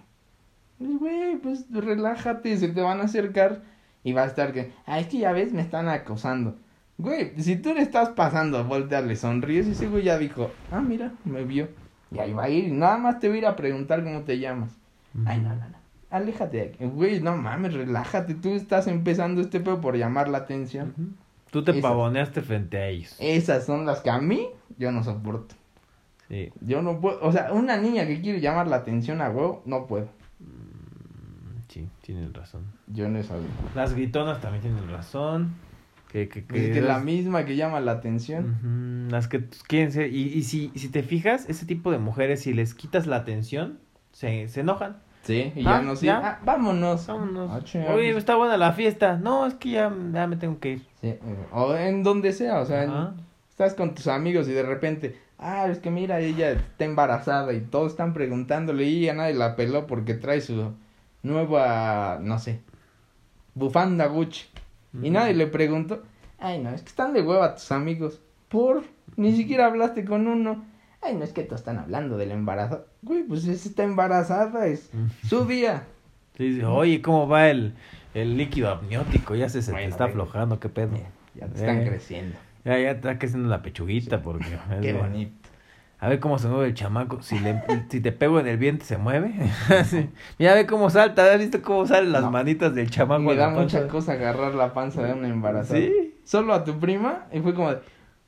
Pues, 0.77 0.99
Güey, 0.99 1.37
pues 1.37 1.65
relájate, 1.71 2.57
se 2.57 2.69
te 2.69 2.81
van 2.81 2.99
a 3.01 3.03
acercar 3.03 3.61
y 4.03 4.13
va 4.13 4.23
a 4.23 4.27
estar 4.27 4.53
que, 4.53 4.71
ah, 4.85 4.99
es 4.99 5.07
que 5.07 5.19
ya 5.19 5.31
ves, 5.31 5.53
me 5.53 5.61
están 5.61 5.87
acosando. 5.87 6.55
Güey, 6.97 7.33
si 7.41 7.55
tú 7.57 7.73
le 7.73 7.81
estás 7.81 8.09
pasando, 8.09 8.63
voltea, 8.63 9.01
le 9.01 9.15
sonríes 9.15 9.67
y 9.67 9.71
ese 9.71 9.87
güey 9.87 10.03
ya 10.03 10.17
dijo, 10.17 10.51
ah, 10.71 10.81
mira, 10.81 11.11
me 11.25 11.43
vio. 11.43 11.67
Y 12.11 12.19
ahí 12.19 12.33
va 12.33 12.45
a 12.45 12.49
ir 12.49 12.71
nada 12.71 12.97
más 12.97 13.19
te 13.19 13.27
voy 13.27 13.37
a 13.37 13.39
ir 13.41 13.45
a 13.47 13.55
preguntar 13.55 14.03
cómo 14.03 14.21
te 14.21 14.39
llamas. 14.39 14.71
Ay, 15.25 15.39
no, 15.41 15.49
no, 15.49 15.67
no. 15.69 15.76
Aléjate 16.09 16.57
de 16.57 16.63
aquí. 16.63 16.85
Güey, 16.85 17.19
no 17.21 17.35
mames, 17.35 17.73
relájate. 17.73 18.33
Tú 18.35 18.49
estás 18.55 18.87
empezando 18.87 19.41
este 19.41 19.59
pedo 19.59 19.81
por 19.81 19.95
llamar 19.97 20.29
la 20.29 20.39
atención. 20.39 21.15
Tú 21.51 21.63
te 21.63 21.71
Esas- 21.71 21.81
pavoneaste 21.83 22.41
frente 22.41 22.77
a 22.77 22.87
ellos. 22.87 23.15
Esas 23.19 23.65
son 23.65 23.85
las 23.85 24.01
que 24.01 24.09
a 24.09 24.19
mí 24.19 24.47
yo 24.77 24.91
no 24.91 25.03
soporto. 25.03 25.55
Sí. 26.29 26.51
Yo 26.61 26.81
no 26.81 26.99
puedo, 26.99 27.19
o 27.21 27.31
sea, 27.31 27.51
una 27.53 27.77
niña 27.77 28.05
que 28.05 28.21
quiere 28.21 28.39
llamar 28.41 28.67
la 28.67 28.77
atención 28.77 29.21
a 29.21 29.29
huevo, 29.29 29.61
no 29.65 29.85
puedo. 29.87 30.09
Sí, 31.69 31.87
tienes 32.01 32.31
razón. 32.33 32.63
Yo 32.87 33.07
no 33.09 33.21
sabía. 33.23 33.47
Las 33.75 33.93
gritonas 33.93 34.39
también 34.41 34.61
tienen 34.63 34.89
razón. 34.89 35.55
Que, 36.11 36.29
que, 36.29 36.39
Es 36.39 36.73
que 36.73 36.81
la 36.81 36.99
misma 36.99 37.43
que 37.43 37.57
llama 37.57 37.81
la 37.81 37.91
atención. 37.91 39.07
Las 39.11 39.27
que 39.27 39.43
quieren 39.67 39.91
ser. 39.91 40.13
Y, 40.13 40.23
y 40.33 40.43
si, 40.43 40.71
si 40.75 40.87
te 40.87 41.03
fijas, 41.03 41.47
ese 41.49 41.65
tipo 41.65 41.91
de 41.91 41.97
mujeres, 41.97 42.41
si 42.41 42.53
les 42.53 42.73
quitas 42.73 43.07
la 43.07 43.17
atención, 43.17 43.79
se, 44.13 44.47
se 44.47 44.61
enojan. 44.61 44.97
Sí, 45.27 45.51
y 45.55 45.59
Ah, 45.67 45.71
ya 45.77 45.81
no 45.81 45.93
ya. 45.93 46.21
Ah, 46.23 46.39
vámonos. 46.43 47.05
Vámonos. 47.05 47.51
Ah, 47.51 47.93
Oye, 47.93 48.15
está 48.17 48.35
buena 48.35 48.55
la 48.57 48.71
fiesta. 48.71 49.17
No, 49.17 49.45
es 49.45 49.53
que 49.55 49.71
ya, 49.71 49.93
ya 50.13 50.25
me 50.25 50.37
tengo 50.37 50.59
que 50.59 50.71
ir. 50.71 50.87
Sí, 51.01 51.15
o 51.51 51.75
en 51.75 52.01
donde 52.03 52.31
sea, 52.33 52.59
o 52.61 52.65
sea, 52.65 52.83
en- 52.85 53.13
estás 53.49 53.73
con 53.73 53.93
tus 53.93 54.07
amigos 54.07 54.47
y 54.47 54.53
de 54.53 54.63
repente, 54.63 55.19
ah, 55.37 55.67
es 55.67 55.79
que 55.79 55.91
mira, 55.91 56.19
ella 56.21 56.51
está 56.51 56.85
embarazada 56.85 57.51
y 57.53 57.59
todos 57.61 57.91
están 57.91 58.13
preguntándole 58.13 58.85
y 58.85 59.01
ya 59.01 59.13
nadie 59.13 59.33
la 59.33 59.55
peló 59.55 59.85
porque 59.85 60.13
trae 60.13 60.39
su 60.41 60.71
nueva, 61.23 62.19
no 62.21 62.39
sé, 62.39 62.61
bufanda 63.53 64.05
Gucci. 64.07 64.45
Y 65.03 65.09
nadie 65.09 65.33
le 65.33 65.47
preguntó, 65.47 66.03
ay, 66.39 66.59
no, 66.59 66.69
es 66.69 66.81
que 66.81 66.87
están 66.89 67.13
de 67.13 67.21
hueva 67.21 67.53
tus 67.55 67.71
amigos. 67.71 68.21
Por, 68.47 68.83
ni 69.17 69.35
siquiera 69.35 69.65
hablaste 69.67 70.05
con 70.05 70.27
uno. 70.27 70.63
Ay, 71.01 71.15
no 71.15 71.23
es 71.23 71.31
que 71.33 71.43
todos 71.43 71.61
están 71.61 71.77
hablando 71.77 72.17
del 72.17 72.31
embarazo. 72.31 72.85
Güey, 73.01 73.23
pues 73.23 73.45
esa 73.47 73.69
está 73.69 73.83
embarazada, 73.83 74.65
es 74.67 74.89
su 75.27 75.45
día. 75.45 75.83
Sí, 76.35 76.49
dice, 76.49 76.65
oye, 76.65 77.01
¿cómo 77.01 77.27
va 77.27 77.49
el, 77.49 77.73
el 78.13 78.37
líquido 78.37 78.69
amniótico? 78.71 79.35
Ya 79.35 79.49
se, 79.49 79.61
se 79.61 79.73
te 79.73 79.85
está 79.85 80.05
aflojando, 80.05 80.59
qué 80.59 80.69
pedo. 80.69 80.91
Ya 81.35 81.47
te 81.47 81.55
están 81.59 81.81
Eh. 81.81 81.85
creciendo. 81.87 82.37
Ya, 82.65 82.77
ya 82.79 82.91
está 82.91 83.17
creciendo 83.17 83.47
la 83.49 83.61
pechuguita 83.61 84.21
porque... 84.21 84.45
es 84.71 84.81
Qué 84.81 84.93
bonito. 84.93 85.31
A 85.99 86.09
ver 86.09 86.19
cómo 86.19 86.37
se 86.37 86.47
mueve 86.47 86.67
el 86.67 86.73
chamaco. 86.75 87.23
Si, 87.23 87.39
le, 87.39 87.63
si 87.89 88.01
te 88.01 88.11
pego 88.11 88.39
en 88.39 88.47
el 88.47 88.57
vientre, 88.57 88.85
se 88.85 88.97
mueve. 88.97 89.33
Sí. 89.85 90.09
Mira, 90.37 90.53
ve 90.53 90.65
cómo 90.67 90.89
salta. 90.89 91.31
¿Has 91.33 91.39
visto 91.39 91.61
cómo 91.61 91.87
salen 91.87 92.11
las 92.11 92.21
No. 92.23 92.31
manitas 92.31 92.75
del 92.75 92.89
chamaco? 92.91 93.21
Me 93.23 93.35
da 93.35 93.49
mucha 93.49 93.87
cosa 93.87 94.11
agarrar 94.13 94.53
la 94.53 94.73
panza 94.73 95.01
de 95.03 95.13
una 95.13 95.27
embarazada. 95.27 95.79
Sí. 95.79 96.15
Solo 96.23 96.53
a 96.53 96.63
tu 96.63 96.77
prima 96.77 97.25
y 97.31 97.39
fue 97.39 97.53
como 97.55 97.71
de, 97.71 97.79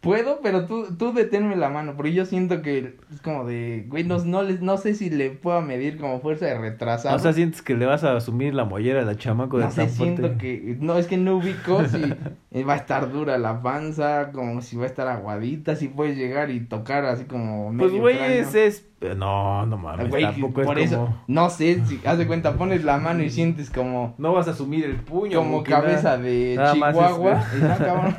puedo, 0.02 0.40
pero 0.42 0.66
tú, 0.66 0.88
tú 0.98 1.12
deténme 1.14 1.56
la 1.58 1.70
mano, 1.70 1.94
porque 1.98 2.14
yo 2.14 2.26
siento 2.26 2.62
que 2.62 2.96
es 3.14 3.22
como 3.22 3.46
de, 3.46 3.86
güey, 3.90 4.04
no, 4.06 4.18
no, 4.24 4.44
les- 4.44 4.62
no 4.62 4.78
sé 4.78 4.94
si 4.94 5.10
le 5.10 5.30
puedo 5.32 5.62
medir 5.62 5.98
como 5.98 6.22
fuerza 6.22 6.46
de 6.46 6.58
retrasado. 6.58 7.16
O 7.16 7.20
sea, 7.20 7.34
sientes 7.34 7.62
que 7.62 7.76
le 7.76 7.86
vas 7.86 8.04
a 8.06 8.16
asumir 8.16 8.54
la 8.54 8.64
mollera 8.64 9.02
al 9.02 9.18
chamaco 9.18 9.58
de 9.58 9.66
no 9.66 9.72
sé, 9.72 9.90
siento 9.90 10.38
que, 10.38 10.78
no, 10.80 10.98
es 10.98 11.08
que 11.08 11.18
no 11.18 11.36
ubico 11.38 11.84
si 11.86 12.02
eh, 12.52 12.64
va 12.64 12.74
a 12.74 12.78
estar 12.78 13.12
dura 13.12 13.38
la 13.38 13.62
panza, 13.62 14.32
como 14.32 14.62
si 14.62 14.78
va 14.78 14.84
a 14.86 14.88
estar 14.88 15.08
aguadita, 15.10 15.76
si 15.76 15.90
puedes 15.90 16.18
llegar 16.18 16.50
y 16.50 16.62
tocar 16.62 17.04
así 17.06 17.26
como 17.26 17.66
Pues, 17.78 17.92
medio 17.92 18.02
güey, 18.02 18.18
cráneo. 18.18 18.38
ese 18.42 18.68
es... 18.68 18.86
No, 19.18 19.66
no 19.66 19.78
mames, 19.78 20.10
Güey, 20.10 20.24
tampoco 20.24 20.62
es 20.62 20.68
por 20.68 20.78
eso, 20.80 20.98
como... 21.06 21.24
no 21.28 21.50
sé, 21.50 21.82
si 21.86 22.02
haz 22.06 22.18
de 22.18 22.28
cuenta, 22.28 22.54
pones 22.56 22.84
la 22.84 22.98
mano 22.98 23.24
y 23.24 23.30
sientes 23.32 23.70
como, 23.70 24.14
No 24.18 24.34
vas 24.34 24.48
a 24.48 24.52
asumir 24.52 24.86
el 24.86 24.96
puño. 24.96 25.40
como 25.40 25.64
cabeza 25.64 26.18
nada. 26.18 26.18
de 26.20 26.56
nada 26.58 26.76
más 26.76 26.96
es- 26.96 27.02
Chihuahua. 27.02 27.44
y 27.58 27.62
no, 27.64 27.78
cabrón. 27.78 28.16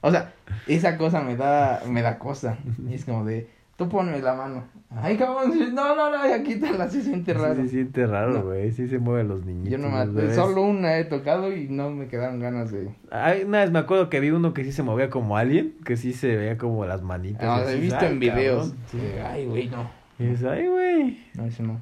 O 0.00 0.10
sea, 0.10 0.32
esa 0.66 0.96
cosa 0.96 1.20
me 1.22 1.36
da, 1.36 1.82
me 1.88 2.02
da 2.02 2.18
cosa. 2.18 2.58
Y 2.88 2.94
es 2.94 3.04
como 3.04 3.24
de, 3.24 3.48
tú 3.76 3.88
ponme 3.88 4.20
la 4.20 4.34
mano. 4.34 4.64
Ay, 4.90 5.16
cabrón, 5.18 5.52
sí, 5.52 5.68
no, 5.72 5.94
no, 5.94 6.10
no, 6.10 6.26
ya 6.26 6.42
quítala, 6.42 6.88
se 6.88 7.02
siente 7.02 7.34
Sí, 7.34 7.38
raro. 7.38 7.54
se 7.56 7.68
siente 7.68 8.06
raro, 8.06 8.32
No. 8.32 8.42
güey. 8.44 8.70
Sí 8.72 8.88
se 8.88 8.98
mueven 8.98 9.28
los 9.28 9.44
niñitos. 9.44 9.70
Yo 9.70 9.78
no 9.78 9.90
me, 9.90 10.06
bebés. 10.06 10.34
solo 10.34 10.62
una 10.62 10.96
he 10.96 11.04
tocado 11.04 11.52
y 11.54 11.68
no 11.68 11.90
me 11.90 12.06
quedaron 12.08 12.40
ganas 12.40 12.70
de... 12.70 12.88
Ay, 13.10 13.42
una 13.44 13.60
vez 13.60 13.70
me 13.70 13.78
acuerdo 13.80 14.08
que 14.08 14.20
vi 14.20 14.30
uno 14.30 14.54
que 14.54 14.64
sí 14.64 14.72
se 14.72 14.82
movía 14.82 15.10
como 15.10 15.36
alien, 15.36 15.74
que 15.84 15.96
sí 15.98 16.12
se 16.14 16.34
veía 16.36 16.56
como 16.56 16.86
las 16.86 17.02
manitas. 17.02 17.42
Ah, 17.44 17.56
así, 17.56 17.72
he 17.76 17.80
visto 17.80 17.98
ay, 18.00 18.06
en 18.12 18.18
videos. 18.20 18.74
sí. 18.90 18.98
Ay, 19.26 19.46
güey, 19.46 19.68
no. 19.68 19.90
Ay, 20.18 20.66
güey. 20.68 21.26
No, 21.34 21.44
eso 21.44 21.62
no. 21.62 21.80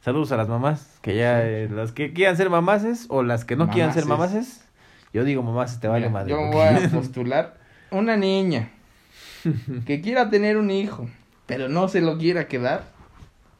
Saludos 0.00 0.32
a 0.32 0.36
las 0.36 0.48
mamás, 0.48 0.98
que 1.02 1.16
ya, 1.16 1.40
Sí. 1.42 1.46
eh, 1.48 1.68
las 1.70 1.92
que 1.92 2.12
quieran 2.12 2.36
ser 2.36 2.48
mamases 2.50 3.06
o 3.10 3.22
las 3.22 3.44
que 3.44 3.56
no 3.56 3.68
quieran 3.68 3.92
ser 3.92 4.06
Mamases. 4.06 4.64
Yo 5.12 5.24
digo 5.24 5.42
mamases, 5.42 5.80
te 5.80 5.88
vale 5.88 6.08
madre. 6.08 6.30
Yo 6.30 6.38
voy 6.50 6.66
a 6.66 6.88
postular 6.92 7.56
una 7.90 8.16
niña 8.16 8.70
que 9.86 10.00
quiera 10.00 10.30
tener 10.30 10.56
un 10.56 10.70
hijo, 10.70 11.08
pero 11.46 11.68
no 11.68 11.88
se 11.88 12.00
lo 12.00 12.18
quiera 12.18 12.48
quedar. 12.48 12.84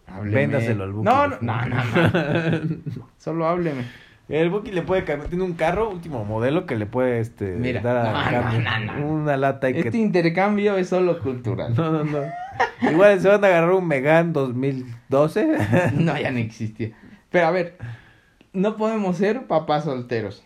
Hábleme. 0.07 0.37
Véndaselo 0.37 0.85
al 0.85 0.93
Buki, 0.93 1.05
No, 1.05 1.27
no, 1.29 1.39
no, 1.41 1.65
no, 1.67 1.85
no. 1.85 2.61
Solo 3.19 3.47
hábleme. 3.47 3.85
El 4.29 4.51
Buki 4.51 4.73
le 4.73 4.83
puede 4.83 5.05
cambiar, 5.05 5.31
tiene 5.31 5.45
un 5.45 5.55
carro, 5.55 5.89
último 5.89 6.25
modelo, 6.25 6.67
que 6.67 6.77
le 6.77 6.85
puede 6.85 7.19
este, 7.21 7.53
Mira, 7.57 7.81
dar 7.81 7.97
a 7.97 8.03
no, 8.13 8.25
no, 8.25 8.31
cambio. 8.31 8.61
no, 8.61 9.01
no. 9.01 9.07
Una 9.07 9.37
lata 9.39 9.71
y 9.71 9.75
que... 9.75 9.81
Este 9.81 9.97
intercambio 9.97 10.77
es 10.77 10.91
solo 10.91 11.19
cultural. 11.19 11.75
No, 11.75 11.91
no, 11.91 12.05
no. 12.05 12.19
Igual 12.91 13.21
se 13.21 13.29
van 13.29 13.43
a 13.43 13.47
agarrar 13.47 13.73
un 13.73 13.87
Megan 13.89 14.33
2012. 14.35 15.57
No, 15.95 16.19
ya 16.19 16.31
no 16.31 16.39
existía. 16.39 16.91
Pero 17.31 17.47
a 17.47 17.51
ver, 17.51 17.79
no 18.53 18.77
podemos 18.77 19.17
ser 19.17 19.47
papás 19.47 19.85
solteros. 19.85 20.45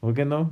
¿Por 0.00 0.14
qué 0.14 0.24
no? 0.24 0.50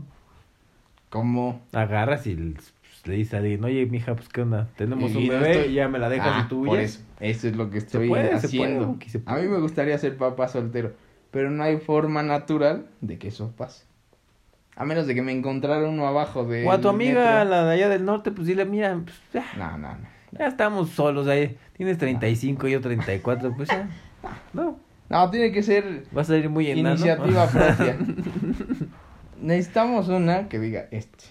Como 1.11 1.61
Agarras 1.73 2.27
y 2.27 2.35
pues, 2.35 2.73
le 3.05 3.15
dices 3.15 3.35
a 3.35 3.39
alguien, 3.39 3.63
oye, 3.65 3.87
mija, 3.87 4.15
pues 4.17 4.29
qué 4.29 4.43
onda, 4.43 4.69
tenemos 4.77 5.13
Y 5.13 5.17
un 5.19 5.29
no 5.29 5.33
bebé 5.35 5.53
estoy- 5.53 5.73
y 5.73 5.75
ya 5.75 5.89
me 5.89 5.99
la 5.99 6.09
dejas 6.09 6.33
Ah, 6.45 6.47
tú 6.49 6.65
por 6.65 6.81
eso, 6.81 7.01
eso 7.21 7.49
es 7.49 7.57
lo 7.57 7.71
que 7.71 7.79
estoy 7.79 8.09
se 8.09 8.25
haciendo. 8.33 8.97
puede, 8.99 9.09
se 9.11 9.23
A 9.27 9.37
mí 9.37 9.47
me 9.47 9.59
gustaría 9.61 9.97
ser 9.99 10.17
papá 10.17 10.49
soltero, 10.49 10.93
pero 11.31 11.51
no 11.51 11.63
hay 11.63 11.79
forma 11.79 12.23
natural 12.23 12.87
de 13.01 13.19
que 13.19 13.29
eso 13.29 13.53
pase. 13.57 13.85
A 14.77 14.85
menos 14.85 15.07
de 15.07 15.15
que 15.15 15.23
me 15.23 15.31
encontrara 15.31 15.89
uno 15.89 16.07
abajo 16.09 16.45
de. 16.45 16.67
O 16.67 16.73
a 16.73 16.81
tu 16.81 16.89
amiga, 16.89 17.45
la 17.45 17.65
de 17.65 17.75
allá 17.75 17.89
del 17.89 18.05
norte, 18.05 18.33
pues 18.33 18.49
dile, 18.49 18.65
mira, 18.65 18.99
pues, 19.05 19.15
ya, 19.33 19.45
No, 19.57 19.79
no, 19.79 19.89
no. 19.97 20.09
ya 20.37 20.47
estamos 20.49 20.91
solos 20.91 21.29
ahí. 21.29 21.57
Tienes 21.77 21.97
35 21.99 22.67
y 22.67 22.73
yo 22.73 22.81
34, 22.81 23.53
pues 23.55 23.69
ya. 23.71 23.89
No, 24.53 24.81
No, 25.11 25.31
tiene 25.31 25.53
que 25.53 25.63
ser 25.63 26.07
vas 26.11 26.29
a 26.31 26.37
ir 26.39 26.49
muy 26.49 26.69
enano. 26.71 26.91
iniciativa 26.97 27.47
propia. 27.47 27.99
Necesitamos 29.45 30.09
una 30.09 30.49
que 30.49 30.59
diga 30.59 30.87
este. 30.91 31.25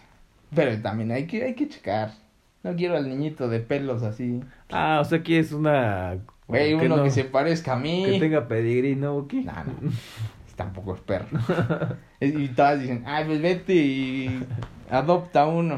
Pero 0.55 0.79
también 0.81 1.11
hay 1.11 1.25
que, 1.25 1.43
hay 1.43 1.55
que 1.55 1.67
checar. 1.67 2.11
No 2.61 2.75
quiero 2.75 2.95
al 2.95 3.09
niñito 3.09 3.49
de 3.49 3.59
pelos 3.59 4.03
así. 4.03 4.39
ah, 4.71 4.99
o 5.01 5.05
sea, 5.05 5.21
quieres 5.23 5.51
una... 5.51 6.17
Güey, 6.47 6.73
uno 6.75 6.97
no- 6.97 7.03
que 7.03 7.09
se 7.11 7.23
parezca 7.23 7.73
a 7.73 7.75
mí. 7.79 8.03
Que 8.05 8.19
tenga 8.19 8.47
pedigrí, 8.47 8.95
¿no, 8.95 9.13
Buki? 9.15 9.41
No, 9.43 9.53
no. 9.53 9.91
Tampoco 10.55 10.93
es 10.93 11.01
perro. 11.01 11.27
y 12.21 12.47
todas 12.49 12.79
dicen, 12.79 13.03
ay, 13.07 13.25
pues 13.25 13.41
vete 13.41 13.73
y 13.73 14.45
adopta 14.91 15.47
uno. 15.47 15.77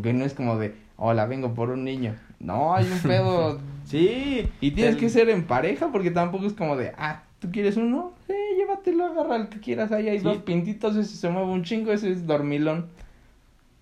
Que 0.00 0.12
no 0.12 0.24
es 0.24 0.34
como 0.34 0.56
de, 0.58 0.74
hola, 0.96 1.26
vengo 1.26 1.54
por 1.54 1.70
un 1.70 1.82
niño. 1.84 2.14
No, 2.38 2.74
hay 2.74 2.86
un 2.90 3.00
pedo. 3.00 3.60
Sí. 3.88 4.46
y 4.60 4.72
tienes 4.72 4.94
el- 4.96 5.00
que 5.00 5.08
ser 5.08 5.30
en 5.30 5.44
pareja 5.44 5.88
porque 5.90 6.10
tampoco 6.10 6.44
es 6.46 6.52
como 6.52 6.76
de, 6.76 6.92
ah, 6.98 7.22
¿tú 7.40 7.50
quieres 7.50 7.76
uno? 7.76 8.12
Sí, 8.26 8.34
llévatelo, 8.56 9.06
agarra 9.06 9.36
el 9.36 9.48
que 9.48 9.60
quieras. 9.60 9.92
Ahí 9.92 10.08
hay 10.08 10.18
Sí. 10.18 10.24
dos 10.24 10.38
pintitos, 10.38 10.96
ese 10.96 11.16
se 11.16 11.28
mueve 11.28 11.50
un 11.50 11.62
chingo, 11.64 11.92
ese 11.92 12.10
es 12.12 12.26
dormilón. 12.26 12.86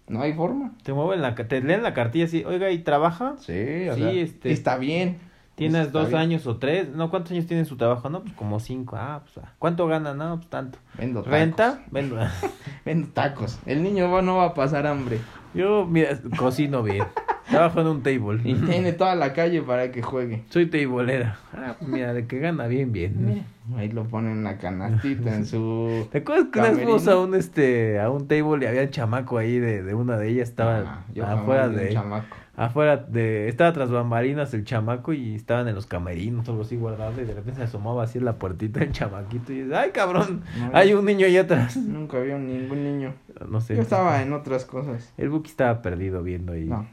No 0.08 0.22
hay 0.22 0.32
forma. 0.34 0.72
Te 0.84 0.92
mueven 0.92 1.20
la... 1.22 1.34
Te 1.34 1.60
leen 1.60 1.82
la 1.82 1.92
cartilla 1.94 2.26
así, 2.26 2.44
oiga, 2.44 2.70
¿y 2.70 2.78
trabaja? 2.78 3.34
Sí, 3.38 3.88
o 3.88 3.94
Sí, 3.94 4.00
sea, 4.02 4.10
este- 4.12 4.52
está 4.52 4.76
bien. 4.76 5.18
Tienes 5.56 5.86
Está 5.86 5.98
dos 6.00 6.08
bien. 6.08 6.20
años 6.20 6.46
o 6.46 6.58
tres, 6.58 6.90
no, 6.90 7.08
¿cuántos 7.08 7.32
años 7.32 7.46
tiene 7.46 7.64
su 7.64 7.78
trabajo? 7.78 8.10
No, 8.10 8.20
pues 8.20 8.34
como 8.34 8.60
cinco, 8.60 8.96
ah, 8.98 9.22
pues, 9.24 9.38
ah. 9.44 9.54
¿cuánto 9.58 9.86
gana? 9.86 10.12
No, 10.12 10.36
pues 10.36 10.48
tanto. 10.50 10.78
Vendo 10.98 11.22
tacos. 11.22 11.32
¿Renta? 11.32 11.82
Vendo. 11.90 12.18
Vendo 12.84 13.08
tacos. 13.08 13.58
El 13.64 13.82
niño 13.82 14.10
va, 14.10 14.20
no 14.20 14.36
va 14.36 14.44
a 14.44 14.54
pasar 14.54 14.86
hambre. 14.86 15.18
Yo, 15.56 15.86
mira, 15.86 16.18
cocino 16.36 16.82
bien. 16.82 17.04
Trabajo 17.50 17.80
en 17.80 17.86
un 17.86 18.02
table. 18.02 18.40
Y 18.44 18.54
tiene 18.54 18.92
toda 18.92 19.14
la 19.14 19.32
calle 19.32 19.62
para 19.62 19.92
que 19.92 20.02
juegue. 20.02 20.42
Soy 20.50 20.66
tableera. 20.66 21.38
Ah, 21.54 21.76
mira, 21.80 22.12
de 22.12 22.26
que 22.26 22.40
gana 22.40 22.66
bien, 22.66 22.90
bien. 22.92 23.44
Ahí 23.76 23.88
lo 23.88 24.04
ponen 24.04 24.32
en 24.32 24.38
una 24.38 24.58
canastita 24.58 25.34
en 25.34 25.46
su... 25.46 26.08
¿Te 26.10 26.18
acuerdas 26.18 26.46
que 26.52 26.58
una 26.58 26.68
vez 26.70 26.78
Camerino. 26.78 26.98
fuimos 26.98 27.08
a 27.08 27.18
un, 27.20 27.34
este, 27.36 28.00
a 28.00 28.10
un 28.10 28.26
table 28.26 28.64
y 28.64 28.68
había 28.68 28.82
un 28.82 28.90
chamaco 28.90 29.38
ahí 29.38 29.58
de, 29.60 29.82
de 29.84 29.94
una 29.94 30.16
de 30.18 30.28
ellas? 30.28 30.48
Estaba 30.48 30.78
Ah, 30.78 31.04
yo 31.14 31.24
afuera 31.24 31.66
un 31.68 31.76
de... 31.76 31.92
chamaco. 31.92 32.36
Afuera 32.56 32.96
de... 32.96 33.48
Estaba 33.48 33.72
tras 33.74 33.90
bambalinas 33.90 34.54
el 34.54 34.64
chamaco 34.64 35.12
y 35.12 35.34
estaban 35.34 35.68
en 35.68 35.74
los 35.74 35.84
camerinos, 35.86 36.48
algo 36.48 36.62
así 36.62 36.76
guardado. 36.76 37.20
Y 37.20 37.26
de 37.26 37.34
repente 37.34 37.58
se 37.60 37.64
asomaba 37.64 38.04
así 38.04 38.16
en 38.16 38.24
la 38.24 38.36
puertita 38.36 38.82
el 38.82 38.92
chamaquito 38.92 39.52
y 39.52 39.62
dice, 39.62 39.76
¡ay, 39.76 39.90
cabrón! 39.90 40.42
No, 40.58 40.70
Hay 40.72 40.94
un 40.94 41.04
niño 41.04 41.26
ahí 41.26 41.36
atrás. 41.36 41.76
Nunca 41.76 42.18
vi 42.18 42.30
a 42.30 42.38
ningún 42.38 42.82
niño. 42.82 43.12
No 43.46 43.60
sé. 43.60 43.76
Yo 43.76 43.82
estaba 43.82 44.22
en 44.22 44.32
otras 44.32 44.64
cosas. 44.64 45.12
El 45.18 45.28
Buki 45.28 45.50
estaba 45.50 45.82
perdido 45.82 46.22
viendo 46.22 46.56
y 46.56 46.64
No. 46.64 46.86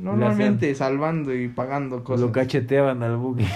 Normalmente 0.00 0.74
salvando 0.74 1.34
y 1.34 1.48
pagando 1.48 2.04
cosas. 2.04 2.24
lo 2.24 2.32
cacheteaban 2.32 3.02
al 3.02 3.16
Buki. 3.16 3.44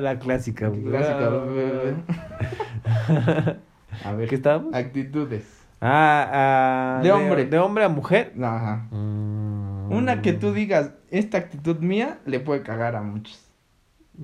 La 0.00 0.18
clásica. 0.18 0.70
Clásica. 0.70 1.28
A 4.04 4.12
ver. 4.12 4.28
¿Qué 4.28 4.34
estábamos? 4.36 4.74
Actitudes. 4.74 5.59
Ah, 5.80 6.98
ah, 6.98 7.02
De 7.02 7.10
hombre. 7.12 7.46
De, 7.46 7.58
hombre 7.58 7.84
a 7.84 7.88
mujer. 7.88 8.34
Ajá. 8.42 8.86
Mm. 8.90 9.92
Una 9.92 10.22
que 10.22 10.32
tú 10.32 10.52
digas, 10.52 10.92
esta 11.10 11.38
actitud 11.38 11.78
mía 11.78 12.18
le 12.26 12.38
puede 12.40 12.62
cagar 12.62 12.96
a 12.96 13.02
muchos. 13.02 13.46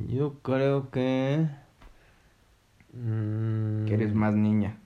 Yo 0.09 0.35
creo 0.43 0.91
que. 0.91 1.47
mm, 2.93 3.87
Que 3.87 3.95
eres 3.95 4.15
más 4.15 4.35
niña. 4.35 4.77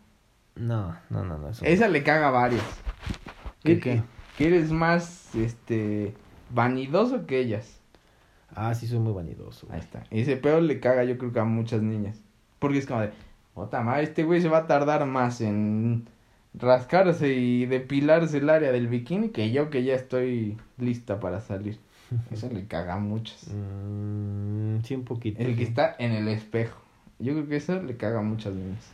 No, 0.55 0.97
no, 1.11 1.25
no, 1.25 1.39
no. 1.39 1.49
Eso... 1.49 1.65
Esa 1.65 1.89
le 1.89 2.03
caga 2.03 2.29
a 2.29 2.31
varios. 2.31 2.63
¿Qué, 3.63 3.75
Que- 3.79 3.81
qué? 3.81 4.03
Que 4.39 4.47
eres 4.47 4.71
más, 4.73 5.35
este, 5.35 6.15
vanidoso 6.51 7.27
que 7.27 7.41
ellas. 7.41 7.79
Ah, 8.55 8.75
sí, 8.75 8.87
soy 8.87 8.99
muy 8.99 9.13
vanidoso. 9.13 9.67
Ahí 9.71 9.81
está. 9.81 10.05
Ese 10.11 10.37
pedo 10.37 10.61
le 10.61 10.81
caga 10.81 11.05
yo 11.05 11.19
creo 11.19 11.33
que 11.33 11.41
a 11.41 11.45
muchas 11.45 11.83
niñas. 11.83 12.21
Porque 12.59 12.79
es 12.79 12.87
como 12.87 13.01
de, 13.01 13.11
puta 13.55 13.83
madre, 13.83 14.05
este 14.05 14.25
güey 14.25 14.41
se 14.41 14.49
va 14.49 14.59
a 14.59 14.67
tardar 14.67 15.05
más 15.07 15.41
en 15.41 16.07
rascarse 16.55 17.33
y 17.35 17.67
depilarse 17.67 18.39
el 18.39 18.51
área 18.51 18.73
del 18.73 18.89
bikini 18.89 19.29
que 19.31 19.51
yo 19.53 19.71
que 19.71 19.85
ya 19.85 19.95
estoy 19.95 20.57
lista 20.79 21.21
para 21.21 21.41
salir. 21.41 21.79
Eso 22.31 22.49
le 22.53 22.67
caga 22.67 22.95
a 22.95 22.99
muchas. 22.99 23.49
Mm, 23.49 24.81
sí, 24.83 24.95
un 24.95 25.05
poquito. 25.05 25.41
El 25.41 25.57
que 25.57 25.63
está 25.63 25.95
en 25.99 26.13
el 26.13 26.29
espejo. 26.29 26.81
Yo 27.19 27.35
creo 27.35 27.49
que 27.49 27.57
eso 27.57 27.81
le 27.83 27.97
caga 27.99 28.21
a 28.21 28.23
muchas 28.23 28.55
niñas. 28.55 28.93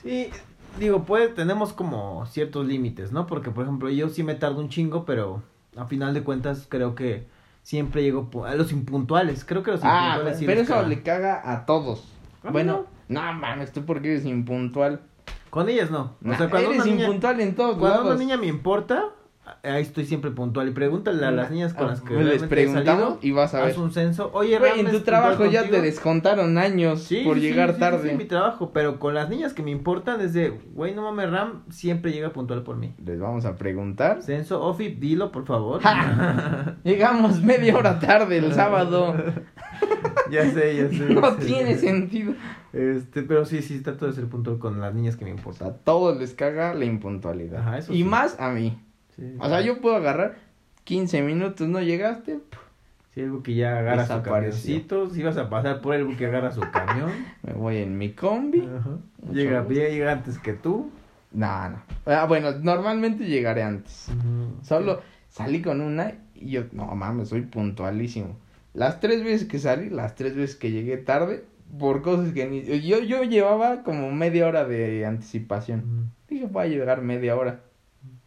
Sí, 0.00 0.30
digo, 0.78 1.02
pues 1.02 1.34
tenemos 1.34 1.72
como 1.72 2.24
ciertos 2.26 2.64
límites, 2.64 3.10
¿no? 3.10 3.26
Porque, 3.26 3.50
por 3.50 3.64
ejemplo, 3.64 3.90
yo 3.90 4.08
sí 4.08 4.22
me 4.22 4.36
tardo 4.36 4.60
un 4.60 4.68
chingo, 4.68 5.04
pero 5.04 5.42
a 5.76 5.86
final 5.86 6.14
de 6.14 6.22
cuentas 6.22 6.66
creo 6.68 6.94
que 6.94 7.26
siempre 7.62 8.02
llego 8.04 8.30
a 8.46 8.54
los 8.54 8.70
impuntuales. 8.70 9.44
Creo 9.44 9.64
que 9.64 9.72
los 9.72 9.80
Ah, 9.82 10.10
impuntuales 10.10 10.38
sí 10.38 10.46
pero 10.46 10.60
eso 10.60 10.82
le 10.86 11.02
caga 11.02 11.52
a 11.52 11.66
todos. 11.66 12.06
Bueno, 12.52 12.86
no 13.08 13.20
mames, 13.32 13.72
tú 13.72 13.84
porque 13.84 14.12
eres 14.12 14.24
impuntual. 14.24 15.00
Con 15.56 15.68
ellas 15.70 15.90
no. 15.90 16.00
O 16.02 16.16
Nah, 16.20 16.36
sea, 16.36 16.50
cuando 16.50 16.68
eres 16.70 16.82
una 16.82 16.92
niña, 16.92 17.04
impuntual 17.06 17.40
en 17.40 17.54
todos 17.54 17.78
cuando 17.78 17.88
lados. 17.88 18.06
una 18.08 18.16
niña 18.16 18.36
me 18.36 18.46
importa, 18.46 19.04
ahí 19.62 19.80
estoy 19.80 20.04
siempre 20.04 20.30
puntual. 20.30 20.68
Y 20.68 20.72
pregúntale 20.72 21.24
a 21.24 21.30
las 21.30 21.50
niñas 21.50 21.72
con 21.72 21.86
las 21.86 22.02
que 22.02 22.14
Ah, 22.14 22.20
les 22.22 22.42
preguntamos 22.42 22.84
salido, 22.84 23.18
y 23.22 23.30
vas 23.32 23.54
a 23.54 23.60
ver. 23.62 23.70
haz 23.70 23.78
un 23.78 23.90
censo. 23.90 24.28
Oye, 24.34 24.58
Güey, 24.58 24.70
Ram, 24.72 24.80
en 24.80 24.86
¿es 24.88 24.92
tu 24.92 25.00
trabajo 25.00 25.46
ya 25.46 25.60
te 25.62 25.68
contigo? 25.68 25.82
descontaron 25.84 26.58
años 26.58 27.00
Sí, 27.04 27.22
por 27.24 27.36
sí, 27.36 27.40
llegar 27.40 27.68
sí, 27.70 27.74
sí, 27.76 27.80
tarde. 27.80 28.10
Sí, 28.10 28.16
mi 28.18 28.26
trabajo, 28.26 28.70
pero 28.74 28.98
con 28.98 29.14
las 29.14 29.30
niñas 29.30 29.54
que 29.54 29.62
me 29.62 29.70
importan 29.70 30.20
es 30.20 30.34
de, 30.34 30.50
güey, 30.74 30.94
no 30.94 31.00
mames, 31.00 31.30
Ram 31.30 31.62
siempre 31.70 32.12
llega 32.12 32.34
puntual 32.34 32.62
por 32.62 32.76
mí. 32.76 32.92
Les 33.02 33.18
vamos 33.18 33.46
a 33.46 33.56
preguntar. 33.56 34.20
Censo, 34.22 34.62
Ofi, 34.62 34.88
dilo, 34.90 35.32
por 35.32 35.46
favor. 35.46 35.80
Llegamos 36.84 37.40
media 37.42 37.76
hora 37.76 37.98
tarde 37.98 38.36
el 38.38 38.52
sábado. 38.60 39.14
ya 40.30 40.50
sé, 40.50 40.76
ya 40.76 40.88
sé. 40.88 41.14
No 41.14 41.22
ya 41.22 41.40
sé. 41.40 41.46
tiene 41.46 41.74
sentido. 41.76 42.34
Este, 42.76 43.22
pero 43.22 43.44
sí, 43.44 43.62
sí, 43.62 43.80
trato 43.80 44.06
de 44.06 44.12
ser 44.12 44.26
puntual 44.26 44.58
con 44.58 44.80
las 44.80 44.94
niñas 44.94 45.16
que 45.16 45.24
me 45.24 45.32
O 45.32 45.34
importan. 45.36 45.68
sea, 45.68 45.76
a 45.76 45.78
todos 45.78 46.18
les 46.18 46.34
caga 46.34 46.74
la 46.74 46.84
impuntualidad. 46.84 47.60
Ajá, 47.60 47.78
eso 47.78 47.92
y 47.92 47.98
sí. 47.98 48.04
más 48.04 48.38
a 48.38 48.50
mí. 48.50 48.78
Sí, 49.16 49.34
O 49.38 49.48
sea, 49.48 49.60
yo 49.62 49.80
puedo 49.80 49.96
agarrar 49.96 50.36
15 50.84 51.22
minutos, 51.22 51.66
¿no 51.68 51.80
llegaste? 51.80 52.38
Sí, 53.14 53.22
algo 53.22 53.42
que 53.42 53.54
ya 53.54 53.78
agarra 53.78 54.06
su 54.06 54.22
camioncito, 54.22 55.08
si 55.08 55.22
vas 55.22 55.38
a 55.38 55.48
pasar 55.48 55.80
por 55.80 55.94
algo 55.94 56.14
que 56.18 56.26
agarra 56.26 56.52
su 56.52 56.60
camión. 56.70 57.10
Me 57.42 57.54
voy 57.54 57.78
en 57.78 57.96
mi 57.96 58.12
combi. 58.12 58.60
Ajá. 58.60 58.90
Llega, 59.32 59.60
gusto. 59.60 59.74
llega 59.74 60.12
antes 60.12 60.38
que 60.38 60.52
tú. 60.52 60.90
No, 61.32 61.68
no. 61.70 61.80
Ah, 62.04 62.26
bueno, 62.26 62.52
normalmente 62.52 63.24
llegaré 63.26 63.62
antes. 63.62 64.08
Solo 64.62 65.00
salí 65.30 65.62
con 65.62 65.80
una 65.80 66.12
y 66.34 66.50
yo, 66.50 66.64
no 66.72 66.86
mames, 66.94 67.30
soy 67.30 67.40
puntualísimo. 67.42 68.36
Las 68.74 69.00
tres 69.00 69.24
veces 69.24 69.48
que 69.48 69.58
salí, 69.58 69.88
las 69.88 70.14
tres 70.14 70.36
veces 70.36 70.56
que 70.56 70.70
llegué 70.70 70.98
tarde, 70.98 71.44
por 71.78 72.02
cosas 72.02 72.32
que 72.32 72.46
ni... 72.46 72.62
Yo, 72.82 73.00
yo 73.00 73.22
llevaba 73.24 73.82
como 73.82 74.10
media 74.12 74.46
hora 74.46 74.64
de 74.64 75.04
anticipación. 75.06 75.80
Ujú. 75.80 76.10
Dije, 76.28 76.46
voy 76.46 76.64
a 76.64 76.68
llegar 76.68 77.02
media 77.02 77.36
hora. 77.36 77.60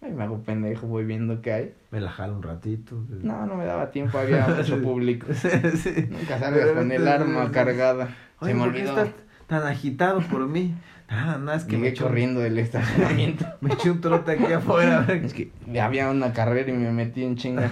Ay, 0.01 0.11
me 0.13 0.23
hago 0.23 0.41
pendejo, 0.43 0.87
voy 0.87 1.03
viendo 1.05 1.41
qué 1.41 1.51
hay. 1.53 1.73
Me 1.91 1.99
la 1.99 2.09
jalo 2.09 2.35
un 2.37 2.43
ratito. 2.43 3.03
No, 3.09 3.45
no 3.45 3.55
me 3.55 3.65
daba 3.65 3.91
tiempo, 3.91 4.17
había 4.17 4.47
mucho 4.47 4.81
público. 4.81 5.27
sí. 5.33 6.07
Nunca 6.09 6.39
salgas 6.39 6.69
con 6.71 6.91
el 6.91 7.07
arma 7.07 7.51
cargada. 7.51 8.15
Oye, 8.39 8.51
Se 8.53 8.57
me 8.57 8.63
¿por 8.63 8.73
qué 8.73 8.79
olvidó. 8.81 8.97
estás 9.01 9.15
tan 9.47 9.63
agitado 9.63 10.21
por 10.21 10.47
mí? 10.47 10.73
Ah, 11.09 11.37
nada, 11.41 11.57
es 11.57 11.63
que 11.65 11.71
me 11.73 11.79
Llegué 11.79 11.89
eché 11.89 12.03
un- 12.03 12.09
corriendo 12.09 12.39
del 12.39 12.59
estacionamiento. 12.59 13.45
Me 13.61 13.73
eché 13.73 13.89
un 13.91 13.99
trote 13.99 14.31
aquí 14.33 14.53
afuera. 14.53 15.05
Es 15.09 15.33
que 15.33 15.51
había 15.81 16.09
una 16.11 16.31
carrera 16.33 16.69
y 16.69 16.73
me 16.73 16.91
metí 16.91 17.23
en 17.23 17.35
chinga. 17.35 17.67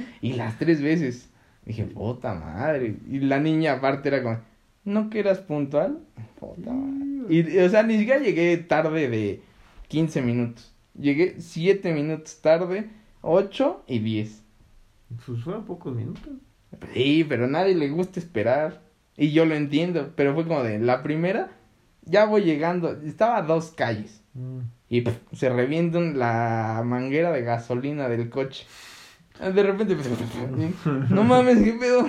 y 0.20 0.34
las 0.34 0.58
tres 0.58 0.82
veces. 0.82 1.30
Dije, 1.64 1.84
puta 1.84 2.34
madre. 2.34 2.96
Y 3.10 3.20
la 3.20 3.38
niña 3.40 3.72
aparte 3.74 4.08
era 4.10 4.22
como, 4.22 4.38
¿no 4.84 5.10
que 5.10 5.20
eras 5.20 5.38
puntual? 5.38 6.00
Puta. 6.38 6.72
Y, 7.28 7.58
o 7.58 7.68
sea, 7.68 7.82
ni 7.82 7.98
siquiera 7.98 8.20
llegué 8.20 8.56
tarde 8.58 9.08
de 9.08 9.42
15 9.88 10.22
minutos. 10.22 10.72
Llegué 10.98 11.36
7 11.40 11.92
minutos 11.92 12.40
tarde, 12.40 12.90
8 13.22 13.84
y 13.86 13.98
10. 14.00 14.42
Pues 15.26 15.42
fueron 15.42 15.64
pocos 15.64 15.94
minutos. 15.94 16.32
Sí, 16.94 17.24
pero 17.28 17.44
a 17.44 17.48
nadie 17.48 17.74
le 17.74 17.88
gusta 17.88 18.20
esperar. 18.20 18.82
Y 19.16 19.32
yo 19.32 19.44
lo 19.44 19.54
entiendo, 19.54 20.12
pero 20.16 20.34
fue 20.34 20.46
como 20.46 20.62
de 20.62 20.78
la 20.78 21.02
primera, 21.02 21.50
ya 22.04 22.24
voy 22.24 22.42
llegando, 22.42 22.92
estaba 23.04 23.38
a 23.38 23.42
dos 23.42 23.70
calles. 23.70 24.22
Y 24.88 25.04
se 25.32 25.50
revienta 25.50 26.00
la 26.00 26.82
manguera 26.84 27.30
de 27.32 27.42
gasolina 27.42 28.08
del 28.08 28.30
coche. 28.30 28.66
De 29.38 29.62
repente, 29.62 29.96
no 31.10 31.24
mames, 31.24 31.62
qué 31.62 31.72
pedo. 31.74 32.06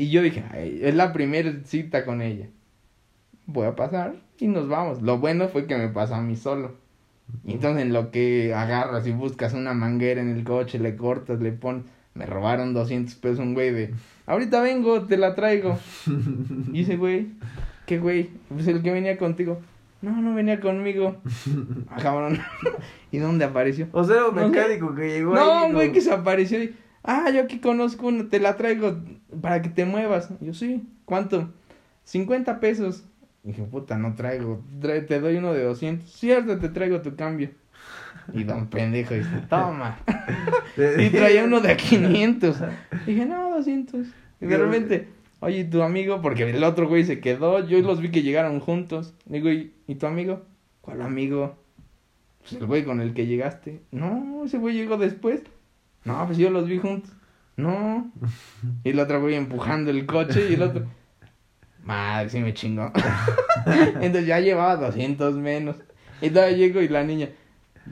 Y 0.00 0.10
yo 0.10 0.22
dije, 0.22 0.44
"Ay, 0.52 0.78
es 0.82 0.94
la 0.94 1.12
primera 1.12 1.52
cita 1.64 2.04
con 2.04 2.22
ella. 2.22 2.46
Voy 3.46 3.66
a 3.66 3.74
pasar 3.74 4.14
y 4.38 4.46
nos 4.46 4.68
vamos. 4.68 5.02
Lo 5.02 5.18
bueno 5.18 5.48
fue 5.48 5.66
que 5.66 5.76
me 5.76 5.88
pasó 5.88 6.14
a 6.14 6.22
mí 6.22 6.36
solo. 6.36 6.76
Y 7.44 7.54
entonces 7.54 7.82
en 7.82 7.92
lo 7.92 8.12
que 8.12 8.54
agarras 8.54 9.06
y 9.08 9.10
buscas 9.12 9.54
una 9.54 9.74
manguera 9.74 10.20
en 10.20 10.28
el 10.28 10.44
coche, 10.44 10.78
le 10.78 10.94
cortas, 10.96 11.40
le 11.40 11.50
pones... 11.50 11.82
Me 12.14 12.26
robaron 12.26 12.74
200 12.74 13.14
pesos 13.16 13.40
un 13.40 13.54
güey 13.54 13.72
de... 13.72 13.94
Ahorita 14.26 14.60
vengo, 14.60 15.02
te 15.06 15.16
la 15.16 15.34
traigo. 15.34 15.76
Y 16.72 16.82
ese 16.82 16.96
güey, 16.96 17.26
¿qué 17.86 17.98
güey? 17.98 18.30
Pues 18.48 18.68
el 18.68 18.82
que 18.82 18.92
venía 18.92 19.18
contigo. 19.18 19.60
No, 20.00 20.12
no 20.22 20.32
venía 20.34 20.60
conmigo. 20.60 21.16
Ah, 21.90 21.96
cabrón. 22.00 22.38
¿Y 23.10 23.18
dónde 23.18 23.44
apareció? 23.46 23.88
O 23.90 24.04
sea, 24.04 24.26
un 24.28 24.36
No 24.36 24.48
mecánico 24.48 24.94
que 24.94 25.08
llegó 25.08 25.34
No, 25.34 25.58
ahí. 25.58 25.66
un 25.66 25.74
güey 25.74 25.90
que 25.90 26.00
se 26.00 26.12
apareció 26.12 26.62
y... 26.62 26.72
Ah, 27.02 27.30
yo 27.34 27.42
aquí 27.42 27.58
conozco 27.58 28.06
una, 28.08 28.28
te 28.28 28.38
la 28.38 28.56
traigo 28.56 28.96
para 29.40 29.62
que 29.62 29.68
te 29.68 29.84
muevas. 29.84 30.30
Y 30.40 30.46
yo, 30.46 30.54
sí. 30.54 30.86
¿Cuánto? 31.04 31.50
50 32.04 32.60
pesos. 32.60 33.04
Dije, 33.42 33.62
puta, 33.62 33.96
no 33.98 34.14
traigo. 34.14 34.62
Te 34.80 35.20
doy 35.20 35.36
uno 35.36 35.52
de 35.52 35.64
200. 35.64 36.10
Cierto, 36.10 36.58
te 36.58 36.68
traigo 36.68 37.00
tu 37.02 37.16
cambio. 37.16 37.50
Y 38.32 38.44
don 38.44 38.66
pendejo 38.66 39.14
dice, 39.14 39.42
toma. 39.48 39.98
Y 40.76 41.10
traía 41.10 41.44
uno 41.44 41.60
de 41.60 41.76
500. 41.76 42.56
Dije, 43.06 43.26
no, 43.26 43.56
200. 43.56 44.06
Y 44.40 44.46
de 44.46 44.56
repente, 44.56 45.08
oye, 45.40 45.60
¿y 45.60 45.64
tu 45.64 45.82
amigo, 45.82 46.20
porque 46.20 46.48
el 46.48 46.62
otro 46.62 46.88
güey 46.88 47.04
se 47.04 47.20
quedó, 47.20 47.66
yo 47.66 47.80
los 47.80 48.00
vi 48.00 48.10
que 48.10 48.22
llegaron 48.22 48.60
juntos. 48.60 49.14
Digo, 49.24 49.50
¿y, 49.50 49.72
¿y 49.86 49.96
tu 49.96 50.06
amigo? 50.06 50.42
¿Cuál 50.80 51.02
amigo? 51.02 51.56
Pues 52.40 52.52
el 52.60 52.66
güey 52.66 52.84
con 52.84 53.00
el 53.00 53.14
que 53.14 53.26
llegaste. 53.26 53.80
No, 53.90 54.44
ese 54.44 54.58
güey 54.58 54.74
llegó 54.74 54.96
después. 54.96 55.42
No, 56.04 56.24
pues 56.26 56.38
yo 56.38 56.50
los 56.50 56.68
vi 56.68 56.78
juntos. 56.78 57.10
No. 57.58 58.10
Y 58.84 58.90
el 58.90 59.00
otro 59.00 59.20
güey 59.20 59.34
empujando 59.34 59.90
el 59.90 60.06
coche 60.06 60.46
y 60.50 60.54
el 60.54 60.62
otro. 60.62 60.86
Madre, 61.84 62.30
sí 62.30 62.38
me 62.40 62.54
chingó. 62.54 62.90
Entonces 63.66 64.26
ya 64.26 64.40
llevaba 64.40 64.76
200 64.76 65.34
menos. 65.34 65.76
Y 66.20 66.30
todavía 66.30 66.56
llego 66.56 66.80
y 66.80 66.88
la 66.88 67.02
niña. 67.04 67.28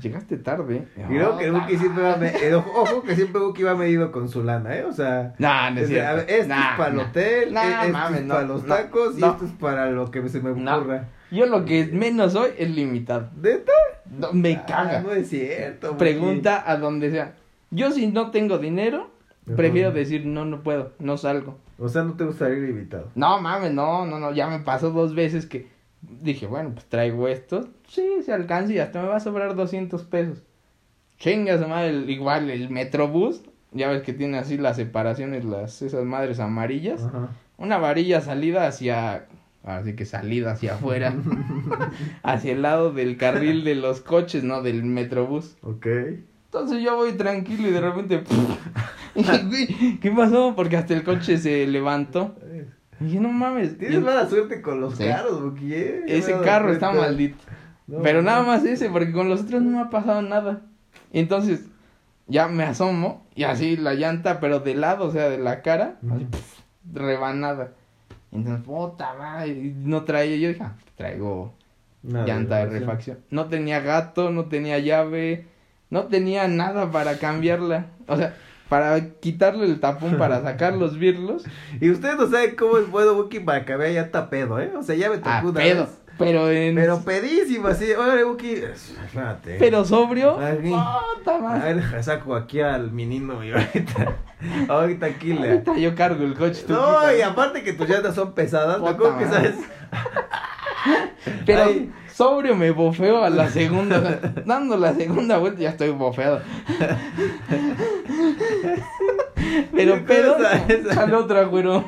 Llegaste 0.00 0.37
tarde. 0.37 0.87
Y 1.09 1.14
luego 1.14 1.38
que 1.38 1.50
"Oh, 1.50 1.55
Buki 1.61 1.79
siempre 1.79 2.02
va 2.02 2.16
me- 2.16 2.29
eh, 2.29 2.55
ojo, 2.55 3.02
que 3.02 3.14
siempre 3.16 3.40
Buki 3.40 3.62
va 3.62 3.74
medido 3.74 4.12
con 4.12 4.29
su 4.29 4.42
lana, 4.44 4.76
¿eh? 4.76 4.85
O 4.85 4.92
sea, 4.92 5.35
No, 5.38 5.70
no 5.70 5.81
es 5.81 5.85
a 5.85 5.88
cierto. 5.88 6.16
ver, 6.16 6.26
esto 6.31 6.48
Nah, 6.48 6.70
es 6.72 6.76
para 6.76 6.90
el 6.90 6.96
nah. 6.96 7.02
hotel, 7.05 7.24
e- 7.57 7.70
esto 7.70 7.88
mames, 7.92 8.20
es 8.20 8.26
no, 8.26 8.35
para 8.35 8.46
los 8.46 8.62
no, 8.64 8.74
tacos 8.74 9.16
y 9.18 9.20
no. 9.22 9.31
esto 9.33 9.44
es 9.46 9.52
para 9.52 9.90
lo 9.90 10.11
que 10.11 10.29
se 10.29 10.40
me 10.40 10.50
ocurra. 10.50 11.09
Yo 11.31 11.46
lo 11.46 11.64
que 11.64 11.87
menos 11.87 12.33
soy 12.35 12.50
es 12.58 12.71
limitado. 12.71 13.31
¿Neta? 13.40 13.73
No, 14.10 14.33
me 14.35 14.54
Ah, 14.56 14.67
caga. 14.67 15.00
no 15.00 15.12
es 15.12 15.29
cierto. 15.31 15.96
Pregunta 15.96 16.62
a 16.71 16.77
donde 16.77 17.10
sea. 17.10 17.33
Yo 17.71 17.90
si 17.90 18.06
no 18.08 18.31
tengo 18.31 18.58
dinero, 18.58 19.10
Prefiero 19.55 19.92
decir 19.92 20.27
no, 20.27 20.44
no 20.44 20.63
puedo, 20.63 20.92
no 20.99 21.17
salgo. 21.17 21.57
O 21.79 21.88
sea, 21.88 22.03
no 22.03 22.15
te 22.15 22.25
gustaría 22.25 22.59
ir 22.59 22.71
invitado. 22.71 23.09
No 23.15 23.40
mames, 23.40 23.73
no, 23.73 24.07
no, 24.07 24.19
no, 24.19 24.33
ya 24.33 24.49
me 24.49 24.61
pasó 24.61 24.90
dos 24.90 25.15
veces 25.15 25.47
que 25.47 25.69
dije, 26.23 26.47
bueno, 26.47 26.71
pues 26.75 26.87
traigo 26.87 27.29
esto, 27.29 27.69
sí, 27.88 28.05
se 28.25 28.33
alcanza 28.33 28.73
y 28.73 28.79
hasta 28.79 29.03
me 29.03 29.09
va 29.09 29.17
a 29.17 29.21
sobrar 29.21 29.55
200 29.55 30.03
pesos. 30.05 30.42
Chinga 31.19 31.59
su 31.59 31.69
madre, 31.69 31.92
igual 32.09 32.51
el 32.51 32.71
Metrobús, 32.71 33.42
ya 33.73 33.88
ves 33.88 34.03
que 34.03 34.13
tiene 34.13 34.38
así 34.38 34.59
las 34.59 34.77
separaciones, 34.77 35.44
las 35.44 35.81
esas 35.83 36.05
madres 36.05 36.40
amarillas. 36.40 37.03
Ajá. 37.03 37.29
Una 37.59 37.79
varilla 37.79 38.21
salida 38.21 38.67
hacia, 38.67 39.27
así 39.65 39.94
que 39.94 40.05
salida 40.05 40.53
hacia 40.53 40.75
afuera, 40.75 41.15
hacia 42.23 42.53
el 42.53 42.63
lado 42.63 42.92
del 42.92 43.17
carril 43.17 43.65
de 43.65 43.75
los 43.75 44.01
coches, 44.01 44.44
no 44.44 44.63
del 44.63 44.85
Metrobús. 44.85 45.57
Ok. 45.63 45.87
Entonces 46.47 46.83
yo 46.83 46.97
voy 46.97 47.13
tranquilo 47.13 47.69
y 47.69 47.73
de 47.73 47.81
repente, 47.81 48.23
"Güey, 49.48 49.98
¿qué 50.00 50.10
pasó? 50.10 50.54
Porque 50.56 50.77
hasta 50.77 50.94
el 50.94 51.04
coche 51.04 51.38
se 51.38 51.67
levantó. 51.67 52.35
Y 53.00 53.04
dije, 53.04 53.21
no 53.21 53.29
mames. 53.31 53.77
Tienes 53.79 53.98
Y- 53.98 54.02
mala 54.02 54.29
suerte 54.29 54.62
con 54.62 54.81
los 54.81 54.96
Sí. 54.96 55.04
carros, 55.04 55.52
he 55.62 56.04
Ese 56.06 56.38
carro 56.40 56.73
está 56.73 56.92
maldito. 56.92 57.37
No, 57.87 58.00
Pero 58.02 58.23
nada 58.23 58.42
más 58.42 58.64
ese, 58.64 58.88
porque 58.90 59.12
con 59.12 59.29
los 59.29 59.42
otros 59.42 59.62
no 59.62 59.71
me 59.71 59.81
ha 59.81 59.90
pasado 59.90 60.21
nada. 60.23 60.62
Entonces, 61.12 61.67
ya 62.27 62.48
me 62.48 62.64
asomo 62.64 63.25
y 63.35 63.44
así 63.44 63.77
la 63.77 63.94
llanta, 63.94 64.40
pero 64.40 64.58
de 64.60 64.75
lado, 64.75 65.04
o 65.04 65.10
sea, 65.12 65.29
de 65.29 65.38
la 65.38 65.62
cara, 65.62 65.96
así, 66.12 66.27
rebanada. 66.92 67.73
Entonces, 68.33 68.64
puta 68.64 69.14
madre, 69.14 69.48
y 69.50 69.75
no 69.85 70.02
traía, 70.02 70.37
yo 70.37 70.48
dije, 70.48 70.62
ah, 70.62 70.75
traigo 70.96 71.54
Nada, 72.02 72.27
llanta 72.27 72.56
de 72.58 72.67
refacción. 72.67 73.19
No 73.31 73.46
tenía 73.46 73.81
gato, 73.81 74.31
no 74.31 74.46
tenía 74.46 74.79
llave, 74.79 75.46
no 75.90 76.04
tenía 76.04 76.48
nada 76.48 76.90
para 76.90 77.19
cambiarla. 77.19 77.87
O 78.08 78.17
sea, 78.17 78.35
para 78.69 79.10
quitarle 79.21 79.64
el 79.67 79.81
tapón, 79.81 80.17
para 80.19 80.42
sacar 80.44 80.75
los 80.75 80.98
birlos. 80.98 81.44
Y 81.81 81.90
ustedes 81.90 82.17
no 82.17 82.29
saben 82.29 82.56
cómo 82.56 82.79
es 82.79 82.90
bueno 82.90 83.14
Buki 83.14 83.40
para 83.40 83.64
que 83.64 83.77
vea 83.77 83.90
llanta 84.02 84.29
pedo, 84.31 84.58
¿eh? 84.60 84.73
O 84.77 84.83
sea, 84.83 84.94
ya 84.96 85.08
me 85.10 85.19
tocó 85.19 85.31
Ah, 85.31 85.40
una 85.44 85.52
pedo. 85.60 85.85
vez. 85.85 85.98
Pero 86.19 86.50
en... 86.50 86.75
Pero 86.77 87.00
pedísimo, 87.02 87.69
así. 87.69 87.92
Órale, 87.92 88.25
Buki. 88.25 88.52
Espérate. 88.52 89.56
Pero 89.58 89.85
sobrio. 89.85 90.38
Aquí. 90.40 90.71
Puta 91.19 91.37
A 91.37 91.38
madre. 91.40 91.75
ver, 91.75 92.02
saco 92.02 92.35
aquí 92.35 92.60
al 92.60 92.90
menino 92.90 93.44
y 93.44 93.52
ahorita. 93.52 94.14
Ahorita 94.69 95.06
aquí 95.06 95.35
le. 95.35 95.50
Ahorita 95.50 95.77
yo 95.77 95.94
cargo 95.94 96.25
el 96.25 96.35
coche. 96.35 96.64
tú 96.67 96.73
No, 96.73 97.00
quita. 97.00 97.17
y 97.17 97.21
aparte 97.23 97.62
que 97.62 97.75
tus 97.75 97.87
llantas 97.88 98.14
son 98.14 98.33
pesadas, 98.33 98.77
acuerdo 98.77 99.19
que 99.19 99.27
sabes. 99.27 99.54
Pero 101.44 101.64
Ay. 101.64 101.92
sobrio 102.12 102.54
me 102.56 102.70
bofeo 102.70 103.22
a 103.24 103.30
la 103.30 103.48
segunda. 103.50 104.20
dando 104.46 104.76
la 104.76 104.94
segunda 104.94 105.38
vuelta 105.38 105.60
ya 105.62 105.70
estoy 105.70 105.90
bofeado. 105.90 106.40
Pero 109.74 109.96
Sí, 109.96 110.02
pedo 110.06 110.37
al 110.98 111.14
otro 111.14 111.48
güero. 111.50 111.84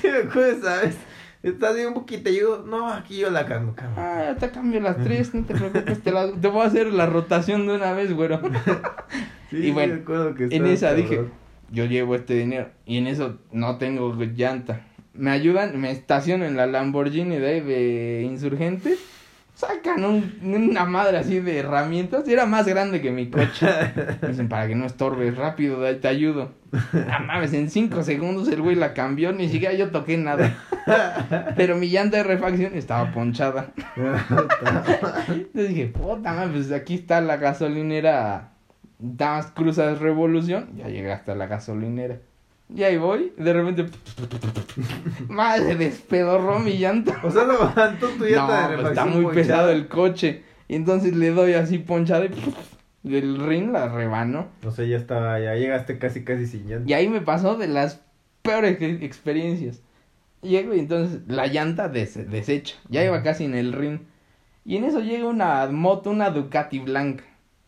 Sí, 0.00 0.08
me 0.08 0.28
acuerdo, 0.28 0.62
¿sabes? 0.62 0.96
Estás 1.42 1.74
bien 1.76 1.88
un 1.88 1.94
poquito. 1.94 2.30
Yo, 2.30 2.64
no, 2.66 2.88
aquí 2.92 3.18
yo 3.18 3.30
la 3.30 3.46
cambio, 3.46 3.74
cabrón. 3.74 3.94
Ah, 3.98 4.22
ya 4.28 4.36
te 4.36 4.50
cambio 4.50 4.80
las 4.80 4.96
tres, 5.04 5.32
no 5.34 5.44
te 5.44 5.54
preocupes, 5.54 6.02
te, 6.02 6.10
la- 6.10 6.32
te 6.32 6.48
voy 6.48 6.62
a 6.62 6.64
hacer 6.64 6.88
la 6.88 7.06
rotación 7.06 7.66
de 7.66 7.74
una 7.74 7.92
vez, 7.92 8.12
güero. 8.12 8.40
Sí, 9.50 9.58
y 9.58 9.70
bueno, 9.70 9.94
me 9.94 10.00
acuerdo 10.00 10.34
que 10.34 10.44
En 10.50 10.66
esa 10.66 10.88
cabrón. 10.88 11.02
dije, 11.08 11.24
yo 11.70 11.84
llevo 11.84 12.16
este 12.16 12.34
dinero 12.34 12.70
y 12.84 12.98
en 12.98 13.06
eso 13.06 13.38
no 13.52 13.78
tengo 13.78 14.12
llanta. 14.16 14.80
Me 15.18 15.30
ayudan, 15.30 15.80
me 15.80 15.90
estaciono 15.90 16.44
en 16.44 16.56
la 16.56 16.66
Lamborghini 16.66 17.36
de 17.36 17.60
de 17.62 18.22
insurgentes. 18.24 18.98
Sacan 19.54 20.04
un- 20.04 20.38
una 20.42 20.84
madre 20.84 21.16
así 21.16 21.40
de 21.40 21.60
herramientas. 21.60 22.28
y 22.28 22.32
Era 22.34 22.44
más 22.44 22.66
grande 22.66 23.00
que 23.00 23.10
mi 23.10 23.30
coche. 23.30 23.66
Me 24.20 24.28
dicen, 24.28 24.50
para 24.50 24.68
que 24.68 24.74
no 24.74 24.84
estorbes, 24.84 25.34
rápido, 25.34 25.80
de 25.80 25.88
ahí 25.88 25.96
te 25.96 26.08
ayudo. 26.08 26.52
No 26.92 27.20
mames, 27.26 27.54
en 27.54 27.70
cinco 27.70 28.02
segundos 28.02 28.48
el 28.48 28.60
güey 28.60 28.76
la 28.76 28.92
cambió, 28.92 29.32
ni 29.32 29.48
siquiera 29.48 29.72
yo 29.74 29.90
toqué 29.90 30.18
nada. 30.18 30.54
Pero 31.56 31.76
mi 31.76 31.88
llanta 31.88 32.18
de 32.18 32.24
refacción 32.24 32.74
estaba 32.74 33.10
ponchada. 33.12 33.70
Entonces 35.28 35.68
dije, 35.70 35.86
puta 35.86 36.34
madre, 36.34 36.50
pues 36.52 36.70
aquí 36.72 36.94
está 36.96 37.22
la 37.22 37.36
gasolinera. 37.38 38.50
Más 38.98 39.46
cruzas 39.52 39.98
Revolución, 40.00 40.68
ya 40.76 40.88
llegué 40.88 41.12
hasta 41.12 41.34
la 41.34 41.46
gasolinera. 41.46 42.16
Y 42.74 42.82
ahí 42.82 42.96
voy, 42.98 43.32
de 43.36 43.52
repente. 43.52 43.86
Madre, 45.28 45.76
despedorró 45.76 46.58
mi 46.58 46.78
llanta. 46.78 47.20
O 47.22 47.30
sea, 47.30 47.44
lo 47.44 47.52
levantó 47.68 48.08
tu 48.08 48.24
llanta 48.24 48.62
No, 48.62 48.68
de 48.70 48.76
pues 48.76 48.88
está 48.88 49.04
muy 49.06 49.24
ponchada. 49.24 49.34
pesado 49.34 49.70
el 49.70 49.88
coche. 49.88 50.42
Y 50.68 50.74
entonces 50.74 51.14
le 51.14 51.30
doy 51.30 51.54
así 51.54 51.78
ponchada 51.78 52.26
y 52.26 52.30
del 53.08 53.38
ring 53.46 53.70
la 53.70 53.88
rebano. 53.88 54.48
O 54.64 54.70
sea, 54.72 54.84
ya 54.84 54.96
estaba, 54.96 55.38
ya 55.38 55.54
llegaste 55.54 55.98
casi, 55.98 56.24
casi 56.24 56.46
sin 56.46 56.68
llanta. 56.68 56.90
Y 56.90 56.92
ahí 56.94 57.08
me 57.08 57.20
pasó 57.20 57.56
de 57.56 57.68
las 57.68 58.00
peores 58.42 58.76
ex- 58.80 59.02
experiencias. 59.02 59.80
Llego 60.42 60.74
y 60.74 60.80
entonces 60.80 61.20
la 61.28 61.46
llanta 61.46 61.88
des- 61.88 62.28
deshecha. 62.30 62.74
Ya 62.88 63.04
iba 63.04 63.22
casi 63.22 63.44
en 63.44 63.54
el 63.54 63.72
ring. 63.72 64.00
Y 64.64 64.76
en 64.76 64.84
eso 64.84 65.00
llega 65.00 65.26
una 65.28 65.66
moto, 65.68 66.10
una 66.10 66.30
Ducati 66.30 66.80
blanca. 66.80 67.22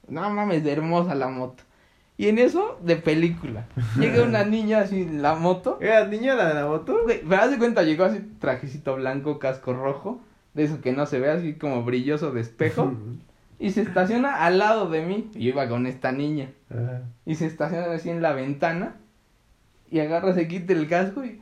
No 0.09 0.29
mames, 0.31 0.67
hermosa 0.67 1.15
la 1.15 1.29
moto. 1.29 1.63
Y 2.19 2.27
en 2.27 2.39
eso, 2.39 2.77
de 2.83 2.97
película. 2.97 3.67
Llega 3.97 4.25
una 4.25 4.45
niña 4.45 4.81
así 4.81 5.03
en 5.03 5.23
la 5.23 5.37
moto. 5.37 5.79
¿Era 5.81 6.05
niña 6.09 6.35
la 6.35 6.49
de 6.49 6.55
la 6.55 6.67
moto? 6.67 7.05
Güey, 7.05 7.23
me 7.23 7.37
das 7.37 7.53
de 7.53 7.59
cuenta, 7.59 7.85
llegó 7.85 8.05
así 8.05 8.19
trajecito 8.41 8.97
blanco, 8.97 9.39
casco 9.39 9.73
rojo. 9.73 10.21
De 10.53 10.65
eso 10.65 10.81
que 10.81 10.93
no 10.93 11.07
se 11.07 11.21
ve 11.21 11.31
así 11.31 11.55
como 11.55 11.85
brilloso 11.85 12.33
de 12.33 12.43
espejo. 12.43 12.93
Y 13.61 13.73
se 13.73 13.83
estaciona 13.83 14.45
al 14.45 14.59
lado 14.59 14.89
de 14.89 15.03
mí. 15.03 15.33
Y 15.35 15.47
yo 15.47 15.49
iba 15.49 15.69
con 15.69 15.89
esta 15.89 16.13
niña. 16.13 16.53
Ah. 16.71 17.01
Y 17.27 17.35
se 17.35 17.47
estaciona 17.47 17.93
así 17.93 18.09
en 18.09 18.23
la 18.23 18.33
ventana. 18.33 18.95
Y 19.91 19.99
agarra, 19.99 20.33
se 20.33 20.47
quita 20.47 20.73
el 20.73 20.87
casco 20.87 21.25
y. 21.25 21.41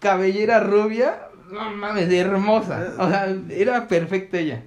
Cabellera 0.00 0.58
rubia. 0.58 1.28
No 1.52 1.70
mames, 1.70 2.12
hermosa. 2.12 2.94
O 2.98 3.08
sea, 3.08 3.32
era 3.48 3.86
perfecta 3.86 4.38
ella. 4.38 4.64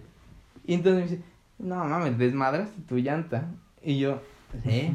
Y 0.66 0.76
entonces 0.76 1.04
me 1.04 1.10
dice: 1.10 1.24
No 1.58 1.84
mames, 1.84 2.18
desmadraste 2.18 2.82
tu 2.88 2.96
llanta. 2.96 3.50
Y 3.84 4.00
yo. 4.00 4.22
¿Eh? 4.66 4.92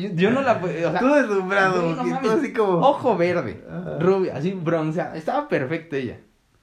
Yo, 0.00 0.08
yo 0.14 0.30
no 0.30 0.42
la. 0.42 0.54
O 0.54 0.66
sea, 0.68 0.98
Tú 0.98 1.06
deslumbrado, 1.14 1.94
no 1.94 2.30
así 2.30 2.52
como. 2.52 2.78
Ojo 2.80 3.16
verde. 3.16 3.64
Ajá. 3.70 3.98
Rubia, 4.00 4.36
así 4.36 4.52
bronceada. 4.52 5.16
Estaba 5.16 5.48
perfecta 5.48 5.96
ella. 5.96 6.16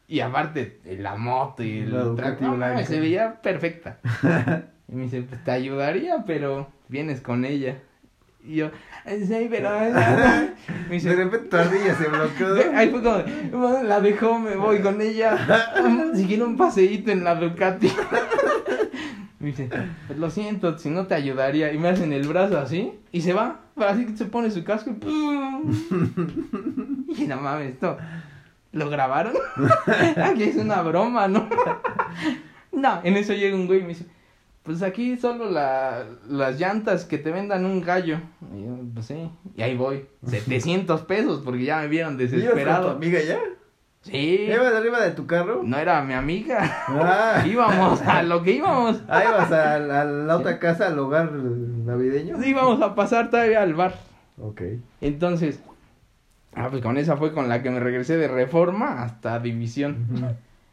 Y 0.07 0.19
aparte, 0.19 0.79
la 0.99 1.15
moto 1.15 1.63
y 1.63 1.79
el 1.79 1.91
no 1.91 2.13
blanca. 2.13 2.85
se 2.85 2.99
veía 2.99 3.41
perfecta. 3.41 3.99
Y 4.87 4.93
me 4.95 5.03
dice, 5.05 5.23
pues 5.23 5.43
te 5.43 5.49
ayudaría, 5.49 6.25
pero 6.27 6.67
vienes 6.89 7.19
con 7.19 7.43
ella. 7.43 7.77
Y 8.43 8.57
yo, 8.57 8.69
sí, 9.07 9.47
pero... 9.49 9.71
Me 9.79 9.89
De 9.89 10.53
dice, 10.91 11.15
repente 11.15 11.49
tu 11.49 11.57
ardilla 11.57 11.95
se 11.95 12.07
bloqueó. 12.07 12.53
ahí 12.77 12.89
fue 12.91 13.01
como, 13.01 13.23
"Bueno, 13.51 13.81
la 13.81 13.99
dejó, 13.99 14.37
me 14.37 14.55
voy 14.55 14.81
con 14.81 15.01
ella. 15.01 15.35
Si 16.13 16.27
quiero 16.27 16.45
un 16.45 16.55
paseíto 16.55 17.09
en 17.09 17.23
la 17.23 17.33
Ducati. 17.33 17.91
Me 19.45 19.51
dice, 19.51 19.69
pues 20.07 20.17
lo 20.17 20.31
siento, 20.31 20.75
si 20.79 20.89
no 20.89 21.05
te 21.05 21.13
ayudaría. 21.13 21.71
Y 21.71 21.77
me 21.77 21.89
hacen 21.89 22.11
el 22.11 22.27
brazo 22.27 22.57
así, 22.57 22.93
y 23.11 23.21
se 23.21 23.31
va. 23.33 23.59
Así 23.75 24.07
que 24.07 24.17
se 24.17 24.25
pone 24.25 24.49
su 24.49 24.63
casco 24.63 24.89
y 24.89 24.93
¡pum! 24.93 25.71
Y 27.15 27.27
no 27.27 27.37
mames, 27.37 27.73
esto... 27.73 27.95
¿Lo 28.71 28.89
grabaron? 28.89 29.33
Aquí 30.17 30.43
es 30.45 30.55
una 30.55 30.81
broma, 30.81 31.27
¿no? 31.27 31.47
no, 32.71 33.01
en 33.03 33.17
eso 33.17 33.33
llega 33.33 33.55
un 33.55 33.67
güey 33.67 33.81
y 33.81 33.83
me 33.83 33.89
dice, 33.89 34.07
pues 34.63 34.81
aquí 34.81 35.15
solo 35.15 35.49
la, 35.49 36.05
las 36.27 36.59
llantas 36.59 37.05
que 37.05 37.19
te 37.19 37.31
vendan 37.31 37.65
un 37.65 37.81
gallo. 37.81 38.17
Y 38.51 38.65
yo, 38.65 38.77
pues 38.95 39.05
sí, 39.05 39.29
y 39.55 39.61
ahí 39.61 39.77
voy. 39.77 40.07
700 40.25 41.03
pesos 41.03 41.41
porque 41.45 41.65
ya 41.65 41.81
me 41.81 41.87
vieron 41.87 42.19
¿Ibas 42.19 42.31
con 42.31 42.39
tu 42.39 42.45
desesperado. 42.47 42.89
amiga 42.89 43.21
ya? 43.21 43.39
Sí, 44.05 44.47
¿Ibas 44.53 44.71
arriba 44.73 45.01
de 45.01 45.11
tu 45.11 45.25
carro? 45.25 45.61
no 45.63 45.77
era 45.79 46.03
mi 46.03 46.13
amiga. 46.13 46.59
Ah. 46.87 47.43
íbamos 47.47 48.01
a 48.03 48.21
lo 48.21 48.43
que 48.43 48.51
íbamos. 48.51 49.01
Ah, 49.07 49.23
ibas 49.23 49.51
a, 49.51 49.79
la- 49.79 50.01
a 50.01 50.05
la 50.05 50.37
otra 50.37 50.59
casa, 50.59 50.87
al 50.87 50.99
hogar 50.99 51.31
navideño. 51.31 52.41
Íbamos 52.43 52.81
a 52.83 52.93
pasar 52.93 53.31
todavía 53.31 53.63
al 53.63 53.73
bar. 53.73 53.95
Ok. 54.39 54.61
Entonces, 55.01 55.59
ah, 56.53 56.67
pues 56.69 56.83
con 56.83 56.97
esa 56.97 57.17
fue 57.17 57.33
con 57.33 57.49
la 57.49 57.63
que 57.63 57.71
me 57.71 57.79
regresé 57.79 58.15
de 58.17 58.27
reforma 58.27 59.01
hasta 59.01 59.39
división. 59.39 60.05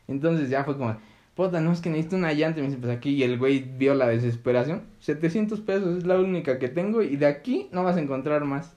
Entonces 0.09 0.51
ya 0.51 0.65
fue 0.65 0.77
como, 0.77 0.95
puta, 1.35 1.61
no 1.63 1.73
es 1.73 1.81
que 1.81 1.89
necesito 1.89 2.17
una 2.17 2.35
llanta. 2.35 2.59
Y 2.59 2.63
me 2.65 2.69
dice, 2.69 2.81
pues 2.81 2.95
aquí, 2.95 3.11
y 3.15 3.23
el 3.23 3.39
güey 3.39 3.61
vio 3.61 3.95
la 3.95 4.09
desesperación. 4.09 4.83
700 5.01 5.59
pesos 5.61 5.97
es 5.99 6.05
la 6.07 6.19
única 6.19 6.59
que 6.59 6.69
tengo 6.69 7.01
y 7.01 7.17
de 7.17 7.27
aquí 7.27 7.71
no 7.73 7.83
vas 7.83 7.97
a 7.97 8.01
encontrar 8.01 8.45
más. 8.45 8.77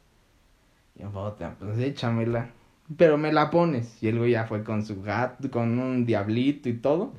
Y 0.97 1.01
yo, 1.01 1.09
puta, 1.09 1.55
pues 1.59 1.77
échamela. 1.79 2.51
Pero 2.97 3.17
me 3.17 3.33
la 3.33 3.49
pones. 3.49 4.01
Y 4.01 4.07
el 4.07 4.19
güey 4.19 4.31
ya 4.31 4.45
fue 4.45 4.63
con 4.63 4.85
su 4.85 5.01
gato, 5.01 5.49
con 5.49 5.79
un 5.79 6.05
diablito 6.05 6.69
y 6.69 6.73
todo. 6.73 7.13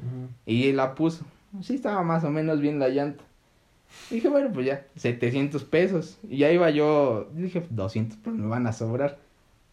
Y 0.44 0.72
la 0.72 0.94
puso. 0.94 1.24
Sí 1.62 1.74
estaba 1.74 2.02
más 2.02 2.24
o 2.24 2.30
menos 2.30 2.60
bien 2.60 2.78
la 2.78 2.88
llanta. 2.88 3.24
Dije, 4.10 4.28
bueno, 4.28 4.50
pues 4.52 4.66
ya, 4.66 4.86
700 4.96 5.64
pesos. 5.64 6.18
Y 6.28 6.38
ya 6.38 6.52
iba 6.52 6.70
yo, 6.70 7.28
dije, 7.32 7.66
200, 7.70 8.18
pues 8.18 8.36
me 8.36 8.46
van 8.46 8.66
a 8.66 8.72
sobrar. 8.72 9.18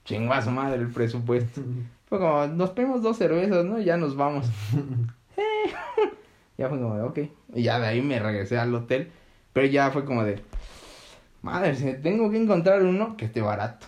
Chingó 0.06 0.34
a 0.34 0.42
su 0.42 0.52
madre 0.52 0.82
el 0.82 0.92
presupuesto. 0.92 1.62
Fue 2.08 2.20
como, 2.20 2.48
nos 2.48 2.72
pedimos 2.72 3.02
dos 3.02 3.18
cervezas, 3.18 3.66
¿no? 3.66 3.80
Y 3.80 3.86
ya 3.86 3.98
nos 3.98 4.16
vamos. 4.16 4.48
ya 6.58 6.70
fue 6.70 6.80
como, 6.80 6.96
de, 6.96 7.02
ok. 7.04 7.20
Y 7.56 7.64
ya 7.64 7.80
de 7.80 7.88
ahí 7.88 8.02
me 8.02 8.20
regresé 8.20 8.58
al 8.58 8.74
hotel. 8.74 9.12
Pero 9.54 9.68
ya 9.68 9.92
fue 9.92 10.04
como 10.04 10.24
de, 10.24 10.42
madre, 11.42 11.76
si 11.76 11.94
tengo 11.94 12.30
que 12.32 12.42
encontrar 12.42 12.84
uno 12.84 13.16
que 13.18 13.26
esté 13.26 13.42
barato. 13.42 13.86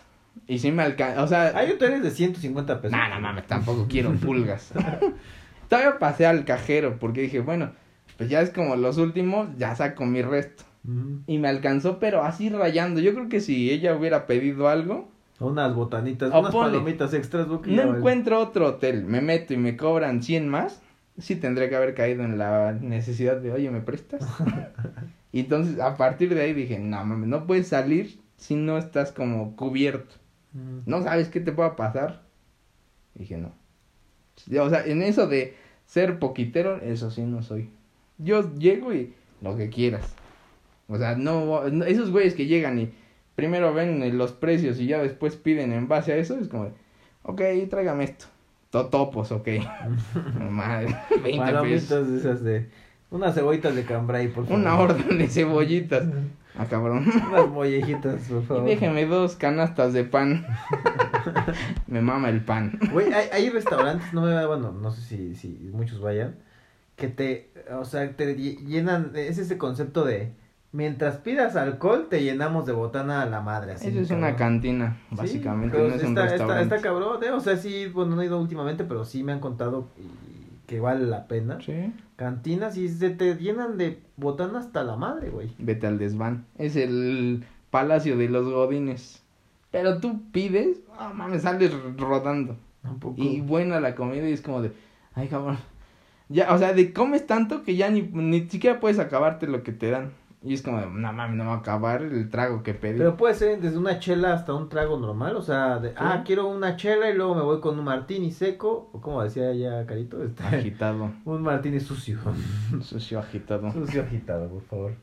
Y 0.48 0.60
sí 0.60 0.72
me 0.72 0.84
alcanza, 0.84 1.24
o 1.24 1.28
sea... 1.28 1.52
Hay 1.58 1.72
hoteles 1.72 2.04
de 2.04 2.12
150 2.12 2.82
pesos. 2.82 2.98
No, 2.98 3.10
no 3.10 3.20
mames, 3.20 3.48
tampoco 3.48 3.86
quiero 3.90 4.14
pulgas. 4.14 4.72
Todavía 5.70 5.98
pasé 5.98 6.26
al 6.26 6.46
cajero 6.46 6.98
porque 7.00 7.22
dije, 7.22 7.40
bueno, 7.40 7.72
pues 8.18 8.30
ya 8.30 8.42
es 8.42 8.52
como 8.52 8.76
los 8.76 8.98
últimos, 8.98 9.50
ya 9.58 9.76
saco 9.76 10.06
mi 10.06 10.22
resto. 10.22 10.64
Y 11.26 11.40
me 11.40 11.48
alcanzó, 11.48 11.98
pero 11.98 12.24
así 12.24 12.50
rayando. 12.50 13.00
Yo 13.02 13.16
creo 13.16 13.28
que 13.28 13.40
si 13.42 13.72
ella 13.72 13.96
hubiera 13.96 14.28
pedido 14.28 14.70
algo, 14.70 15.10
Unas 15.40 15.74
botanitas, 15.74 16.32
O 16.32 16.42
unas 16.42 16.52
ponle. 16.52 16.74
palomitas 16.74 17.12
extras. 17.16 17.48
No 17.48 17.60
vale. 17.60 17.82
encuentro 17.98 18.40
otro 18.40 18.68
hotel, 18.68 19.04
me 19.04 19.20
meto 19.20 19.56
y 19.56 19.58
me 19.58 19.76
cobran 19.78 20.22
100 20.22 20.48
más, 20.48 20.84
sí 21.18 21.38
tendré 21.38 21.70
que 21.70 21.76
haber 21.76 21.96
caído 21.96 22.24
en 22.24 22.38
la 22.38 22.72
necesidad 22.74 23.38
de, 23.38 23.52
oye, 23.52 23.72
¿me 23.72 23.82
prestas? 23.82 24.22
y 25.32 25.40
entonces, 25.40 25.80
a 25.80 25.98
partir 25.98 26.36
de 26.36 26.42
ahí 26.44 26.54
dije, 26.54 26.78
no 26.78 27.04
mames, 27.04 27.30
no 27.30 27.48
puedes 27.48 27.70
salir 27.70 28.20
si 28.38 28.54
no 28.56 28.78
estás 28.78 29.12
como 29.12 29.56
cubierto. 29.56 30.14
¿No 30.86 31.04
sabes 31.04 31.30
qué 31.30 31.40
te 31.42 31.52
pueda 31.52 31.76
pasar? 31.76 32.22
Dije, 33.14 33.38
no. 33.38 33.52
O 34.62 34.70
sea, 34.70 34.86
en 34.86 35.02
eso 35.02 35.28
de 35.28 35.56
ser 35.86 36.20
poquitero, 36.20 36.78
eso 36.82 37.12
sí 37.12 37.22
no 37.24 37.42
soy. 37.44 37.70
Yo 38.18 38.54
llego 38.58 38.94
y 38.94 39.14
lo 39.42 39.56
que 39.58 39.70
quieras. 39.70 40.16
O 40.88 40.98
sea, 40.98 41.16
no, 41.16 41.68
no- 41.70 41.86
esos 41.86 42.12
güeyes 42.12 42.34
que 42.36 42.46
llegan 42.46 42.80
y 42.80 42.94
primero 43.36 43.74
ven 43.74 44.18
los 44.18 44.32
precios 44.32 44.80
y 44.80 44.88
ya 44.88 45.02
después 45.02 45.36
piden 45.36 45.74
en 45.74 45.88
base 45.88 46.14
a 46.14 46.18
eso, 46.18 46.38
es 46.40 46.48
como, 46.48 46.66
de, 46.66 46.72
ok, 47.24 47.42
tráigame 47.70 48.06
esto. 48.06 48.26
Totopos, 48.70 49.32
ok. 49.32 49.48
Madre, 50.50 50.96
20 51.24 51.38
Palomitas 51.38 51.82
pesos. 51.84 52.08
de 52.12 52.18
esas 52.20 52.44
de... 52.44 52.70
Unas 53.12 53.36
cebollitas 53.36 53.76
de 53.76 53.84
cambray, 53.86 54.28
por 54.30 54.46
favor. 54.46 54.60
Una 54.60 54.78
orden 54.80 55.18
de 55.18 55.28
cebollitas. 55.28 56.06
Ah, 56.58 56.66
cabrón. 56.70 57.06
Unas 57.30 57.50
mollejitas, 57.50 58.22
por 58.30 58.42
Y 58.42 58.46
favor. 58.46 58.66
déjeme 58.66 59.06
dos 59.06 59.36
canastas 59.36 59.94
de 59.94 60.04
pan. 60.06 60.46
Me 61.88 62.02
mama 62.02 62.30
el 62.30 62.42
pan. 62.44 62.80
Güey, 62.92 63.12
hay, 63.14 63.28
hay 63.32 63.50
restaurantes, 63.50 64.14
no 64.14 64.22
me 64.22 64.46
bueno, 64.46 64.72
no 64.72 64.92
sé 64.92 65.02
si, 65.02 65.36
si 65.36 65.50
muchos 65.74 66.00
vayan, 66.00 66.36
que 66.96 67.08
te, 67.08 67.50
o 67.78 67.84
sea, 67.86 68.10
te 68.16 68.38
lle- 68.38 68.60
llenan, 68.66 69.12
es 69.16 69.38
ese 69.38 69.58
concepto 69.58 70.06
de, 70.06 70.32
mientras 70.72 71.18
pidas 71.18 71.56
alcohol, 71.56 72.08
te 72.10 72.22
llenamos 72.24 72.66
de 72.66 72.74
botana 72.74 73.22
a 73.22 73.26
la 73.26 73.42
madre. 73.42 73.74
Así, 73.74 73.88
Eso 73.90 74.00
es 74.00 74.12
una 74.12 74.36
cantina, 74.36 74.98
básicamente, 75.12 75.78
no 75.78 75.86
es 75.88 75.96
está, 75.96 76.08
está, 76.10 76.26
restaurante. 76.28 76.76
está 76.76 76.88
cabrón, 76.88 77.24
¿eh? 77.24 77.32
o 77.32 77.40
sea, 77.40 77.58
sí, 77.58 77.88
bueno, 77.88 78.16
no 78.16 78.22
he 78.22 78.26
ido 78.26 78.40
últimamente, 78.40 78.84
pero 78.84 79.04
sí 79.04 79.24
me 79.24 79.32
han 79.34 79.40
contado 79.40 79.90
y- 79.98 80.68
que 80.68 80.80
vale 80.80 81.06
la 81.06 81.28
pena. 81.28 81.60
Sí. 81.62 81.92
Cantinas 82.16 82.78
y 82.78 82.88
se 82.88 83.10
te 83.10 83.36
llenan 83.36 83.78
de 83.78 84.00
botana 84.16 84.60
hasta 84.60 84.84
la 84.84 84.96
madre, 84.96 85.30
güey. 85.30 85.52
Vete 85.58 85.88
al 85.88 85.98
desván. 85.98 86.46
Es 86.58 86.76
el 86.76 87.44
palacio 87.72 88.18
de 88.18 88.30
los 88.30 88.48
godines. 88.50 89.22
Pero 89.72 90.00
tú 90.00 90.22
pides, 90.32 90.80
ah 90.98 91.12
mames, 91.14 91.42
sales 91.42 91.74
rodando. 91.98 92.56
Un 92.84 93.00
poco. 93.00 93.22
Y 93.22 93.42
buena 93.42 93.80
la 93.82 93.96
comida 93.96 94.30
y 94.30 94.32
es 94.32 94.42
como 94.42 94.62
de, 94.62 94.72
ay 95.14 95.28
cabrón. 95.28 95.58
Ya, 96.30 96.54
o 96.54 96.58
sea, 96.58 96.74
de 96.74 96.94
comes 96.94 97.28
tanto 97.28 97.64
que 97.64 97.76
ya 97.76 97.90
ni, 97.90 98.02
ni 98.02 98.48
siquiera 98.48 98.80
puedes 98.80 99.00
acabarte 99.00 99.48
lo 99.48 99.64
que 99.64 99.74
te 99.74 99.90
dan. 99.90 100.12
Y 100.46 100.54
es 100.54 100.62
como 100.62 100.80
no 100.80 101.12
mames, 101.12 101.36
no 101.38 101.46
va 101.46 101.54
a 101.54 101.58
acabar 101.58 102.04
el 102.04 102.30
trago 102.30 102.62
que 102.62 102.74
pedí. 102.76 103.00
Pero 103.00 103.18
puede 103.18 103.34
ser 103.34 103.60
desde 103.60 103.78
una 103.80 103.98
chela 104.00 104.34
hasta 104.34 104.54
un 104.54 104.70
trago 104.70 105.00
normal, 105.00 105.36
o 105.36 105.42
sea, 105.42 105.80
de, 105.80 105.94
ah, 105.98 106.22
quiero 106.26 106.48
una 106.48 106.76
chela 106.76 107.10
y 107.10 107.16
luego 107.16 107.34
me 107.34 107.42
voy 107.42 107.60
con 107.60 107.80
un 107.80 107.86
martini 107.86 108.32
seco, 108.32 108.90
o 108.94 109.02
como 109.02 109.24
decía 109.24 109.52
ya 109.54 109.86
Carito, 109.88 110.24
este, 110.24 110.44
Agitado. 110.44 111.10
un 111.26 111.42
martini 111.42 111.80
sucio. 111.80 112.20
Sucio 112.82 113.20
agitado. 113.20 113.72
sucio 113.72 114.04
agitado, 114.04 114.48
por 114.50 114.62
favor. 114.62 114.94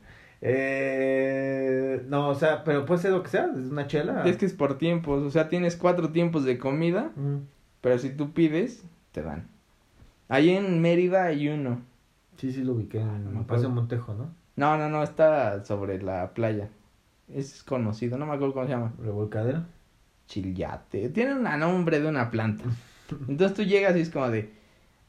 Eh, 0.45 2.03
no, 2.09 2.29
o 2.29 2.35
sea, 2.35 2.63
pero 2.63 2.85
puede 2.85 3.01
ser 3.01 3.11
lo 3.11 3.23
que 3.23 3.29
sea, 3.29 3.47
desde 3.47 3.69
una 3.71 3.87
chela. 3.87 4.23
Es 4.25 4.37
que 4.37 4.45
es 4.45 4.53
por 4.53 4.77
tiempos, 4.77 5.23
o 5.23 5.29
sea, 5.29 5.49
tienes 5.49 5.75
cuatro 5.75 6.09
tiempos 6.11 6.43
de 6.45 6.57
comida, 6.57 7.11
Mm, 7.15 7.37
pero 7.81 7.97
si 7.97 8.09
tú 8.11 8.31
pides, 8.31 8.83
te 9.11 9.21
dan. 9.21 9.47
Ahí 10.29 10.49
en 10.51 10.81
Mérida 10.81 11.25
hay 11.25 11.49
uno. 11.49 11.81
Sí, 12.37 12.51
sí, 12.51 12.63
lo 12.63 12.73
ubiqué 12.73 12.99
Ah, 13.01 13.19
no 13.23 13.31
me. 13.31 13.43
Paseo 13.45 13.69
Montejo, 13.69 14.13
¿no? 14.13 14.29
No, 14.55 14.77
no, 14.77 14.89
no, 14.89 15.03
está 15.03 15.63
sobre 15.65 16.01
la 16.01 16.33
playa. 16.33 16.69
Es 17.33 17.63
conocido, 17.63 18.17
no 18.17 18.25
me 18.25 18.33
acuerdo 18.33 18.53
cómo 18.53 18.65
se 18.65 18.71
llama. 18.73 18.93
Revolcadera. 18.99 19.65
Chillate. 20.27 21.09
Tiene 21.09 21.35
un 21.35 21.43
nombre 21.43 21.99
de 21.99 22.07
una 22.07 22.29
planta. 22.29 22.63
Entonces 23.27 23.55
tú 23.55 23.63
llegas 23.63 23.95
y 23.95 24.01
es 24.01 24.09
como 24.09 24.29
de, 24.29 24.51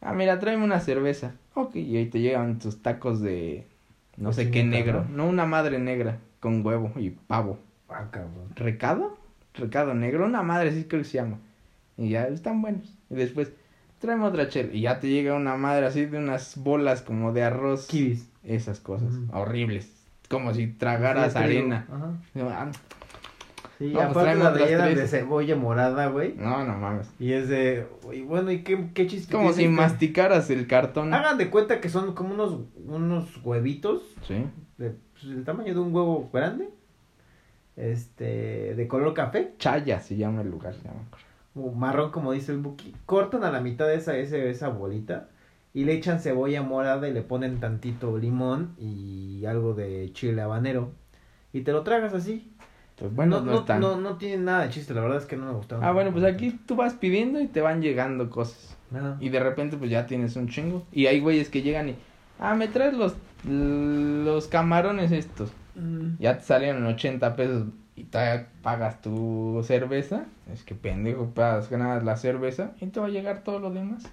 ah, 0.01 0.13
mira, 0.13 0.39
tráeme 0.39 0.65
una 0.65 0.81
cerveza. 0.81 1.35
Ok, 1.55 1.77
y 1.77 1.97
ahí 1.97 2.07
te 2.07 2.21
llegan 2.21 2.59
tus 2.59 2.83
tacos 2.83 3.21
de, 3.21 3.67
no 4.17 4.33
sé 4.33 4.51
qué 4.51 4.65
negro. 4.65 5.05
¿no? 5.11 5.29
Una 5.29 5.47
madre 5.47 5.79
negra 5.79 6.19
con 6.41 6.65
huevo 6.65 6.93
y 6.97 7.11
pavo. 7.11 7.59
Ah, 7.89 8.09
cabrón. 8.11 8.51
¿Recado? 8.55 9.17
Recado 9.55 9.95
negro, 9.95 10.25
una 10.27 10.43
madre, 10.43 10.71
así 10.71 10.85
creo 10.85 11.03
que 11.03 11.09
se 11.09 11.19
llama. 11.19 11.39
Y 11.97 12.11
ya 12.11 12.27
están 12.27 12.61
buenos. 12.61 12.93
Y 13.09 13.15
después, 13.15 13.53
tráeme 14.01 14.25
otra 14.25 14.49
chela. 14.49 14.73
Y 14.73 14.83
ya 14.83 14.99
te 14.99 15.09
llega 15.09 15.35
una 15.35 15.57
madre 15.57 15.87
así 15.87 16.07
de 16.07 16.19
unas 16.19 16.57
bolas 16.57 17.03
como 17.03 17.33
de 17.33 17.45
arroz. 17.45 17.87
Kibis. 17.87 18.29
Esas 18.45 18.81
cosas, 18.81 19.13
horribles. 19.33 19.91
Como 20.29 20.53
si 20.55 20.67
tragaras 20.69 21.33
Sí, 21.33 21.39
arena. 21.39 21.87
Ajá. 21.91 22.13
Ah, 22.51 22.71
Sí, 23.79 23.87
No, 23.93 23.95
pues 23.99 24.09
aparte 24.11 24.35
la 24.37 24.51
rellenan 24.53 24.95
de 24.95 25.09
cebolla 25.09 25.57
morada, 25.57 26.07
güey. 26.07 26.35
No, 26.37 26.65
no 26.65 26.79
mames. 26.79 27.11
Y 27.19 27.33
es 27.33 27.49
de, 27.49 27.87
y 28.13 28.21
bueno, 28.21 28.53
¿y 28.53 28.63
qué, 28.63 28.91
qué 28.95 29.07
chiste? 29.09 29.33
Como 29.35 29.53
si 29.53 29.63
este? 29.65 29.75
masticaras 29.75 30.49
el 30.51 30.69
cartón. 30.69 31.13
Hagan 31.13 31.39
de 31.39 31.51
cuenta 31.51 31.81
que 31.81 31.89
son 31.89 32.15
como 32.15 32.35
unos, 32.35 32.61
unos 32.87 33.37
huevitos 33.45 34.03
Sí. 34.29 34.47
de, 34.79 34.91
pues, 35.13 35.27
del 35.29 35.45
tamaño 35.45 35.75
de 35.75 35.81
un 35.81 35.93
huevo 35.95 36.31
grande. 36.33 36.69
Este, 37.77 38.75
de 38.75 38.89
color 38.89 39.15
café. 39.15 39.55
Chaya 39.59 39.99
se 40.01 40.17
llama 40.17 40.43
el 40.43 40.51
lugar. 40.51 40.75
o 41.57 41.73
marrón 41.73 42.11
como 42.13 42.33
dice 42.33 42.53
el 42.53 42.59
Buki, 42.59 42.95
cortan 43.07 43.43
a 43.45 43.51
la 43.51 43.61
mitad 43.61 43.87
de 43.89 43.97
esa, 43.97 44.17
ese, 44.17 44.51
esa 44.51 44.69
bolita 44.69 45.29
y 45.75 45.85
le 45.85 45.95
echan 45.95 46.21
cebolla 46.21 46.63
morada 46.63 47.09
y 47.09 47.13
le 47.13 47.23
ponen 47.23 47.59
tantito 47.59 48.17
limón 48.17 48.75
y 48.79 49.45
algo 49.45 49.75
de 49.75 50.11
chile 50.13 50.41
habanero 50.41 50.93
y 51.53 51.63
te 51.63 51.73
lo 51.73 51.83
tragas 51.83 52.15
así. 52.15 52.51
Pues 52.97 53.13
bueno, 53.13 53.41
no, 53.41 53.53
no, 53.53 53.65
no, 53.67 53.79
no, 53.79 53.97
no 54.01 54.17
tiene 54.19 54.45
nada 54.45 54.65
de 54.65 54.71
chiste, 54.71 54.95
la 54.95 55.01
verdad 55.01 55.19
es 55.19 55.27
que 55.27 55.37
no 55.37 55.47
me 55.47 55.53
gustaron. 55.53 55.85
Ah, 55.85 55.91
bueno, 55.91 56.13
pues 56.13 56.25
aquí 56.25 56.53
tú 56.65 56.77
vas 56.77 56.95
pidiendo 56.95 57.41
y 57.41 57.49
te 57.49 57.61
van 57.61 57.83
llegando 57.83 58.31
cosas. 58.31 58.77
Y 59.19 59.31
de 59.31 59.41
repente 59.41 59.77
pues 59.77 59.91
ya 59.91 60.07
tienes 60.07 60.37
un 60.37 60.49
chingo. 60.49 60.87
Y 60.93 61.07
hay 61.07 61.19
güeyes 61.19 61.49
que 61.49 61.63
llegan 61.63 61.89
y, 61.89 61.97
ah, 62.39 62.55
me 62.55 62.69
traes 62.69 62.95
los, 62.95 63.17
los 63.45 64.47
camarones 64.47 65.11
estos. 65.11 65.51
Mm. 65.75 66.21
Ya 66.21 66.39
te 66.39 66.45
salieron 66.45 66.87
80 66.87 67.35
pesos 67.35 67.67
y 67.97 68.05
todavía 68.05 68.47
pagas 68.63 69.03
tu 69.03 69.61
cerveza. 69.65 70.27
Es 70.53 70.63
que 70.63 70.77
pendejo, 70.77 71.31
pagas 71.31 71.73
nada 71.73 72.01
la 72.01 72.17
cerveza 72.17 72.73
y 72.81 72.87
te 72.87 73.01
va 73.01 73.07
a 73.07 73.11
llegar 73.11 73.43
todo 73.43 73.59
lo 73.59 73.71
demás. 73.71 74.05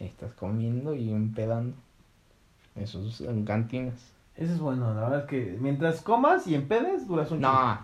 Estás 0.00 0.32
comiendo 0.32 0.94
y 0.94 1.10
empedando. 1.10 1.76
Eso 2.74 3.06
es 3.06 3.20
en 3.20 3.44
cantinas. 3.44 4.12
Eso 4.34 4.52
es 4.54 4.58
bueno, 4.58 4.94
la 4.94 5.02
verdad 5.02 5.20
es 5.20 5.24
que 5.26 5.58
mientras 5.60 6.00
comas 6.00 6.46
y 6.46 6.54
empedes 6.54 7.06
duras 7.06 7.30
un. 7.30 7.40
No, 7.42 7.78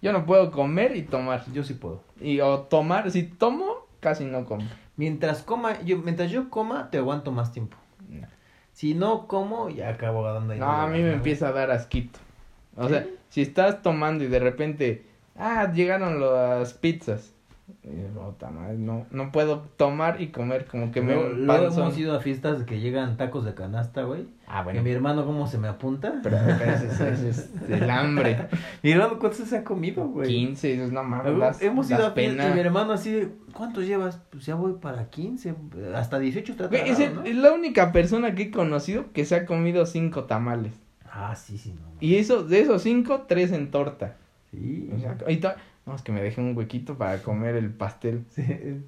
yo 0.00 0.12
no 0.12 0.24
puedo 0.24 0.50
comer 0.52 0.96
y 0.96 1.02
tomar. 1.02 1.44
Yo 1.52 1.64
sí 1.64 1.74
puedo. 1.74 2.00
Y 2.20 2.40
o 2.40 2.60
tomar, 2.60 3.10
si 3.10 3.24
tomo, 3.24 3.86
casi 4.00 4.24
no 4.24 4.44
como. 4.44 4.64
Mientras 4.96 5.42
coma, 5.42 5.80
yo, 5.82 5.98
mientras 5.98 6.30
yo 6.30 6.50
coma, 6.50 6.90
te 6.90 6.98
aguanto 6.98 7.32
más 7.32 7.52
tiempo. 7.52 7.76
No, 8.08 8.26
Si 8.72 8.94
no 8.94 9.26
como, 9.26 9.68
ya 9.70 9.90
acabo 9.90 10.24
dando 10.24 10.52
ahí. 10.52 10.60
No, 10.60 10.70
a 10.70 10.86
mí 10.86 11.02
me 11.02 11.12
empieza 11.12 11.48
a 11.48 11.52
dar 11.52 11.70
asquito. 11.70 12.18
O 12.76 12.84
¿Sí? 12.86 12.94
sea, 12.94 13.06
si 13.28 13.42
estás 13.42 13.82
tomando 13.82 14.22
y 14.24 14.28
de 14.28 14.38
repente, 14.38 15.06
ah, 15.36 15.70
llegaron 15.72 16.20
las 16.20 16.74
pizzas. 16.74 17.32
Y 17.82 17.88
yo, 18.00 18.08
"Puta 18.20 18.50
madre, 18.50 18.76
no, 18.78 19.06
no 19.10 19.30
puedo 19.32 19.60
tomar 19.76 20.20
y 20.20 20.28
comer 20.28 20.66
como 20.66 20.90
que 20.90 21.00
me 21.02 21.14
Luego, 21.14 21.30
un 21.30 21.46
luego 21.46 21.64
panzón". 21.64 21.82
hemos 21.84 21.98
ido 21.98 22.16
a 22.16 22.20
fiestas 22.20 22.62
que 22.64 22.80
llegan 22.80 23.16
tacos 23.16 23.44
de 23.44 23.54
canasta, 23.54 24.02
güey. 24.04 24.26
Ah, 24.46 24.58
Que 24.60 24.64
bueno, 24.64 24.82
mi 24.82 24.90
hermano 24.90 25.24
cómo 25.26 25.46
se 25.46 25.58
me 25.58 25.68
apunta. 25.68 26.14
pero, 26.22 26.36
ese, 26.36 27.10
es- 27.12 27.28
es 27.30 27.50
el 27.68 27.88
hambre. 27.90 28.48
Mi 28.82 28.92
hermano, 28.92 29.18
¿cuántos 29.18 29.46
se 29.48 29.58
ha 29.58 29.64
comido, 29.64 30.06
güey? 30.08 30.28
15, 30.28 30.68
dices, 30.68 30.92
no 30.92 31.02
mames, 31.04 31.38
das, 31.38 31.62
Hemos 31.62 31.88
das 31.88 31.98
ido 31.98 32.08
a 32.08 32.12
fiestas 32.12 32.50
y 32.50 32.54
mi 32.54 32.60
hermano 32.60 32.92
así 32.92 33.28
¿cuántos 33.52 33.84
llevas? 33.86 34.20
Pues 34.30 34.46
ya 34.46 34.54
voy 34.54 34.74
para 34.80 35.10
15, 35.10 35.54
hasta 35.94 36.18
18 36.18 36.52
está 36.52 36.66
Güey, 36.68 36.88
es, 36.88 36.98
el- 37.00 37.14
¿no? 37.14 37.22
es 37.24 37.36
la 37.36 37.52
única 37.52 37.92
persona 37.92 38.34
que 38.34 38.44
he 38.44 38.50
conocido 38.50 39.12
que 39.12 39.24
se 39.24 39.34
ha 39.36 39.46
comido 39.46 39.84
cinco 39.86 40.24
tamales. 40.24 40.72
Ah, 41.10 41.34
sí, 41.36 41.58
sí, 41.58 41.72
no. 41.74 41.88
Y 42.00 42.16
eso, 42.16 42.44
de 42.44 42.60
esos 42.60 42.82
cinco, 42.82 43.24
tres 43.28 43.52
en 43.52 43.70
torta. 43.70 44.16
Sí. 44.50 44.90
O 44.94 44.98
sea, 44.98 45.16
ahorita, 45.20 45.56
no, 45.88 45.96
es 45.96 46.02
que 46.02 46.12
me 46.12 46.22
dejé 46.22 46.42
un 46.42 46.54
huequito 46.54 46.98
para 46.98 47.22
comer 47.22 47.56
el 47.56 47.70
pastel. 47.70 48.24
Sí. 48.28 48.42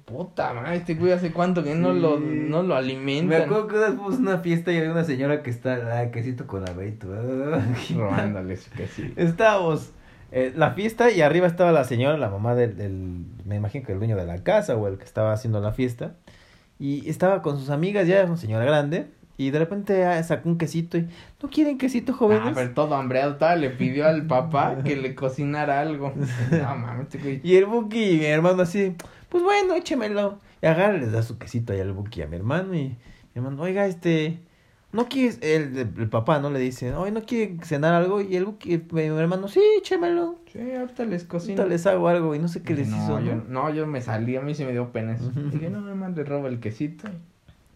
Puta 0.05 0.53
madre, 0.53 0.77
este 0.77 0.93
güey 0.93 1.11
hace 1.11 1.31
cuánto 1.31 1.63
que 1.63 1.73
no 1.73 1.93
lo, 1.93 2.19
no 2.19 2.61
lo 2.61 2.75
alimentan. 2.75 3.27
Me 3.27 3.37
acuerdo 3.37 3.67
que 3.67 3.75
a 3.77 3.89
una 3.89 4.37
fiesta 4.37 4.71
y 4.71 4.77
había 4.77 4.91
una 4.91 5.03
señora 5.03 5.41
que 5.41 5.49
está, 5.49 5.99
ah, 5.99 6.11
quesito 6.11 6.45
con 6.45 6.69
aveito. 6.69 7.07
Robándole 7.95 8.55
su 8.55 8.69
quesito. 8.69 9.19
Estábamos 9.19 9.91
eh, 10.31 10.53
la 10.55 10.73
fiesta 10.73 11.09
y 11.09 11.21
arriba 11.21 11.47
estaba 11.47 11.71
la 11.71 11.85
señora, 11.85 12.17
la 12.17 12.29
mamá 12.29 12.53
del, 12.53 12.77
del, 12.77 13.25
me 13.45 13.55
imagino 13.55 13.83
que 13.83 13.93
el 13.93 13.97
dueño 13.97 14.15
de 14.15 14.25
la 14.25 14.43
casa 14.43 14.75
o 14.75 14.87
el 14.87 14.99
que 14.99 15.05
estaba 15.05 15.33
haciendo 15.33 15.59
la 15.59 15.71
fiesta. 15.71 16.17
Y 16.77 17.09
estaba 17.09 17.41
con 17.41 17.57
sus 17.57 17.71
amigas, 17.71 18.07
ya 18.07 18.25
una 18.25 18.37
señora 18.37 18.63
grande. 18.63 19.07
Y 19.37 19.49
de 19.49 19.59
repente 19.59 20.05
ah, 20.05 20.21
sacó 20.23 20.49
un 20.49 20.57
quesito 20.57 20.97
y, 20.97 21.07
¿no 21.41 21.49
quieren 21.49 21.77
quesito, 21.77 22.13
jóvenes? 22.13 22.43
Ah, 22.47 22.51
pero 22.53 22.73
todo 22.73 22.95
hambreado, 22.95 23.37
le 23.55 23.69
pidió 23.71 24.07
al 24.07 24.27
papá 24.27 24.77
que 24.83 24.95
le 24.95 25.15
cocinara 25.15 25.79
algo. 25.79 26.13
No 26.51 26.75
mames, 26.75 27.13
este. 27.13 27.41
Y 27.43 27.55
el 27.55 27.65
Buki 27.65 28.03
y 28.03 28.17
mi 28.17 28.25
hermano 28.25 28.63
así, 28.63 28.95
pues 29.29 29.43
bueno, 29.43 29.73
échemelo. 29.75 30.37
Y 30.61 30.67
agarra, 30.67 30.93
les 30.93 31.11
da 31.11 31.23
su 31.23 31.37
quesito 31.37 31.73
ahí 31.73 31.79
al 31.79 31.93
Buki 31.93 32.21
a 32.21 32.27
mi 32.27 32.35
hermano. 32.35 32.75
Y 32.75 32.89
mi 32.89 32.97
hermano, 33.35 33.61
oiga, 33.63 33.87
este, 33.87 34.39
¿no 34.91 35.07
quieres? 35.07 35.39
El, 35.41 35.77
el 35.77 36.09
papá, 36.09 36.39
¿no? 36.39 36.51
Le 36.51 36.59
dice, 36.59 36.93
oye, 36.93 37.11
¿no 37.11 37.21
quiere 37.23 37.57
cenar 37.63 37.93
algo? 37.93 38.21
Y 38.21 38.35
el 38.35 38.45
Buki, 38.45 38.83
mi 38.91 39.01
hermano, 39.01 39.47
sí, 39.47 39.61
échemelo. 39.79 40.37
Sí, 40.51 40.59
ahorita 40.59 41.05
les 41.05 41.23
cocino. 41.23 41.61
Ahorita 41.61 41.73
les 41.73 41.87
hago 41.87 42.07
algo 42.09 42.35
y 42.35 42.39
no 42.39 42.47
sé 42.47 42.61
qué 42.61 42.75
les 42.75 42.89
no, 42.89 42.97
hizo, 42.97 43.19
yo, 43.21 43.35
¿no? 43.35 43.43
no, 43.47 43.73
yo 43.73 43.87
me 43.87 44.01
salí, 44.01 44.35
a 44.35 44.41
mí 44.41 44.53
sí 44.53 44.65
me 44.65 44.73
dio 44.73 44.91
pena 44.91 45.13
eso. 45.13 45.31
Dije, 45.51 45.69
no, 45.69 45.81
nomás 45.81 46.15
le 46.15 46.23
robo 46.23 46.47
el 46.47 46.59
quesito. 46.59 47.07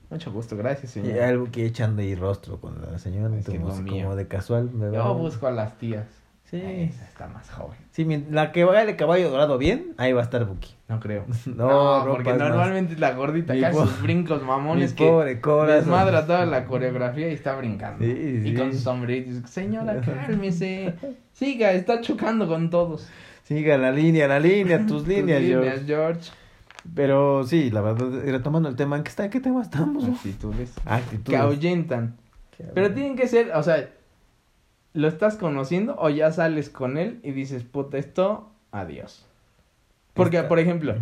Mucho 0.09 0.31
gusto, 0.31 0.55
gracias, 0.55 0.95
Y 0.97 1.01
señor. 1.01 1.17
el 1.17 1.37
Buki 1.39 1.61
echando 1.63 2.01
ahí 2.01 2.15
rostro 2.15 2.59
con 2.61 2.81
la 2.81 2.97
señora, 2.99 3.35
Es 3.37 3.45
que 3.45 3.57
como, 3.59 3.75
mío. 3.77 4.03
como 4.03 4.15
de 4.15 4.27
casual. 4.27 4.69
me 4.71 4.91
Yo 4.93 5.13
busco 5.15 5.47
a 5.47 5.51
las 5.51 5.77
tías. 5.77 6.05
Sí. 6.43 6.61
Esa 6.61 7.05
está 7.05 7.27
más 7.27 7.49
joven. 7.49 7.75
Sí, 7.89 8.05
la 8.29 8.51
que 8.51 8.63
vaya 8.65 8.85
de 8.85 8.95
caballo 8.95 9.31
dorado 9.31 9.57
bien, 9.57 9.93
ahí 9.97 10.13
va 10.13 10.21
a 10.21 10.23
estar 10.23 10.45
Buki. 10.45 10.75
No 10.87 10.99
creo. 10.99 11.25
No, 11.47 12.03
porque 12.05 12.29
rompas 12.29 12.37
más. 12.37 12.49
normalmente 12.49 12.93
es 12.93 12.99
la 12.99 13.13
gordita 13.13 13.55
que 13.55 13.65
po- 13.71 13.81
sus 13.87 14.01
brincos 14.03 14.43
mamones 14.43 14.91
Mi 14.91 14.95
que 14.97 15.07
pobre 15.07 15.41
corazón. 15.41 15.79
desmadra 15.79 16.25
toda 16.27 16.45
la 16.45 16.65
coreografía 16.65 17.29
y 17.29 17.33
está 17.33 17.55
brincando. 17.55 18.05
Sí, 18.05 18.11
Y 18.11 18.43
sí. 18.49 18.53
con 18.53 18.71
sus 18.71 18.81
sombreritos. 18.81 19.49
Señora, 19.49 19.99
cálmese. 20.27 20.93
Siga, 21.33 21.71
está 21.73 21.99
chocando 22.01 22.47
con 22.47 22.69
todos. 22.69 23.09
Siga 23.43 23.77
la 23.79 23.91
línea, 23.91 24.27
la 24.27 24.39
línea, 24.39 24.77
tus 24.85 24.87
Tus 25.03 25.07
líneas, 25.07 25.41
George. 25.41 25.83
George. 25.87 26.31
Pero 26.93 27.43
sí, 27.45 27.71
la 27.71 27.81
verdad, 27.81 28.07
y 28.25 28.31
retomando 28.31 28.69
el 28.69 28.75
tema, 28.75 28.95
¿en 28.97 29.03
qué, 29.03 29.09
está, 29.09 29.25
¿en 29.25 29.31
qué 29.31 29.39
tema 29.39 29.61
estamos? 29.61 30.03
Actitudes. 30.03 30.73
Que 31.23 31.37
ahuyentan. 31.37 32.15
Pero 32.73 32.93
tienen 32.93 33.15
que 33.15 33.27
ser, 33.27 33.51
o 33.55 33.63
sea, 33.63 33.89
¿lo 34.93 35.07
estás 35.07 35.35
conociendo 35.35 35.95
o 35.99 36.09
ya 36.09 36.31
sales 36.31 36.69
con 36.69 36.97
él 36.97 37.19
y 37.23 37.31
dices, 37.31 37.63
puta, 37.63 37.97
esto, 37.97 38.49
adiós? 38.71 39.25
Porque, 40.13 40.37
Está- 40.37 40.47
por 40.49 40.59
ejemplo, 40.59 40.95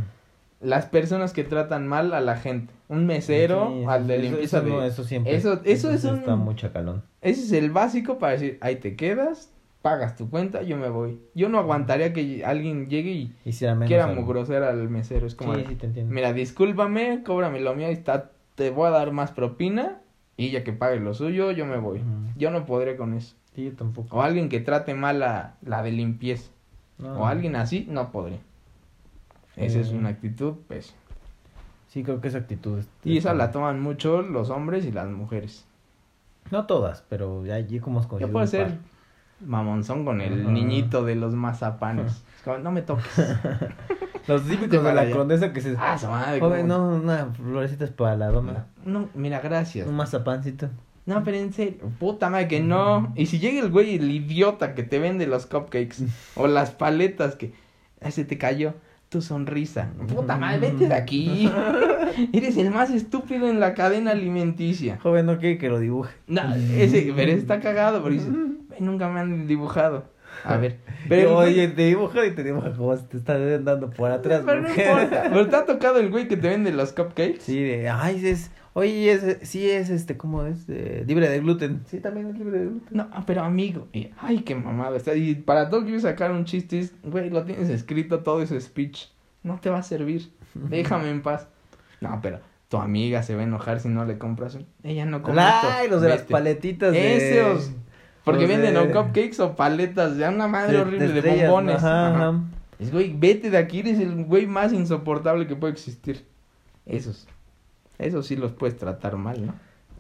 las 0.62 0.86
personas 0.88 1.34
que 1.34 1.44
tratan 1.44 1.88
mal 1.88 2.14
a 2.14 2.22
la 2.22 2.38
gente, 2.38 2.74
un 2.88 3.06
mesero, 3.06 3.68
Sí, 3.72 3.84
al 3.88 4.08
de 4.08 4.16
eso- 4.16 4.24
limpieza 4.24 4.58
eso, 4.58 4.66
de... 4.66 4.72
no, 4.72 4.84
eso 4.84 5.04
siempre. 5.04 5.36
eso- 5.36 5.62
eso 5.64 5.92
es 5.92 6.02
sí 6.02 6.08
un- 6.08 6.20
Está 6.20 6.36
muy 6.36 6.56
chacalón. 6.56 7.04
Ese 7.22 7.42
es 7.44 7.52
el 7.52 7.70
básico 7.70 8.18
para 8.18 8.34
decir, 8.34 8.58
ahí 8.62 8.78
te 8.78 8.96
quedas, 8.96 9.52
pagas 9.84 10.16
tu 10.16 10.30
cuenta, 10.30 10.64
yo 10.64 10.78
me 10.78 10.90
voy. 10.90 11.20
Yo 11.36 11.50
no 11.50 11.60
aguantaría 11.60 12.14
que 12.14 12.44
alguien 12.44 12.90
llegue 12.90 13.12
y 13.12 13.36
quiera 13.86 14.06
algo. 14.06 14.22
mugrosar 14.22 14.64
al 14.64 14.90
mesero. 14.90 15.28
Es 15.28 15.36
como, 15.36 15.54
Sí, 15.56 15.66
sí, 15.68 15.76
te 15.76 15.86
entiendo. 15.88 16.12
mira, 16.12 16.34
discúlpame, 16.34 17.22
cóbrame 17.24 17.60
lo 17.60 17.76
mío 17.76 17.90
y 17.90 17.94
está, 17.94 18.32
te 18.56 18.70
voy 18.72 18.88
a 18.88 18.92
dar 18.92 19.12
más 19.12 19.32
propina 19.34 20.00
y 20.38 20.50
ya 20.52 20.64
que 20.64 20.72
pague 20.74 21.00
lo 21.02 21.14
suyo, 21.14 21.52
yo 21.52 21.66
me 21.66 21.78
voy. 21.78 22.02
Yo 22.38 22.50
no 22.50 22.66
podré 22.66 22.96
con 22.96 23.14
eso. 23.14 23.36
Sí, 23.54 23.66
yo 23.66 23.74
tampoco. 23.74 24.16
O 24.18 24.22
alguien 24.22 24.48
que 24.50 24.62
trate 24.62 24.94
mal 24.96 25.22
a 25.22 25.56
la 25.62 25.84
de 25.84 25.92
limpieza. 25.92 26.50
No. 26.98 27.20
O 27.22 27.26
alguien 27.28 27.56
así, 27.58 27.86
no 27.90 28.12
podré. 28.12 28.40
Esa 29.58 29.80
es 29.82 29.92
Eh. 29.92 29.96
una 29.96 30.10
actitud, 30.10 30.54
pues. 30.68 30.96
Sí, 31.90 32.04
creo 32.04 32.22
que 32.22 32.30
esa 32.30 32.38
actitud. 32.40 32.80
es- 32.80 32.88
Y 33.04 33.18
esa 33.18 33.34
la 33.34 33.52
toman 33.52 33.80
mucho 33.82 34.22
los 34.22 34.50
hombres 34.50 34.86
y 34.86 34.92
las 34.92 35.08
mujeres. 35.10 35.66
No 36.52 36.66
todas, 36.66 37.04
pero 37.10 37.46
ya 37.46 37.56
allí 37.56 37.80
como 37.80 38.00
es 38.00 38.08
puedo 38.08 38.26
un 38.46 38.48
ser. 38.48 38.78
Mamonzón 39.40 40.06
con 40.06 40.22
el 40.22 40.52
niñito 40.54 41.04
de 41.04 41.16
los 41.16 41.34
mazapanes. 41.36 42.24
Es 42.38 42.44
como, 42.44 42.58
no 42.58 42.72
me 42.72 42.82
toques. 42.82 43.06
Los 44.28 44.44
típicos 44.48 44.84
de 44.84 44.94
la 44.94 45.02
allá. 45.02 45.16
condesa 45.16 45.52
que 45.54 45.60
se. 45.62 45.76
Ah, 45.78 45.98
su 45.98 46.08
madre. 46.08 46.40
Joven, 46.40 46.68
cómo- 46.68 46.92
no, 46.92 46.96
una 46.96 47.26
florecita 47.28 47.84
es 47.86 47.92
para 47.92 48.16
la 48.16 48.28
dona. 48.28 48.68
No, 48.86 49.10
mira, 49.16 49.40
gracias. 49.42 49.88
Un 49.88 49.96
mazapancito. 49.96 50.70
No, 51.06 51.24
pero 51.26 51.36
en 51.38 51.52
serio, 51.52 51.90
puta 52.00 52.30
madre 52.30 52.48
que 52.48 52.60
no. 52.62 53.12
Y 53.16 53.26
si 53.26 53.40
llega 53.40 53.62
el 53.62 53.70
güey, 53.70 53.96
el 53.96 54.10
idiota 54.12 54.76
que 54.76 54.84
te 54.84 55.00
vende 55.00 55.28
los 55.28 55.46
cupcakes 55.46 56.06
o 56.36 56.48
las 56.48 56.72
paletas 56.72 57.36
que 57.36 57.54
"Ay, 58.02 58.12
se 58.14 58.24
te 58.26 58.38
cayó 58.38 58.74
tu 59.14 59.22
sonrisa. 59.22 59.90
Puta 60.14 60.36
madre, 60.38 60.72
vete 60.72 60.88
de 60.88 60.94
aquí. 60.96 61.50
Eres 62.34 62.58
el 62.58 62.72
más 62.72 62.90
estúpido 62.90 63.48
en 63.48 63.60
la 63.60 63.74
cadena 63.74 64.12
alimenticia. 64.12 65.00
Joven, 65.02 65.26
no 65.28 65.38
quiere 65.38 65.58
que 65.58 65.70
lo 65.70 65.80
dibuje. 65.80 66.14
No, 66.28 66.42
ese, 66.56 67.14
pero 67.16 67.32
está 67.32 67.60
cagado, 67.60 68.02
pero 68.04 68.14
dice, 68.16 68.28
"Ve, 68.30 68.76
nunca 68.80 69.08
me 69.10 69.20
han 69.20 69.48
dibujado. 69.48 70.12
A 70.44 70.58
ver, 70.58 70.80
pero 71.08 71.38
Oye, 71.38 71.68
te 71.68 71.84
dibuja 71.86 72.26
y 72.26 72.32
te 72.32 72.44
dibuja 72.44 72.74
como 72.74 72.98
si 72.98 73.04
te 73.04 73.18
está 73.18 73.38
dando 73.60 73.92
por 73.92 74.10
atrás. 74.12 74.42
pero 74.46 74.62
no 74.62 74.68
mujer. 74.70 74.88
importa. 74.90 75.24
Pero 75.30 75.48
te 75.48 75.56
ha 75.56 75.66
tocado 75.66 76.00
el 76.00 76.10
güey 76.10 76.28
que 76.28 76.36
te 76.38 76.50
vende 76.50 76.72
los 76.74 76.92
cupcakes. 76.92 77.40
Sí, 77.40 77.62
de, 77.64 77.88
ay, 77.88 78.26
es, 78.28 78.50
oye, 78.74 79.12
es, 79.12 79.38
sí 79.48 79.70
es, 79.70 79.90
este, 79.90 80.18
¿cómo 80.18 80.46
es? 80.46 80.66
Eh, 80.70 81.04
libre 81.08 81.30
de 81.30 81.40
gluten. 81.40 81.82
Sí, 81.86 82.00
también 82.00 82.28
es 82.28 82.38
libre 82.38 82.60
de 82.60 82.66
gluten. 82.66 82.88
No, 82.98 83.10
pero 83.26 83.44
amigo, 83.44 83.88
ay, 84.20 84.40
qué 84.42 84.56
mamada 84.56 84.96
está. 84.98 85.16
Y 85.16 85.36
para 85.36 85.70
todo 85.70 85.84
quiero 85.84 86.00
sacar 86.00 86.32
un 86.32 86.46
chiste, 86.46 86.80
es, 86.80 86.94
güey, 87.04 87.30
lo 87.30 87.44
tienes 87.44 87.70
escrito 87.70 88.20
todo 88.20 88.42
ese 88.42 88.60
speech. 88.60 89.08
No 89.44 89.60
te 89.60 89.70
va 89.70 89.80
a 89.80 89.84
servir. 89.84 90.32
Déjame 90.54 91.10
en 91.10 91.22
paz. 91.22 91.48
No, 92.02 92.20
pero 92.22 92.40
tu 92.70 92.78
amiga 92.78 93.22
se 93.24 93.36
va 93.36 93.42
a 93.42 93.46
enojar 93.46 93.80
si 93.80 93.88
no 93.90 94.04
le 94.06 94.18
compras 94.18 94.56
un. 94.56 94.66
Ella 94.84 95.06
no 95.06 95.18
esto. 95.18 95.32
Ay, 95.34 95.90
los 95.90 96.02
de 96.02 96.10
las 96.10 96.22
paletitas 96.24 96.92
de... 96.92 97.40
Esos. 97.40 97.72
Porque 98.26 98.42
los 98.48 98.50
venden 98.50 98.74
de- 98.74 98.80
o 98.80 98.92
cupcakes 98.92 99.40
o 99.42 99.56
paletas 99.56 100.18
de 100.18 100.28
una 100.28 100.48
madre 100.48 100.74
de- 100.78 100.82
horrible 100.82 101.08
de, 101.10 101.16
estrellas, 101.20 101.50
bombones. 101.52 101.76
Ajá, 101.76 102.08
Ajá. 102.08 102.28
ajá. 102.30 102.42
Es, 102.80 102.92
güey, 102.92 103.14
vete 103.18 103.50
de 103.50 103.58
aquí, 103.58 103.80
eres 103.80 104.00
el 104.00 104.24
güey 104.26 104.48
más 104.48 104.74
insoportable 104.74 105.46
que 105.46 105.56
puede 105.56 105.74
existir. 105.74 106.26
Esos. 106.86 107.28
Esos 108.00 108.28
sí 108.28 108.36
los 108.36 108.52
puedes 108.52 108.78
tratar 108.78 109.16
mal, 109.18 109.46
¿no? 109.48 109.54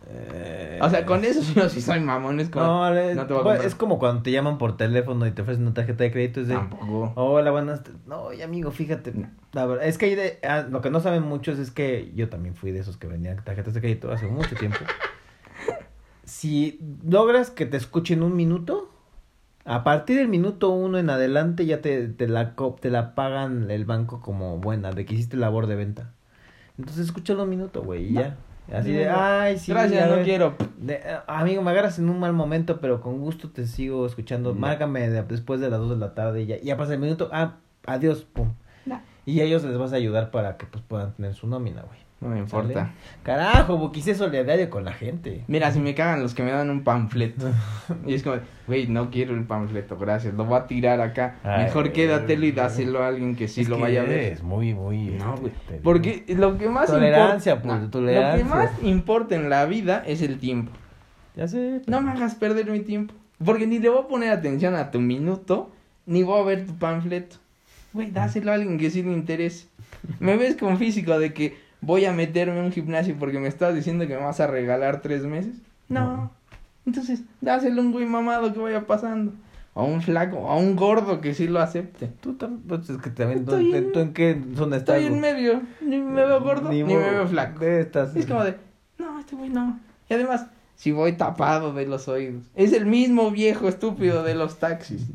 Eh, 0.10 0.80
O 0.82 0.90
sea, 0.90 1.06
con 1.06 1.24
esos 1.24 1.54
yo 1.56 1.70
sí 1.70 1.80
soy 1.80 2.02
mamón, 2.02 2.40
es 2.42 2.50
como... 2.50 2.66
No, 2.66 2.92
le- 2.94 3.16
no 3.16 3.26
te 3.26 3.34
voy 3.34 3.40
a 3.40 3.44
bueno, 3.44 3.58
comprar. 3.58 3.66
es 3.68 3.76
como 3.76 4.00
cuando 4.00 4.22
te 4.24 4.32
llaman 4.32 4.58
por 4.58 4.76
teléfono 4.76 5.26
y 5.26 5.32
te 5.32 5.42
ofrecen 5.44 5.64
una 5.64 5.74
tarjeta 5.74 6.04
de 6.04 6.12
crédito. 6.12 6.42
Es 6.42 6.50
de, 6.50 6.56
Tampoco. 6.56 7.14
hola, 7.16 7.52
buenas. 7.52 7.82
No, 8.06 8.24
oye, 8.24 8.44
amigo, 8.44 8.72
fíjate. 8.72 9.14
No. 9.14 9.30
La 9.54 9.66
verdad, 9.66 9.86
es 9.88 9.98
que 9.98 10.08
hay 10.08 10.16
de, 10.16 10.40
ah, 10.44 10.66
lo 10.70 10.82
que 10.82 10.90
no 10.90 11.00
saben 11.00 11.24
muchos 11.24 11.58
es 11.58 11.72
que 11.72 12.12
yo 12.16 12.28
también 12.28 12.56
fui 12.56 12.72
de 12.72 12.80
esos 12.80 12.98
que 12.98 13.08
vendían 13.08 13.42
tarjetas 13.46 13.74
de 13.76 13.80
crédito 13.80 14.12
hace 14.12 14.28
mucho 14.28 14.56
tiempo. 14.56 14.80
si 16.26 16.80
logras 17.08 17.50
que 17.52 17.66
te 17.66 17.78
escuchen 17.78 18.24
un 18.24 18.36
minuto, 18.36 18.90
a 19.66 19.84
partir 19.84 20.18
del 20.18 20.28
minuto 20.28 20.70
uno 20.72 20.98
en 20.98 21.10
adelante 21.10 21.66
ya 21.66 21.82
te, 21.82 22.08
te, 22.10 22.28
la, 22.28 22.56
te 22.82 22.90
la 22.90 23.16
pagan 23.16 23.72
el 23.72 23.86
banco 23.86 24.22
como 24.22 24.58
buena, 24.58 24.92
de 24.92 25.06
que 25.06 25.14
hiciste 25.14 25.38
labor 25.38 25.68
de 25.68 25.76
venta. 25.76 26.13
Entonces 26.78 27.06
escúchalo 27.06 27.44
un 27.44 27.50
minuto, 27.50 27.82
güey, 27.84 28.08
y 28.10 28.12
No. 28.14 28.22
ya. 28.22 28.38
Así 28.72 28.92
de, 28.94 29.10
ay, 29.10 29.58
sí. 29.60 29.72
Gracias, 29.74 30.08
no 30.10 30.16
ver". 30.16 30.24
quiero. 30.24 30.56
De- 30.78 30.94
eh, 31.04 31.18
amigo, 31.28 31.62
me 31.62 31.72
agarras 31.72 32.00
en 32.00 32.10
un 32.10 32.20
mal 32.20 32.32
momento, 32.34 32.80
pero 32.80 33.02
con 33.02 33.20
gusto 33.20 33.50
te 33.50 33.68
sigo 33.68 34.06
escuchando. 34.06 34.54
No. 34.54 34.60
Márcame 34.60 35.10
de- 35.10 35.24
después 35.24 35.60
de 35.60 35.70
las 35.70 35.80
2 35.80 35.90
de 35.92 35.96
la 35.98 36.14
tarde 36.16 36.44
y 36.44 36.46
ya, 36.46 36.60
ya 36.62 36.78
pasa 36.78 36.94
el 36.94 37.00
minuto. 37.00 37.30
Ah, 37.34 37.56
adiós, 37.86 38.24
pum. 38.24 38.54
No. 38.86 39.02
Y 39.26 39.42
a 39.42 39.44
ellos 39.44 39.64
les 39.66 39.78
vas 39.78 39.92
a 39.92 39.98
ayudar 39.98 40.32
para 40.32 40.56
que 40.58 40.66
pues 40.66 40.82
puedan 40.88 41.14
tener 41.14 41.34
su 41.34 41.46
nómina, 41.48 41.82
güey. 41.82 42.00
No 42.24 42.30
me 42.30 42.40
importa. 42.40 42.74
¿Sale? 42.74 42.92
Carajo, 43.24 43.78
Buki, 43.78 44.02
sé 44.02 44.16
solidario 44.16 44.70
con 44.70 44.86
la 44.86 44.94
gente. 44.94 45.44
Mira, 45.48 45.72
si 45.72 45.80
me 45.80 45.94
cagan 45.94 46.22
los 46.24 46.34
que 46.34 46.42
me 46.42 46.52
dan 46.52 46.70
un 46.70 46.84
panfleto. 46.84 47.52
Y 48.08 48.14
es 48.14 48.24
como, 48.24 48.38
güey, 48.66 48.88
no 48.88 49.12
quiero 49.12 49.36
el 49.36 49.44
panfleto, 49.44 49.98
gracias. 49.98 50.34
Lo 50.34 50.46
voy 50.46 50.58
a 50.58 50.68
tirar 50.68 51.02
acá. 51.02 51.36
Ay, 51.44 51.66
Mejor 51.66 51.92
quédatelo 51.92 52.46
y 52.46 52.52
dáselo 52.54 53.04
a 53.04 53.08
alguien 53.08 53.36
que 53.36 53.48
sí 53.50 53.62
Es 53.62 53.70
lo 53.70 53.76
que 53.76 53.82
vaya 53.82 54.02
a 54.02 54.06
ver. 54.06 54.20
eres 54.20 54.42
muy, 54.44 54.74
muy. 54.74 54.98
No, 55.10 55.36
güey. 55.36 55.52
te 55.68 55.74
digo. 55.74 55.84
Porque 55.84 56.24
lo 56.30 56.58
que 56.58 56.70
más 56.70 56.88
Tolerancia, 56.88 57.54
importa. 57.56 57.70
pues, 57.76 57.82
no, 57.84 57.90
tolerancia. 57.90 58.32
Lo 58.32 58.38
que 58.38 58.56
más 58.56 58.72
importa 58.84 59.36
en 59.36 59.50
la 59.50 59.66
vida 59.66 60.02
es 60.08 60.22
el 60.22 60.40
tiempo. 60.40 60.72
Ya 61.36 61.48
sé. 61.48 61.82
No 61.88 62.00
me 62.02 62.12
hagas 62.12 62.36
perder 62.36 62.72
mi 62.72 62.80
tiempo. 62.80 63.14
Porque 63.44 63.68
ni 63.68 63.80
le 63.80 63.90
voy 63.90 64.04
a 64.04 64.08
poner 64.08 64.30
atención 64.32 64.76
a 64.76 64.92
tu 64.92 65.02
minuto, 65.02 65.72
ni 66.06 66.24
voy 66.24 66.40
a 66.42 66.46
ver 66.46 66.66
tu 66.66 66.76
panfleto. 66.76 67.36
Güey, 67.92 68.12
dáselo 68.12 68.52
a 68.52 68.56
alguien 68.56 68.78
que 68.78 68.90
sí 68.90 69.04
le 69.04 69.12
interese. 69.12 69.68
Me 70.20 70.38
ves 70.38 70.56
con 70.56 70.78
físico 70.78 71.20
de 71.20 71.34
que 71.34 71.58
voy 71.86 72.06
a 72.06 72.12
meterme 72.14 72.58
en 72.60 72.66
un 72.66 72.72
gimnasio 72.72 73.16
porque 73.20 73.40
me 73.40 73.48
estás 73.48 73.76
diciendo 73.76 74.08
que 74.08 74.16
me 74.16 74.24
vas 74.24 74.40
a 74.40 74.48
regalar 74.48 75.02
tres 75.02 75.24
meses. 75.24 75.56
No. 75.90 76.18
No. 76.18 76.32
Entonces, 76.86 77.22
dáselo 77.42 77.82
a 77.82 77.86
un 77.86 77.92
güey 77.92 78.06
mamado 78.06 78.52
que 78.54 78.60
vaya 78.60 78.86
pasando. 78.86 79.32
A 79.76 79.82
un 79.82 80.02
flaco, 80.02 80.50
a 80.52 80.56
un 80.58 80.76
gordo 80.76 81.20
que 81.22 81.34
sí 81.34 81.48
lo 81.48 81.60
acepte. 81.60 82.08
Tú 82.22 82.34
también, 82.36 82.62
pues 82.68 82.90
es 82.90 82.98
que 82.98 83.10
también, 83.10 83.44
¿tú, 83.46 83.56
en- 83.56 83.92
tú 83.92 84.00
en 84.00 84.14
qué 84.14 84.40
zona 84.56 84.78
estás? 84.78 84.98
Estoy 84.98 85.14
en 85.14 85.20
medio. 85.20 85.62
Ni 85.82 85.98
me 86.00 86.26
veo 86.26 86.42
gordo, 86.42 86.70
ni, 86.70 86.84
me 86.84 86.96
veo 86.96 87.28
flaco. 87.28 87.60
de 87.66 87.82
estas- 87.82 88.16
Es 88.16 88.26
como 88.28 88.44
de, 88.44 88.56
no, 89.00 89.20
este 89.20 89.36
güey 89.36 89.50
no. 89.50 89.80
Y 90.10 90.14
además, 90.14 90.46
si 90.76 90.92
voy 90.92 91.14
tapado 91.14 91.74
de 91.74 91.88
los 91.88 92.08
oídos. 92.08 92.44
Es 92.56 92.72
el 92.74 92.86
mismo 92.86 93.32
viejo 93.32 93.68
estúpido 93.68 94.22
de 94.24 94.36
los 94.36 94.60
taxis. 94.60 95.08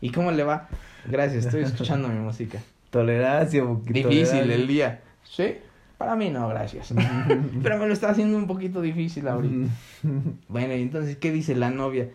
¿Y 0.00 0.10
cómo 0.10 0.32
le 0.32 0.42
va? 0.42 0.68
Gracias, 1.06 1.44
estoy 1.44 1.62
escuchando 1.62 2.08
mi 2.08 2.18
música. 2.18 2.58
Tolerancia. 2.90 3.62
Difícil 3.84 4.02
tolerancia. 4.02 4.42
el 4.54 4.66
día. 4.66 5.00
¿Sí? 5.22 5.54
Para 5.98 6.16
mí 6.16 6.30
no, 6.30 6.48
gracias. 6.48 6.92
Pero 7.62 7.78
me 7.78 7.86
lo 7.86 7.92
está 7.92 8.10
haciendo 8.10 8.36
un 8.36 8.46
poquito 8.46 8.80
difícil 8.80 9.28
ahorita. 9.28 9.70
Bueno, 10.48 10.74
y 10.74 10.82
entonces, 10.82 11.16
¿qué 11.16 11.32
dice 11.32 11.54
la 11.54 11.70
novia? 11.70 12.08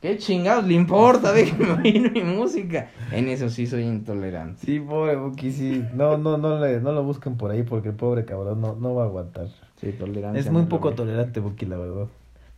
¿Qué 0.00 0.18
chingados 0.18 0.66
le 0.66 0.74
importa? 0.74 1.32
Déjeme 1.32 1.70
oír 1.72 2.12
mi 2.12 2.22
música. 2.22 2.90
En 3.12 3.28
eso 3.28 3.48
sí 3.48 3.66
soy 3.66 3.82
intolerante. 3.82 4.64
Sí, 4.64 4.78
pobre 4.78 5.16
Buki, 5.16 5.50
sí. 5.50 5.84
No, 5.94 6.16
no, 6.16 6.36
no, 6.36 6.60
le, 6.60 6.80
no 6.80 6.92
lo 6.92 7.02
busquen 7.02 7.36
por 7.36 7.50
ahí 7.50 7.62
porque 7.62 7.88
el 7.88 7.94
pobre 7.94 8.24
cabrón 8.24 8.60
no, 8.60 8.74
no 8.76 8.94
va 8.94 9.04
a 9.04 9.06
aguantar. 9.06 9.48
Sí, 9.80 9.92
tolerancia. 9.92 10.40
Es 10.40 10.50
muy 10.50 10.62
no 10.62 10.68
poco 10.68 10.92
tolerante, 10.92 11.40
Buki, 11.40 11.66
la 11.66 11.76
verdad. 11.76 12.06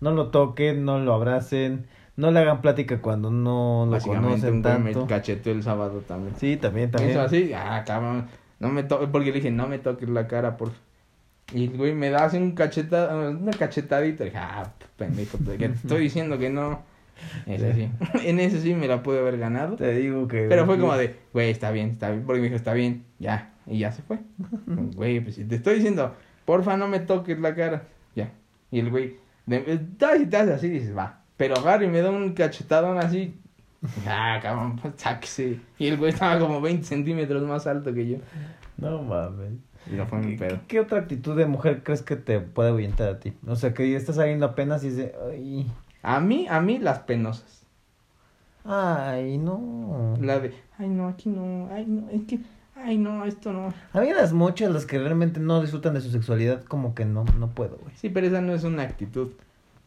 No 0.01 0.13
lo 0.13 0.29
toquen, 0.29 0.85
no 0.85 0.99
lo 0.99 1.15
abracen, 1.15 1.87
no 2.17 2.31
le 2.31 2.41
hagan 2.41 2.61
plática 2.61 3.01
cuando 3.01 3.31
no 3.31 3.87
lo 3.91 3.99
conocen 4.01 4.55
un 4.55 4.63
güey 4.63 4.79
me 4.79 4.93
tanto. 4.93 5.07
cacheteó 5.07 5.53
el 5.53 5.63
sábado 5.63 6.03
también. 6.07 6.35
Sí, 6.37 6.57
también, 6.57 6.91
también. 6.91 7.13
Eso 7.13 7.23
así, 7.23 7.53
ah, 7.55 7.83
cabrón. 7.87 8.27
No 8.61 8.69
me 8.71 8.83
toques, 8.83 9.09
porque 9.11 9.27
le 9.29 9.35
dije, 9.35 9.51
no 9.51 9.69
me 9.69 9.79
toques 9.79 10.09
la 10.09 10.27
cara, 10.27 10.57
por 10.57 10.73
Y 11.55 11.65
el 11.65 11.77
güey 11.77 11.95
me 11.95 12.11
da 12.11 12.25
así 12.25 12.37
un 12.37 12.53
cacheta, 12.53 13.15
una 13.17 13.53
cachetadita. 13.53 14.25
Dije, 14.25 14.39
ah, 14.39 14.73
pendejo, 14.97 15.39
te, 15.39 15.57
que 15.57 15.69
te 15.69 15.75
estoy 15.83 16.03
diciendo 16.03 16.39
que 16.39 16.51
no. 16.51 16.83
Ese 17.47 17.75
sí. 17.75 17.91
en 18.29 18.41
ese 18.41 18.61
sí 18.61 18.75
me 18.75 18.87
la 18.89 19.03
pude 19.03 19.19
haber 19.21 19.39
ganado. 19.39 19.77
Te 19.77 19.93
digo 19.95 20.29
que... 20.29 20.47
Pero 20.49 20.67
fue 20.67 20.79
como 20.79 20.97
de, 20.97 21.17
güey, 21.33 21.51
está 21.51 21.71
bien, 21.71 21.91
está 21.91 22.11
bien. 22.11 22.25
Porque 22.25 22.41
me 22.41 22.45
dijo, 22.47 22.57
está 22.57 22.75
bien, 22.75 23.05
ya. 23.19 23.53
Y 23.67 23.79
ya 23.79 23.93
se 23.93 24.03
fue. 24.03 24.19
Güey, 24.67 25.21
pues 25.21 25.35
si 25.35 25.45
te 25.45 25.57
estoy 25.57 25.77
diciendo, 25.77 26.15
porfa, 26.45 26.77
no 26.77 26.89
me 26.89 27.01
toques 27.01 27.39
la 27.39 27.55
cara. 27.55 27.85
Ya. 28.15 28.31
Y 28.71 28.81
el 28.81 28.91
güey, 28.91 29.17
de- 29.47 29.81
y 30.21 30.27
tal, 30.27 30.53
así 30.53 30.69
dices, 30.69 30.97
va. 30.97 31.23
Pero 31.37 31.57
agarra 31.57 31.85
y 31.85 31.89
me 31.89 32.01
da 32.01 32.11
un 32.11 32.33
cachetadón 32.33 32.99
así. 32.99 33.39
Ah, 34.07 34.39
cabrón, 34.43 34.77
pues 34.77 34.95
sáquese. 34.97 35.61
Y 35.79 35.87
el 35.87 35.97
güey 35.97 36.13
estaba 36.13 36.39
como 36.41 36.61
20 36.61 36.85
centímetros 36.85 37.43
más 37.45 37.67
alto 37.67 37.93
que 37.95 38.09
yo. 38.09 38.17
No 38.77 39.03
mames. 39.03 39.53
Y 39.91 39.95
no 39.95 40.07
fue 40.07 40.19
mi 40.19 40.33
¿Qué, 40.37 40.39
pedo. 40.39 40.57
qué- 40.61 40.67
qué 40.67 40.81
otra 40.81 40.99
actitud 40.99 41.37
de 41.37 41.47
mujer 41.47 41.83
crees 41.85 42.03
que 42.03 42.17
te 42.17 42.41
puede 42.41 42.71
ahuyentar 42.71 43.09
a 43.09 43.19
ti? 43.21 43.33
O 43.47 43.57
sea, 43.57 43.73
que 43.75 43.95
estás 43.97 44.17
saliendo 44.17 44.47
apenas 44.47 44.83
y 44.85 44.91
dices, 44.91 45.13
ay, 45.31 45.71
A 46.03 46.21
mí, 46.21 46.47
a 46.51 46.61
mí 46.61 46.79
las 46.79 46.99
penosas. 47.01 47.63
ay, 48.65 49.39
no. 49.39 50.15
La 50.21 50.41
de, 50.41 50.53
ay 50.79 50.89
no, 50.89 51.09
aquí 51.09 51.29
no, 51.31 51.69
ay 51.73 51.87
no, 51.87 52.11
es 52.11 52.23
que, 52.27 52.41
ay 52.77 52.99
no, 52.99 53.25
esto 53.25 53.53
no. 53.53 53.73
A 53.93 54.01
mí 54.01 54.13
las 54.13 54.33
mochas, 54.33 54.71
las 54.71 54.85
que 54.87 54.99
realmente 54.99 55.41
no 55.41 55.61
disfrutan 55.63 55.95
de 55.95 56.01
su 56.01 56.11
sexualidad, 56.11 56.65
como 56.65 56.95
que 56.95 57.05
no, 57.05 57.25
no 57.39 57.49
puedo, 57.51 57.77
güey. 57.79 57.95
Sí, 57.97 58.11
pero 58.11 58.27
esa 58.27 58.41
no 58.41 58.53
es 58.53 58.65
una 58.65 58.83
actitud. 58.83 59.31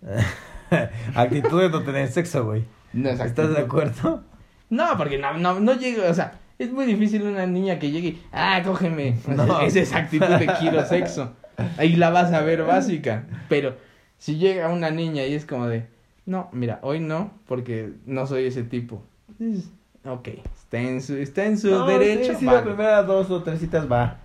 actitud 1.15 1.61
de 1.61 1.69
no 1.69 1.83
tener 1.83 2.07
sexo, 2.09 2.45
güey. 2.45 2.63
No 2.93 3.09
es 3.09 3.19
¿Estás 3.19 3.49
de 3.53 3.59
acuerdo? 3.61 4.23
No, 4.69 4.85
porque 4.97 5.17
no, 5.17 5.33
no, 5.37 5.59
no 5.59 5.73
llega, 5.73 6.09
o 6.09 6.13
sea, 6.13 6.33
es 6.59 6.71
muy 6.71 6.85
difícil 6.85 7.23
una 7.23 7.45
niña 7.45 7.79
que 7.79 7.91
llegue, 7.91 8.19
ah, 8.31 8.61
cógeme. 8.65 9.17
No. 9.27 9.59
Esa 9.61 9.79
es 9.79 9.93
actitud 9.93 10.25
de 10.27 10.47
quiero 10.59 10.85
sexo. 10.85 11.33
Ahí 11.77 11.95
la 11.95 12.09
vas 12.09 12.31
a 12.33 12.41
ver 12.41 12.63
básica. 12.63 13.25
Pero 13.49 13.75
si 14.17 14.37
llega 14.37 14.69
una 14.69 14.89
niña 14.91 15.25
y 15.25 15.33
es 15.33 15.45
como 15.45 15.67
de, 15.67 15.87
no, 16.25 16.49
mira, 16.53 16.79
hoy 16.81 16.99
no, 16.99 17.31
porque 17.47 17.91
no 18.05 18.25
soy 18.27 18.45
ese 18.45 18.63
tipo. 18.63 19.03
Es- 19.39 19.69
Ok, 20.03 20.29
está 20.57 20.79
en 20.79 20.99
su, 20.99 21.15
está 21.17 21.45
en 21.45 21.59
su 21.59 21.69
No, 21.69 21.85
derecho. 21.85 22.33
Sí, 22.33 22.39
sí, 22.39 22.45
vale. 22.45 22.57
las 22.57 22.65
primeras 22.67 23.05
dos 23.05 23.29
o 23.29 23.43
tres 23.43 23.59
citas 23.59 23.91
va. 23.91 24.17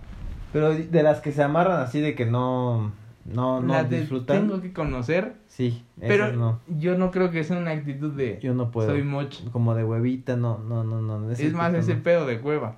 Pero 0.51 0.73
de 0.73 1.03
las 1.03 1.19
que 1.21 1.31
se 1.31 1.43
amarran 1.43 1.79
así 1.81 1.99
de 2.01 2.15
que 2.15 2.25
no, 2.25 2.91
no, 3.27 3.61
no 3.61 3.73
La 3.73 3.83
de 3.83 3.99
disfrutan. 3.99 4.47
tengo 4.47 4.61
que 4.61 4.73
conocer, 4.73 5.35
Sí, 5.47 5.83
pero 5.99 6.31
no. 6.33 6.59
yo 6.67 6.97
no 6.97 7.11
creo 7.11 7.29
que 7.31 7.43
sea 7.43 7.57
una 7.57 7.71
actitud 7.71 8.11
de, 8.13 8.39
Yo 8.41 8.53
no 8.53 8.71
puedo. 8.71 8.89
soy 8.89 9.03
mocho. 9.03 9.43
Como 9.51 9.75
de 9.75 9.83
huevita, 9.83 10.35
no, 10.37 10.57
no, 10.59 10.83
no, 10.83 11.01
no. 11.01 11.31
Es 11.31 11.53
más 11.53 11.73
ese 11.73 11.95
no. 11.95 12.03
pedo 12.03 12.25
de 12.25 12.37
hueva. 12.37 12.77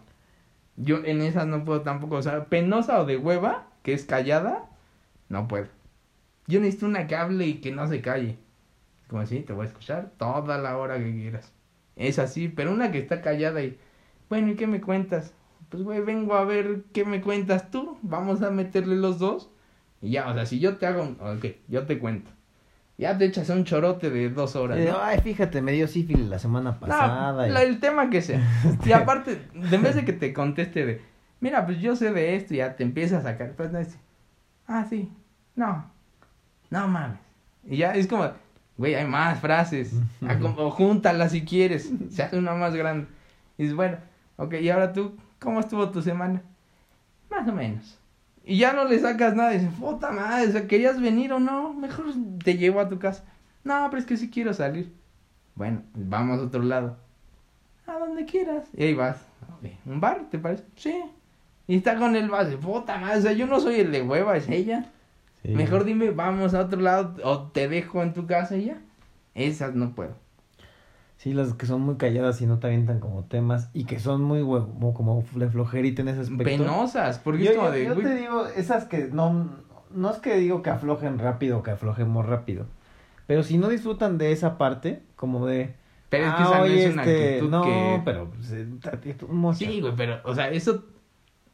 Yo 0.75 1.03
en 1.03 1.21
esas 1.21 1.45
no 1.47 1.65
puedo 1.65 1.81
tampoco, 1.81 2.15
o 2.15 2.21
sea, 2.21 2.45
penosa 2.45 2.99
o 3.01 3.05
de 3.05 3.17
hueva, 3.17 3.67
que 3.83 3.93
es 3.93 4.05
callada, 4.05 4.69
no 5.29 5.47
puedo. 5.47 5.67
Yo 6.47 6.59
necesito 6.61 6.85
una 6.87 7.05
que 7.07 7.15
hable 7.15 7.45
y 7.47 7.55
que 7.61 7.71
no 7.71 7.87
se 7.87 8.01
calle. 8.01 8.37
Como 9.07 9.21
así, 9.21 9.41
te 9.41 9.53
voy 9.53 9.65
a 9.65 9.67
escuchar 9.69 10.11
toda 10.17 10.57
la 10.57 10.77
hora 10.77 10.97
que 10.97 11.11
quieras. 11.11 11.51
Es 11.95 12.17
así, 12.19 12.47
pero 12.47 12.71
una 12.71 12.91
que 12.91 12.99
está 12.99 13.21
callada 13.21 13.61
y, 13.63 13.77
bueno, 14.29 14.49
¿y 14.51 14.55
qué 14.55 14.67
me 14.67 14.81
cuentas? 14.81 15.33
Pues, 15.69 15.83
güey, 15.83 16.01
vengo 16.01 16.33
a 16.35 16.45
ver 16.45 16.83
qué 16.93 17.05
me 17.05 17.21
cuentas 17.21 17.69
tú. 17.71 17.97
Vamos 18.01 18.41
a 18.41 18.49
meterle 18.51 18.95
los 18.95 19.19
dos. 19.19 19.51
Y 20.01 20.11
ya, 20.11 20.27
o 20.29 20.33
sea, 20.33 20.45
si 20.45 20.59
yo 20.59 20.77
te 20.77 20.85
hago, 20.85 21.03
un- 21.03 21.17
ok, 21.19 21.45
yo 21.67 21.85
te 21.85 21.99
cuento. 21.99 22.31
Ya 22.97 23.17
te 23.17 23.25
echas 23.25 23.49
un 23.49 23.63
chorote 23.63 24.09
de 24.09 24.29
dos 24.29 24.55
horas. 24.57 24.77
Y 24.79 24.85
¿no? 24.85 24.97
Ay, 25.01 25.19
fíjate, 25.21 25.61
me 25.61 25.71
dio 25.71 25.87
sífilis 25.87 26.27
la 26.27 26.37
semana 26.39 26.71
No, 26.71 26.79
pasada. 26.79 27.47
y- 27.47 27.51
la- 27.51 27.63
el 27.63 27.79
tema 27.79 28.09
que 28.09 28.21
sea. 28.21 28.41
Y 28.85 28.91
aparte, 28.91 29.41
de 29.53 29.77
vez 29.77 29.95
de 29.95 30.03
que 30.05 30.13
te 30.13 30.33
conteste 30.33 30.85
de, 30.85 31.01
mira, 31.39 31.65
pues 31.65 31.79
yo 31.79 31.95
sé 31.95 32.11
de 32.11 32.35
esto, 32.35 32.53
y 32.53 32.57
ya 32.57 32.75
te 32.75 32.83
empieza 32.83 33.19
a 33.19 33.21
sacar. 33.21 33.53
Pues 33.53 33.71
no 33.71 33.79
es, 33.79 33.97
ah, 34.67 34.85
sí, 34.89 35.09
no, 35.55 35.89
no 36.69 36.87
mames. 36.89 37.19
Y 37.65 37.77
ya 37.77 37.93
es 37.93 38.05
como, 38.07 38.29
güey, 38.77 38.95
hay 38.95 39.05
más 39.07 39.39
frases. 39.39 39.93
Como- 40.41 40.57
O 40.63 40.71
júntalas 40.71 41.31
si 41.31 41.43
quieres. 41.45 41.89
Se 42.11 42.23
hace 42.23 42.37
una 42.37 42.53
más 42.53 42.75
grande. 42.75 43.07
Y 43.57 43.63
dices, 43.63 43.75
bueno, 43.77 43.97
ok, 44.37 44.55
y 44.61 44.69
ahora 44.69 44.91
tú, 44.93 45.15
¿cómo 45.39 45.59
estuvo 45.61 45.89
tu 45.89 46.01
semana? 46.01 46.41
Más 47.29 47.47
o 47.47 47.53
menos. 47.53 47.97
Y 48.45 48.57
ya 48.57 48.73
no 48.73 48.85
le 48.85 48.99
sacas 48.99 49.35
nada. 49.35 49.53
Y 49.53 49.59
dices, 49.59 49.73
puta 49.79 50.11
madre, 50.11 50.47
o 50.47 50.51
sea, 50.51 50.67
¿querías 50.67 51.01
venir 51.01 51.33
o 51.33 51.39
no? 51.39 51.73
Mejor 51.73 52.05
te 52.43 52.57
llevo 52.57 52.79
a 52.79 52.89
tu 52.89 52.99
casa. 52.99 53.23
No, 53.63 53.87
pero 53.89 53.99
es 53.99 54.05
que 54.05 54.17
sí 54.17 54.29
quiero 54.29 54.53
salir. 54.53 54.93
Bueno, 55.55 55.83
vamos 55.93 56.39
a 56.39 56.43
otro 56.43 56.63
lado. 56.63 56.97
A 57.85 57.99
donde 57.99 58.25
quieras. 58.25 58.67
Y 58.73 58.83
ahí 58.83 58.93
vas. 58.93 59.17
¿Un 59.85 59.99
bar, 59.99 60.27
te 60.29 60.39
parece? 60.39 60.63
Sí. 60.75 61.03
Y 61.67 61.75
está 61.75 61.97
con 61.97 62.15
el 62.15 62.29
vaso. 62.29 62.59
Puta 62.59 62.97
madre, 62.97 63.19
o 63.19 63.21
sea, 63.21 63.33
yo 63.33 63.45
no 63.45 63.59
soy 63.59 63.81
el 63.81 63.91
de 63.91 64.01
hueva, 64.01 64.37
es 64.37 64.47
ella. 64.49 64.91
Sí. 65.43 65.49
Mejor 65.49 65.83
dime, 65.83 66.11
vamos 66.11 66.53
a 66.53 66.61
otro 66.61 66.81
lado 66.81 67.15
o 67.23 67.43
te 67.51 67.67
dejo 67.67 68.01
en 68.01 68.13
tu 68.13 68.25
casa 68.25 68.57
y 68.57 68.65
ya. 68.65 68.77
Esas 69.35 69.75
no 69.75 69.93
puedo. 69.93 70.15
Sí, 71.19 71.33
las 71.33 71.53
que 71.53 71.65
son 71.65 71.81
muy 71.81 71.97
calladas 71.97 72.39
y 72.41 72.45
no 72.45 72.59
te 72.59 72.67
avientan 72.67 73.01
como 73.01 73.25
temas 73.25 73.69
y 73.73 73.83
que 73.83 73.99
son 73.99 74.23
muy 74.23 74.39
hue- 74.39 74.93
como, 74.93 75.21
de 75.35 75.49
flojerita 75.49 76.01
en 76.01 76.07
ese 76.07 76.21
aspecto. 76.21 76.43
Penosas, 76.45 77.19
porque 77.19 77.43
Yo, 77.43 77.51
es 77.51 77.57
como 77.57 77.67
yo- 77.67 77.73
de, 77.73 77.85
yo 77.85 77.95
te 77.97 78.15
digo, 78.15 78.45
esas 78.47 78.85
que 78.85 79.09
no, 79.11 79.49
no 79.91 80.09
es 80.11 80.17
que 80.19 80.37
digo 80.37 80.61
que 80.63 80.69
aflojen 80.69 81.19
rápido 81.19 81.61
que 81.61 81.71
aflojemos 81.71 82.25
rápido, 82.25 82.67
pero 83.27 83.43
si 83.43 83.57
no 83.57 83.67
disfrutan 83.67 84.17
de 84.17 84.31
esa 84.31 84.57
parte, 84.57 85.03
como 85.17 85.45
de... 85.45 85.75
pero 86.07 86.27
es 86.27 86.33
que 86.35 86.41
"Ah, 86.41 86.45
esa 86.45 86.57
no 86.59 86.63
oye, 86.63 86.85
es 86.87 86.93
una 86.93 87.03
este, 87.03 87.27
actitud 87.35 87.49
no, 87.51 87.61
que... 87.63 88.01
pero 88.05 88.29
pues, 88.31 88.51
eh. 88.53 88.67
Sí, 89.55 89.81
güey, 89.81 89.93
pero, 89.97 90.21
o 90.23 90.33
sea, 90.33 90.49
eso 90.49 90.85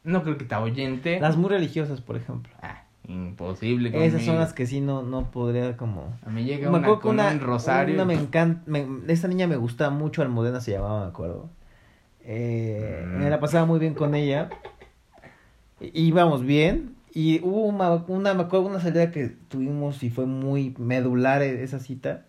no 0.04 0.22
creo 0.22 0.38
que 0.38 0.44
te 0.44 0.54
ahuyente. 0.54 1.18
Las 1.18 1.36
muy 1.36 1.50
religiosas, 1.50 2.00
por 2.00 2.16
ejemplo. 2.16 2.52
Ah, 2.62 2.84
imposible 3.08 3.88
Esas 3.90 4.20
son 4.22 4.34
conmigo. 4.34 4.34
las 4.40 4.52
que 4.52 4.66
sí 4.66 4.80
no, 4.80 5.02
no 5.02 5.30
podría 5.30 5.76
como... 5.76 6.16
A 6.26 6.30
mí 6.30 6.44
llega 6.44 6.70
Me 6.70 6.78
una 6.78 6.98
con 6.98 7.14
una, 7.14 7.30
un 7.32 7.40
rosario. 7.40 7.94
una 7.94 8.04
me 8.04 8.14
encanta, 8.14 8.62
me- 8.66 8.86
esa 9.08 9.28
niña 9.28 9.46
me 9.46 9.56
gustaba 9.56 9.90
mucho, 9.90 10.22
Almudena 10.22 10.60
se 10.60 10.72
llamaba, 10.72 11.02
me 11.02 11.08
acuerdo. 11.08 11.48
Eh, 12.24 13.04
Mm. 13.06 13.18
Me 13.18 13.30
la 13.30 13.38
pasaba 13.40 13.64
muy 13.66 13.78
bien 13.78 13.94
con 13.94 14.14
ella. 14.14 14.50
Íbamos 15.80 16.42
bien. 16.42 16.94
Y 17.14 17.40
hubo 17.42 17.64
una, 17.66 17.90
una, 18.08 18.34
me 18.34 18.42
acuerdo 18.42 18.66
una 18.66 18.80
salida 18.80 19.10
que 19.10 19.28
tuvimos 19.48 20.02
y 20.02 20.10
fue 20.10 20.26
muy 20.26 20.74
medular 20.78 21.42
e- 21.42 21.62
esa 21.62 21.78
cita. 21.78 22.26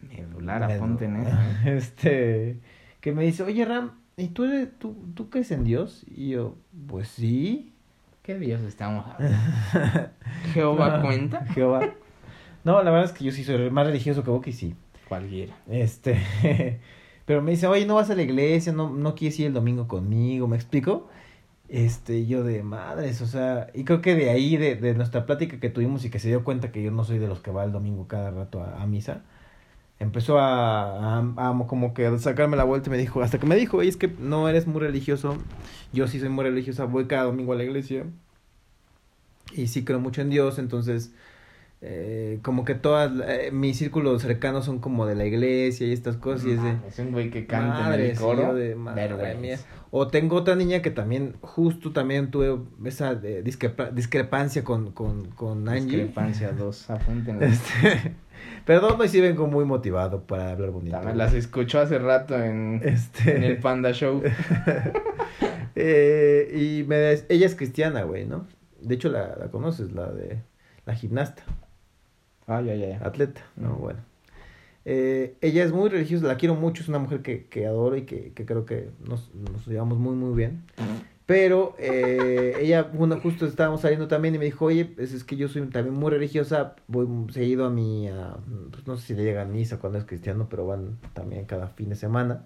Medular, 0.00 0.62
Medu- 0.62 0.76
aponte 0.76 1.04
en 1.04 1.16
eso. 1.16 1.36
Este, 1.66 2.58
que 3.00 3.12
me 3.12 3.24
dice, 3.24 3.42
oye 3.44 3.64
Ram, 3.64 3.92
¿y 4.16 4.28
tú, 4.28 4.44
eres- 4.44 4.70
tú, 4.78 4.96
tú 5.14 5.30
crees 5.30 5.50
en 5.52 5.62
Dios? 5.64 6.04
Y 6.08 6.30
yo, 6.30 6.56
pues 6.88 7.08
sí. 7.08 7.73
¿Qué 8.24 8.38
Dios 8.38 8.62
estamos 8.62 9.04
hablando? 9.06 9.36
¿Jehová 10.54 11.02
cuenta? 11.02 11.44
Jehová. 11.44 11.92
No, 12.64 12.82
la 12.82 12.90
verdad 12.90 13.04
es 13.04 13.12
que 13.12 13.22
yo 13.22 13.32
sí 13.32 13.44
soy 13.44 13.68
más 13.70 13.86
religioso 13.86 14.24
que 14.24 14.30
vos 14.30 14.46
y 14.46 14.52
sí. 14.52 14.74
Cualquiera. 15.06 15.54
Este, 15.68 16.18
pero 17.26 17.42
me 17.42 17.50
dice, 17.50 17.66
oye, 17.66 17.84
no 17.84 17.96
vas 17.96 18.08
a 18.08 18.14
la 18.14 18.22
iglesia, 18.22 18.72
no, 18.72 18.88
no 18.88 19.14
quieres 19.14 19.38
ir 19.40 19.48
el 19.48 19.52
domingo 19.52 19.86
conmigo, 19.88 20.48
¿me 20.48 20.56
explico? 20.56 21.06
Este, 21.68 22.16
y 22.20 22.26
yo 22.26 22.44
de 22.44 22.62
madres, 22.62 23.20
o 23.20 23.26
sea, 23.26 23.66
y 23.74 23.84
creo 23.84 24.00
que 24.00 24.14
de 24.14 24.30
ahí, 24.30 24.56
de, 24.56 24.76
de 24.76 24.94
nuestra 24.94 25.26
plática 25.26 25.60
que 25.60 25.68
tuvimos 25.68 26.02
y 26.06 26.10
que 26.10 26.18
se 26.18 26.28
dio 26.28 26.44
cuenta 26.44 26.72
que 26.72 26.82
yo 26.82 26.90
no 26.90 27.04
soy 27.04 27.18
de 27.18 27.28
los 27.28 27.40
que 27.40 27.50
va 27.50 27.64
el 27.64 27.72
domingo 27.72 28.08
cada 28.08 28.30
rato 28.30 28.62
a, 28.62 28.82
a 28.82 28.86
misa, 28.86 29.20
empezó 30.00 30.38
a, 30.38 31.18
a, 31.18 31.50
a 31.50 31.66
como 31.66 31.94
que 31.94 32.06
a 32.06 32.18
sacarme 32.18 32.56
la 32.56 32.64
vuelta 32.64 32.88
y 32.88 32.92
me 32.92 32.98
dijo, 32.98 33.22
hasta 33.22 33.38
que 33.38 33.46
me 33.46 33.56
dijo, 33.56 33.80
es 33.82 33.96
que 33.96 34.08
no 34.18 34.48
eres 34.48 34.66
muy 34.66 34.80
religioso, 34.80 35.36
yo 35.92 36.08
sí 36.08 36.20
soy 36.20 36.28
muy 36.28 36.44
religiosa, 36.44 36.84
voy 36.84 37.06
cada 37.06 37.24
domingo 37.24 37.52
a 37.52 37.56
la 37.56 37.64
iglesia 37.64 38.04
y 39.52 39.68
sí 39.68 39.84
creo 39.84 40.00
mucho 40.00 40.20
en 40.22 40.30
Dios, 40.30 40.58
entonces 40.58 41.12
eh, 41.86 42.38
como 42.42 42.64
que 42.64 42.74
todas 42.74 43.12
eh, 43.28 43.50
mis 43.52 43.76
círculos 43.76 44.22
cercanos 44.22 44.64
son 44.64 44.78
como 44.78 45.04
de 45.06 45.14
la 45.14 45.26
iglesia 45.26 45.86
y 45.86 45.92
estas 45.92 46.16
cosas 46.16 46.46
y 46.46 46.52
es 46.52 46.62
de 46.62 46.76
Es 46.88 46.98
un 46.98 47.12
güey 47.12 47.30
que 47.30 47.46
canta 47.46 47.78
en 47.80 47.84
madre, 47.84 48.10
el 48.12 48.16
coro. 48.18 48.54
de 48.54 48.74
madre 48.74 49.34
mía. 49.36 49.58
o 49.90 50.08
tengo 50.08 50.36
otra 50.36 50.56
niña 50.56 50.80
que 50.80 50.90
también 50.90 51.34
justo 51.42 51.92
también 51.92 52.30
tuve 52.30 52.58
esa 52.86 53.14
de 53.14 53.44
discrepa- 53.44 53.90
discrepancia 53.90 54.64
con 54.64 54.92
con 54.92 55.26
con 55.32 55.68
Angie 55.68 55.98
Discrepancia 55.98 56.52
2, 56.52 56.90
apúntenla. 56.90 57.46
este 57.46 58.14
perdón 58.64 59.00
hoy 59.00 59.08
sí 59.08 59.20
vengo 59.20 59.46
muy 59.46 59.64
motivado 59.64 60.22
para 60.22 60.50
hablar 60.52 60.70
bonito 60.70 60.96
También 60.96 61.18
las 61.18 61.34
escuchó 61.34 61.80
hace 61.80 61.98
rato 61.98 62.38
en, 62.42 62.80
este 62.84 63.36
en 63.36 63.42
el 63.44 63.58
Panda 63.58 63.92
Show. 63.92 64.22
eh, 65.74 66.50
y 66.54 66.84
me 66.84 66.96
des- 66.96 67.26
ella 67.28 67.46
es 67.46 67.54
cristiana 67.54 68.02
güey 68.02 68.26
no 68.26 68.46
de 68.80 68.94
hecho 68.94 69.08
la, 69.08 69.36
la 69.36 69.48
conoces 69.48 69.92
la 69.92 70.10
de 70.10 70.38
la 70.86 70.94
gimnasta 70.94 71.42
Ay, 72.46 72.68
ay, 72.68 72.82
ay. 72.84 72.98
atleta, 73.02 73.40
no, 73.56 73.70
Ujú. 73.70 73.78
bueno. 73.80 74.00
Eh, 74.84 75.34
ella 75.40 75.64
es 75.64 75.72
muy 75.72 75.88
religiosa, 75.88 76.26
la 76.26 76.36
quiero 76.36 76.54
mucho, 76.54 76.82
es 76.82 76.90
una 76.90 76.98
mujer 76.98 77.22
que, 77.22 77.46
que 77.46 77.66
adoro 77.66 77.96
y 77.96 78.02
que, 78.02 78.32
que 78.34 78.44
creo 78.44 78.66
que 78.66 78.90
nos, 79.08 79.34
nos 79.34 79.66
llevamos 79.66 79.96
muy, 79.96 80.14
muy 80.14 80.36
bien. 80.36 80.62
Pero 81.26 81.74
eh, 81.78 82.56
ella, 82.60 82.82
bueno, 82.82 83.18
justo 83.18 83.46
estábamos 83.46 83.80
saliendo 83.80 84.08
también 84.08 84.34
y 84.34 84.38
me 84.38 84.44
dijo, 84.44 84.66
oye, 84.66 84.84
pues 84.84 85.14
es 85.14 85.24
que 85.24 85.36
yo 85.36 85.48
soy 85.48 85.62
también 85.68 85.94
muy 85.94 86.10
religiosa, 86.10 86.76
voy 86.86 87.06
seguido 87.32 87.64
a 87.64 87.70
mi, 87.70 88.08
a- 88.08 88.36
pues 88.70 88.86
no 88.86 88.96
sé 88.98 89.06
si 89.06 89.14
le 89.14 89.24
llega 89.24 89.40
a 89.42 89.46
misa 89.46 89.78
cuando 89.78 89.98
es 89.98 90.04
cristiano, 90.04 90.48
pero 90.50 90.66
van 90.66 90.98
también 91.14 91.46
cada 91.46 91.68
fin 91.68 91.88
de 91.88 91.96
semana. 91.96 92.44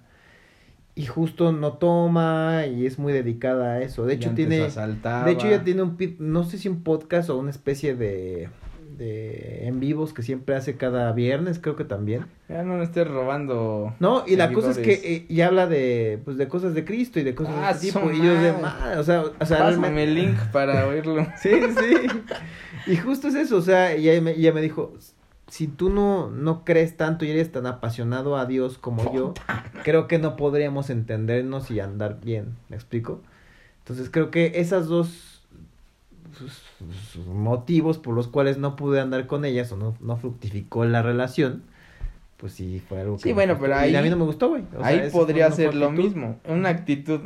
Y 0.95 1.07
justo 1.07 1.51
no 1.53 1.75
toma 1.75 2.67
y 2.67 2.87
es 2.87 2.99
muy 3.01 3.13
dedicada 3.13 3.75
a 3.75 3.83
eso. 3.83 4.05
De 4.07 4.15
hecho, 4.15 4.31
tiene... 4.37 4.59
De 5.25 5.33
hecho, 5.33 5.47
ella 5.49 5.65
tiene 5.65 5.83
un, 5.83 5.97
no 6.21 6.45
sé 6.45 6.59
si 6.59 6.69
un 6.69 6.83
podcast 6.85 7.31
o 7.31 7.39
una 7.39 7.51
especie 7.51 7.95
de, 7.97 8.49
de 8.99 9.67
en 9.67 9.81
vivos 9.81 10.13
que 10.13 10.23
siempre 10.23 10.55
hace 10.57 10.77
cada 10.77 11.13
viernes, 11.13 11.59
creo 11.61 11.77
que 11.77 11.85
también. 11.85 12.27
Ya 12.49 12.63
no 12.65 12.75
me 12.75 12.85
estés 12.85 13.07
robando. 13.09 13.95
No, 14.01 14.25
y 14.27 14.37
la 14.37 14.53
cosa 14.53 14.73
es 14.73 14.79
que 14.79 14.93
eh, 14.93 15.27
y 15.29 15.41
habla 15.41 15.67
de, 15.69 16.21
pues, 16.25 16.37
de 16.37 16.49
cosas 16.49 16.75
de 16.75 16.85
Cristo 16.85 17.21
y 17.21 17.23
de 17.23 17.35
cosas 17.35 17.55
Ah, 17.57 17.73
de 17.73 17.89
este 17.89 17.99
tipo. 18.01 18.11
Y 18.13 18.19
yo 18.19 18.35
de 18.35 18.51
o 18.99 19.03
sea, 19.05 19.23
o 19.23 19.47
sea, 19.47 19.59
Pásame 19.59 19.59
realmente- 19.59 20.03
el 20.05 20.15
link 20.15 20.37
para 20.53 20.87
oírlo. 20.89 21.25
Sí, 21.41 21.51
sí. 21.79 22.91
Y 22.93 22.97
justo 22.97 23.29
es 23.29 23.35
eso, 23.37 23.57
o 23.57 23.63
sea, 23.63 23.97
y 23.97 24.09
ella 24.09 24.21
me, 24.21 24.33
ella 24.33 24.53
me 24.53 24.61
dijo, 24.63 24.95
si 25.47 25.67
tú 25.69 25.91
no, 25.91 26.31
no 26.31 26.65
crees 26.65 26.97
tanto 26.97 27.25
y 27.25 27.31
eres 27.31 27.53
tan 27.53 27.67
apasionado 27.67 28.37
a 28.37 28.47
Dios 28.47 28.79
como 28.79 29.15
yo, 29.15 29.35
creo 29.85 30.09
que 30.09 30.19
no 30.19 30.37
podríamos 30.37 30.91
entendernos 30.91 31.71
y 31.71 31.81
andar 31.81 32.19
bien, 32.23 32.57
¿me 32.69 32.77
explico? 32.77 33.21
Entonces 33.81 34.11
creo 34.11 34.31
que 34.31 34.53
esas 34.57 34.87
dos 34.87 35.28
motivos 37.27 37.99
por 37.99 38.15
los 38.15 38.29
cuales 38.29 38.59
no 38.59 38.77
pude 38.77 39.01
andar 39.01 39.27
con 39.27 39.45
ellas 39.45 39.71
o 39.73 39.77
no, 39.77 39.97
no 40.01 40.17
fructificó 40.17 40.85
la 40.85 41.03
relación, 41.03 41.63
pues 42.37 42.53
sí 42.53 42.83
fue 42.89 43.01
algo 43.01 43.17
que... 43.17 43.23
Sí, 43.25 43.33
bueno, 43.33 43.57
pero 43.61 43.73
Y 43.75 43.77
ahí- 43.77 43.97
a 43.97 44.03
mí 44.03 44.11
no 44.11 44.17
me 44.17 44.25
gustó, 44.25 44.49
güey. 44.49 44.63
O 44.79 44.83
Ahí 44.85 45.09
podría 45.11 45.51
ser 45.51 45.75
lo 45.75 45.91
mismo. 45.91 46.39
Una 46.49 46.69
actitud 46.69 47.21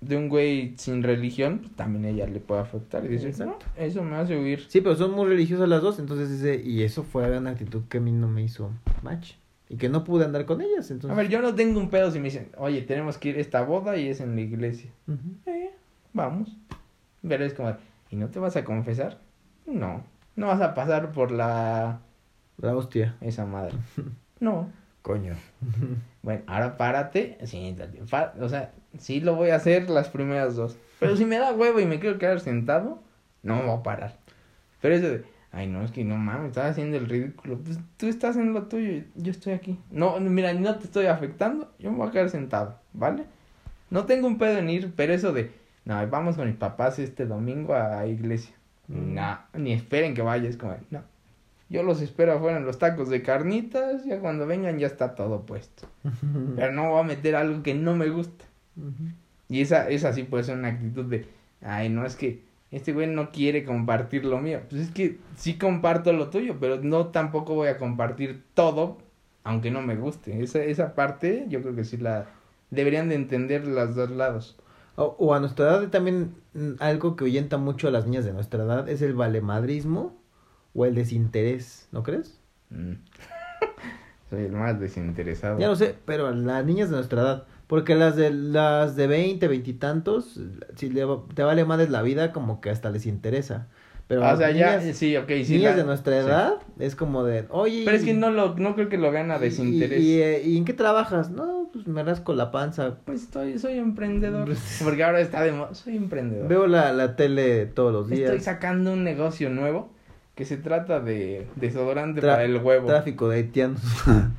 de 0.00 0.16
un 0.16 0.28
güey 0.28 0.74
sin 0.78 1.02
religión, 1.02 1.58
pues, 1.60 1.72
también 1.76 2.04
a 2.04 2.08
ella 2.08 2.26
le 2.26 2.40
puede 2.40 2.60
afectar. 2.60 3.04
Y 3.04 3.08
no, 3.16 3.22
Exacto. 3.22 3.64
eso 3.76 4.02
me 4.02 4.16
hace 4.16 4.38
huir. 4.38 4.64
Sí, 4.68 4.80
pero 4.80 4.96
son 4.96 5.12
muy 5.12 5.26
religiosas 5.26 5.68
las 5.68 5.80
dos, 5.82 5.98
entonces 5.98 6.30
ese, 6.30 6.60
y 6.62 6.82
eso 6.82 7.04
fue 7.04 7.36
una 7.38 7.50
actitud 7.50 7.82
que 7.88 7.98
a 7.98 8.00
mí 8.00 8.10
no 8.12 8.28
me 8.28 8.42
hizo 8.42 8.70
match. 9.02 9.34
Y 9.68 9.76
que 9.76 9.88
no 9.88 10.04
pude 10.04 10.24
andar 10.26 10.44
con 10.44 10.60
ellas, 10.60 10.90
entonces... 10.90 11.10
A 11.10 11.14
ver, 11.14 11.30
yo 11.30 11.40
no 11.40 11.54
tengo 11.54 11.80
un 11.80 11.88
pedo 11.88 12.10
si 12.10 12.18
me 12.18 12.24
dicen, 12.26 12.48
oye, 12.58 12.82
tenemos 12.82 13.16
que 13.16 13.30
ir 13.30 13.36
a 13.38 13.40
esta 13.40 13.62
boda 13.62 13.96
y 13.96 14.08
es 14.08 14.20
en 14.20 14.34
la 14.34 14.42
iglesia. 14.42 14.90
Eh, 15.46 15.70
vamos. 16.12 16.54
Pero 17.26 17.44
es 17.44 17.54
como, 17.54 17.74
¿y 18.12 18.16
no 18.16 18.28
te 18.28 18.38
vas 18.38 18.54
a 18.56 18.64
confesar? 18.64 19.18
No. 19.66 20.04
No 20.36 20.46
vas 20.46 20.60
a 20.60 20.74
pasar 20.74 21.10
por 21.12 21.32
la... 21.32 22.00
La 22.58 22.76
hostia. 22.76 23.16
esa 23.20 23.44
madre. 23.46 23.74
No. 24.38 24.68
Coño. 25.02 25.34
Bueno, 26.22 26.42
ahora 26.46 26.76
párate. 26.76 27.36
Pa- 28.08 28.32
o 28.40 28.48
sea, 28.48 28.72
sí 28.98 29.20
lo 29.20 29.34
voy 29.34 29.50
a 29.50 29.56
hacer 29.56 29.90
las 29.90 30.08
primeras 30.08 30.54
dos. 30.54 30.76
Pero 31.00 31.16
si 31.16 31.24
me 31.24 31.36
da 31.38 31.52
huevo 31.52 31.80
y 31.80 31.86
me 31.86 31.98
quiero 31.98 32.16
quedar 32.18 32.38
sentado, 32.38 33.02
no 33.42 33.56
me 33.56 33.62
voy 33.62 33.78
a 33.78 33.82
parar. 33.82 34.18
Pero 34.80 34.94
eso 34.94 35.08
de, 35.08 35.24
ay, 35.50 35.66
no, 35.66 35.82
es 35.82 35.90
que 35.90 36.04
no 36.04 36.16
mames, 36.16 36.48
estás 36.50 36.70
haciendo 36.70 36.96
el 36.96 37.08
ridículo. 37.08 37.58
Pues 37.58 37.80
tú 37.96 38.06
estás 38.06 38.36
en 38.36 38.52
lo 38.52 38.64
tuyo 38.64 39.02
yo 39.16 39.32
estoy 39.32 39.54
aquí. 39.54 39.80
No, 39.90 40.20
mira, 40.20 40.52
no 40.52 40.76
te 40.76 40.84
estoy 40.84 41.06
afectando, 41.06 41.72
yo 41.80 41.90
me 41.90 41.98
voy 41.98 42.08
a 42.08 42.12
quedar 42.12 42.30
sentado, 42.30 42.78
¿vale? 42.92 43.24
No 43.90 44.06
tengo 44.06 44.28
un 44.28 44.38
pedo 44.38 44.58
en 44.58 44.70
ir, 44.70 44.92
pero 44.94 45.12
eso 45.12 45.32
de, 45.32 45.50
no, 45.84 46.06
vamos 46.08 46.36
con 46.36 46.46
mis 46.46 46.56
papás 46.56 46.98
este 46.98 47.26
domingo 47.26 47.74
a 47.74 48.06
iglesia. 48.06 48.54
Mm. 48.88 49.14
No, 49.14 49.38
ni 49.54 49.72
esperen 49.72 50.14
que 50.14 50.22
vaya, 50.22 50.48
es 50.48 50.56
como, 50.56 50.76
no. 50.90 51.02
Yo 51.68 51.82
los 51.82 52.02
espero 52.02 52.34
afuera 52.34 52.58
en 52.58 52.66
los 52.66 52.78
tacos 52.78 53.08
de 53.08 53.22
carnitas, 53.22 54.04
ya 54.04 54.20
cuando 54.20 54.46
vengan 54.46 54.78
ya 54.78 54.86
está 54.86 55.14
todo 55.14 55.46
puesto. 55.46 55.88
Pero 56.56 56.72
no 56.72 56.90
voy 56.90 57.00
a 57.00 57.04
meter 57.04 57.34
algo 57.34 57.62
que 57.62 57.74
no 57.74 57.96
me 57.96 58.10
gusta. 58.10 58.44
Y 59.48 59.62
esa, 59.62 59.88
esa 59.88 60.12
sí 60.12 60.24
puede 60.24 60.44
ser 60.44 60.58
una 60.58 60.68
actitud 60.68 61.06
de, 61.06 61.26
ay, 61.62 61.88
no, 61.88 62.04
es 62.04 62.16
que 62.16 62.42
este 62.70 62.92
güey 62.92 63.06
no 63.06 63.30
quiere 63.30 63.64
compartir 63.64 64.24
lo 64.24 64.38
mío. 64.38 64.60
Pues 64.68 64.82
es 64.82 64.90
que 64.90 65.18
sí 65.36 65.54
comparto 65.54 66.12
lo 66.12 66.28
tuyo, 66.28 66.56
pero 66.60 66.78
no 66.82 67.06
tampoco 67.06 67.54
voy 67.54 67.68
a 67.68 67.78
compartir 67.78 68.42
todo, 68.54 68.98
aunque 69.42 69.70
no 69.70 69.80
me 69.80 69.96
guste. 69.96 70.42
Esa, 70.42 70.62
esa 70.62 70.94
parte 70.94 71.46
yo 71.48 71.62
creo 71.62 71.74
que 71.74 71.84
sí 71.84 71.96
la 71.96 72.26
deberían 72.70 73.08
de 73.08 73.14
entender 73.14 73.66
los 73.66 73.94
dos 73.94 74.10
lados. 74.10 74.58
O, 74.96 75.16
o 75.18 75.34
a 75.34 75.40
nuestra 75.40 75.66
edad 75.66 75.88
también 75.88 76.34
mm, 76.54 76.72
algo 76.80 77.16
que 77.16 77.24
ahuyenta 77.24 77.56
mucho 77.56 77.88
a 77.88 77.90
las 77.90 78.06
niñas 78.06 78.24
de 78.24 78.32
nuestra 78.32 78.64
edad 78.64 78.88
es 78.88 79.02
el 79.02 79.14
valemadrismo 79.14 80.20
o 80.74 80.84
el 80.86 80.94
desinterés, 80.94 81.88
¿no 81.92 82.02
crees? 82.02 82.38
Mm. 82.70 82.94
Soy 84.30 84.44
el 84.44 84.52
más 84.52 84.80
desinteresado. 84.80 85.58
Ya 85.58 85.68
lo 85.68 85.76
sé, 85.76 85.94
pero 86.06 86.26
a 86.26 86.32
las 86.32 86.64
niñas 86.64 86.88
de 86.88 86.96
nuestra 86.96 87.20
edad, 87.20 87.46
porque 87.66 87.94
las 87.94 88.16
de 88.16 88.30
las 88.30 88.96
de 88.96 89.06
20, 89.06 89.46
20 89.46 89.70
y 89.70 89.74
tantos, 89.74 90.40
si 90.76 90.88
le 90.88 91.06
te 91.34 91.42
vale 91.42 91.64
madres 91.64 91.90
la 91.90 92.02
vida, 92.02 92.32
como 92.32 92.60
que 92.60 92.70
hasta 92.70 92.90
les 92.90 93.06
interesa. 93.06 93.68
Pero 94.08 94.24
Ah, 94.24 94.34
o 94.34 94.36
sea, 94.36 94.50
ya, 94.50 94.76
niñas, 94.78 94.96
sí, 94.96 95.16
ok, 95.16 95.28
sí. 95.44 95.54
niñas 95.54 95.72
la- 95.72 95.76
de 95.78 95.84
nuestra 95.84 96.20
sí. 96.20 96.26
edad 96.28 96.54
es 96.78 96.94
como 96.96 97.24
de, 97.24 97.46
oye, 97.48 97.82
Pero 97.84 97.96
es 97.96 98.04
que 98.04 98.12
no 98.12 98.30
lo, 98.30 98.54
no 98.56 98.74
creo 98.74 98.88
que 98.90 98.98
lo 98.98 99.10
vean 99.10 99.30
a 99.30 99.38
desinterés. 99.38 100.00
Y, 100.02 100.16
y, 100.16 100.20
eh, 100.20 100.42
¿y 100.44 100.56
en 100.58 100.64
qué 100.64 100.74
trabajas? 100.74 101.30
No, 101.30 101.70
pues 101.72 101.86
me 101.86 102.02
rasco 102.02 102.34
la 102.34 102.50
panza. 102.50 102.98
Pues 103.06 103.22
estoy, 103.22 103.58
soy 103.58 103.78
emprendedor. 103.78 104.48
Porque 104.84 105.02
ahora 105.04 105.20
está 105.20 105.42
de 105.42 105.52
moda. 105.52 105.74
Soy 105.74 105.96
emprendedor. 105.96 106.46
Veo 106.48 106.66
la, 106.66 106.92
la 106.92 107.16
tele 107.16 107.64
todos 107.66 107.92
los 107.92 108.08
días. 108.08 108.22
Estoy 108.30 108.40
sacando 108.40 108.92
un 108.92 109.02
negocio 109.04 109.48
nuevo 109.48 109.90
que 110.34 110.44
se 110.44 110.56
trata 110.58 111.00
de 111.00 111.46
desodorante 111.56 112.20
Tra- 112.20 112.32
para 112.32 112.44
el 112.44 112.56
huevo. 112.58 112.88
Tráfico 112.88 113.28
de 113.28 113.36
haitianos. 113.36 113.80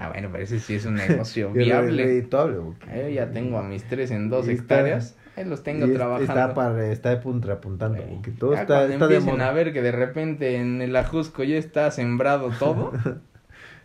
Ah, 0.00 0.08
bueno, 0.10 0.28
pero 0.32 0.44
ese 0.44 0.58
sí 0.60 0.74
es 0.74 0.84
un 0.86 0.94
negocio 0.94 1.50
viable. 1.52 2.04
redituable, 2.04 2.56
Yo 2.56 3.08
ya 3.08 3.30
tengo 3.30 3.58
a 3.58 3.62
mis 3.62 3.84
tres 3.84 4.10
en 4.10 4.28
dos 4.28 4.48
hectáreas. 4.48 5.16
Ahí 5.36 5.44
los 5.44 5.62
tengo 5.62 5.86
es- 5.86 5.94
trabajando. 5.94 6.32
Está, 6.32 6.54
para, 6.54 6.86
está 6.92 7.10
de 7.10 7.16
punta 7.16 7.52
apuntando, 7.52 8.02
porque 8.02 8.30
todo 8.30 8.54
ya 8.54 8.60
está, 8.62 8.74
cuando 8.78 8.92
está 8.94 9.06
de 9.08 9.14
empiecen 9.16 9.38
moda. 9.38 9.48
a 9.50 9.52
ver 9.52 9.72
que 9.72 9.82
de 9.82 9.92
repente 9.92 10.56
en 10.56 10.80
el 10.82 10.94
Ajusco 10.96 11.42
ya 11.42 11.56
está 11.56 11.90
sembrado 11.90 12.50
todo, 12.58 12.92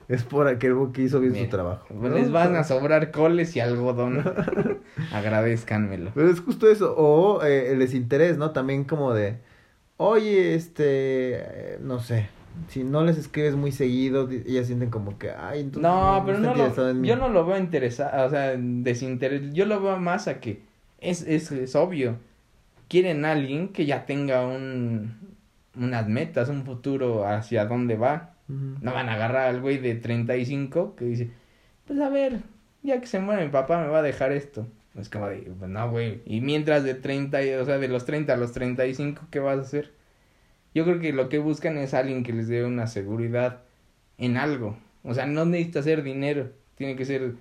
Es 0.07 0.23
por 0.23 0.47
aquel 0.47 0.73
que 0.91 1.03
hizo 1.03 1.19
bien 1.19 1.33
Mira, 1.33 1.45
su 1.45 1.51
trabajo. 1.51 1.85
pues 1.87 2.11
¿no? 2.11 2.17
les 2.17 2.31
van 2.31 2.55
a 2.55 2.63
sobrar 2.63 3.11
coles 3.11 3.55
y 3.55 3.59
algodón. 3.59 4.23
Agradezcanmelo. 5.13 6.11
Pero 6.15 6.29
es 6.31 6.39
justo 6.39 6.67
eso, 6.69 6.95
o 6.97 7.43
eh, 7.43 7.71
el 7.71 7.79
desinterés, 7.79 8.37
¿no? 8.37 8.49
También 8.51 8.85
como 8.85 9.13
de, 9.13 9.37
oye, 9.97 10.55
este, 10.55 10.83
eh, 11.35 11.77
no 11.81 11.99
sé, 11.99 12.27
si 12.69 12.83
no 12.83 13.03
les 13.03 13.17
escribes 13.19 13.55
muy 13.55 13.71
seguido, 13.71 14.27
ellas 14.31 14.65
sienten 14.67 14.89
como 14.89 15.17
que, 15.19 15.29
ay, 15.31 15.59
entonces 15.61 15.83
No, 15.83 16.23
pero 16.25 16.39
no 16.39 16.55
lo, 16.55 16.89
en 16.89 17.01
mí". 17.01 17.07
yo 17.07 17.15
no 17.15 17.29
lo 17.29 17.45
veo 17.45 17.57
interesado, 17.59 18.25
o 18.25 18.29
sea, 18.31 18.55
desinterés. 18.57 19.53
Yo 19.53 19.65
lo 19.67 19.79
veo 19.79 19.97
más 19.99 20.27
a 20.27 20.39
que 20.39 20.63
es, 21.01 21.21
es, 21.23 21.51
es 21.51 21.75
obvio. 21.75 22.17
Quieren 22.87 23.25
a 23.25 23.33
alguien 23.33 23.69
que 23.69 23.85
ya 23.85 24.05
tenga 24.05 24.45
un, 24.47 25.15
unas 25.75 26.07
metas, 26.07 26.49
un 26.49 26.65
futuro 26.65 27.25
hacia 27.27 27.65
dónde 27.65 27.95
va. 27.95 28.35
No 28.81 28.93
van 28.93 29.09
a 29.09 29.13
agarrar 29.13 29.47
al 29.47 29.61
güey 29.61 29.77
de 29.77 29.93
35 29.93 30.95
que 30.95 31.05
dice, 31.05 31.29
pues 31.85 31.99
a 31.99 32.09
ver, 32.09 32.39
ya 32.81 32.99
que 32.99 33.05
se 33.05 33.19
muere 33.19 33.45
mi 33.45 33.51
papá 33.51 33.79
me 33.79 33.87
va 33.89 33.99
a 33.99 34.01
dejar 34.03 34.31
esto. 34.31 34.65
Es 34.99 35.07
como 35.07 35.27
de, 35.27 35.51
pues 35.59 35.69
no, 35.69 35.91
güey. 35.91 36.21
Y 36.25 36.41
mientras 36.41 36.83
de 36.83 36.95
30, 36.95 37.43
y- 37.43 37.51
o 37.53 37.63
sea, 37.65 37.77
de 37.77 37.87
los 37.87 38.05
30 38.05 38.33
a 38.33 38.37
los 38.37 38.51
35, 38.51 39.21
¿qué 39.29 39.39
vas 39.39 39.59
a 39.59 39.61
hacer? 39.61 39.91
Yo 40.73 40.83
creo 40.83 40.99
que 40.99 41.13
lo 41.13 41.29
que 41.29 41.37
buscan 41.37 41.77
es 41.77 41.93
alguien 41.93 42.23
que 42.23 42.33
les 42.33 42.47
dé 42.47 42.65
una 42.65 42.87
seguridad 42.87 43.61
en 44.17 44.35
algo. 44.37 44.77
O 45.03 45.13
sea, 45.13 45.27
no 45.27 45.45
necesita 45.45 45.83
ser 45.83 46.01
dinero. 46.03 46.51
Tiene 46.75 46.95
que 46.95 47.05
ser 47.05 47.33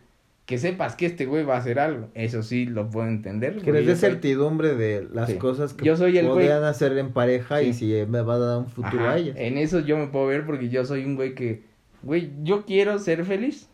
que 0.49 0.57
sepas 0.57 0.97
que 0.97 1.05
este 1.05 1.27
güey 1.27 1.45
va 1.45 1.57
a 1.57 1.59
hacer 1.59 1.79
algo. 1.79 2.09
Eso 2.15 2.43
sí 2.43 2.65
lo 2.65 2.89
puedo 2.89 3.07
entender. 3.07 3.59
Que 3.59 3.71
les 3.71 3.87
dé 3.87 3.95
certidumbre 3.97 4.75
de 4.77 5.07
las 5.13 5.29
Sí. 5.29 5.37
cosas 5.37 5.75
que 5.75 5.85
Yo 5.85 5.95
soy 5.95 6.17
el 6.17 6.25
güey- 6.25 6.31
podrían 6.31 6.65
hacer 6.65 6.97
en 6.97 7.13
pareja 7.13 7.61
y 7.61 7.75
si 7.75 7.93
me 8.09 8.23
va 8.23 8.37
a 8.37 8.39
dar 8.39 8.59
un 8.61 8.67
futuro 8.67 9.03
Ajá, 9.05 9.13
a 9.13 9.19
ellas. 9.19 9.37
En 9.39 9.59
eso 9.59 9.81
yo 9.81 9.99
me 9.99 10.07
puedo 10.07 10.27
ver 10.27 10.47
porque 10.47 10.71
yo 10.71 10.87
soy 10.87 11.05
un 11.05 11.17
güey 11.17 11.35
que, 11.35 11.65
güey, 12.03 12.33
yo 12.45 12.65
quiero 12.65 12.99
ser 12.99 13.27
feliz. 13.27 13.69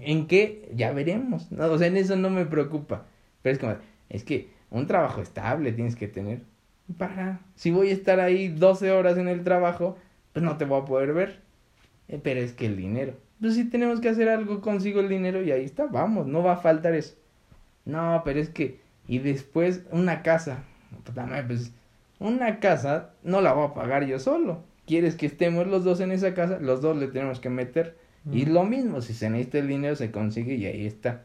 ¿En 0.00 0.26
qué? 0.26 0.68
Ya 0.74 0.90
veremos. 0.92 1.52
No, 1.52 1.66
o 1.66 1.78
sea, 1.78 1.86
en 1.86 1.96
eso 1.96 2.16
no 2.16 2.28
me 2.28 2.44
preocupa. 2.44 3.06
Pero 3.42 3.52
es 3.52 3.58
como, 3.60 3.76
es 4.08 4.24
que 4.24 4.48
un 4.70 4.88
trabajo 4.88 5.22
estable 5.22 5.70
tienes 5.70 5.94
que 5.94 6.08
tener. 6.08 6.40
Para, 6.98 7.40
si 7.54 7.70
voy 7.70 7.90
a 7.90 7.92
estar 7.92 8.18
ahí 8.18 8.48
12 8.48 8.90
horas 8.90 9.16
en 9.16 9.28
el 9.28 9.44
trabajo, 9.44 9.96
pues 10.32 10.44
no 10.44 10.56
te 10.56 10.64
voy 10.64 10.80
a 10.82 10.84
poder 10.86 11.12
ver. 11.12 11.38
Eh, 12.08 12.18
pero 12.20 12.40
es 12.40 12.52
que 12.52 12.66
el 12.66 12.76
dinero. 12.76 13.12
Pues 13.40 13.54
si 13.54 13.64
tenemos 13.64 14.00
que 14.00 14.08
hacer 14.08 14.28
algo, 14.28 14.60
consigo 14.60 15.00
el 15.00 15.08
dinero 15.08 15.42
y 15.42 15.50
ahí 15.52 15.64
está, 15.64 15.86
vamos, 15.86 16.26
no 16.26 16.42
va 16.42 16.52
a 16.54 16.56
faltar 16.58 16.94
eso. 16.94 17.14
No, 17.84 18.22
pero 18.24 18.40
es 18.40 18.48
que, 18.48 18.80
y 19.06 19.18
después 19.18 19.82
una 19.90 20.22
casa. 20.22 20.64
Pues 21.46 21.72
una 22.18 22.60
casa 22.60 23.10
no 23.22 23.40
la 23.40 23.52
voy 23.52 23.66
a 23.66 23.74
pagar 23.74 24.06
yo 24.06 24.18
solo. 24.18 24.62
¿Quieres 24.86 25.16
que 25.16 25.26
estemos 25.26 25.66
los 25.66 25.84
dos 25.84 26.00
en 26.00 26.12
esa 26.12 26.34
casa? 26.34 26.58
Los 26.60 26.80
dos 26.80 26.96
le 26.96 27.08
tenemos 27.08 27.40
que 27.40 27.50
meter. 27.50 27.96
Y 28.32 28.46
lo 28.46 28.64
mismo, 28.64 29.02
si 29.02 29.12
se 29.12 29.28
necesita 29.28 29.58
el 29.58 29.68
dinero 29.68 29.96
se 29.96 30.10
consigue 30.10 30.54
y 30.54 30.64
ahí 30.64 30.86
está. 30.86 31.24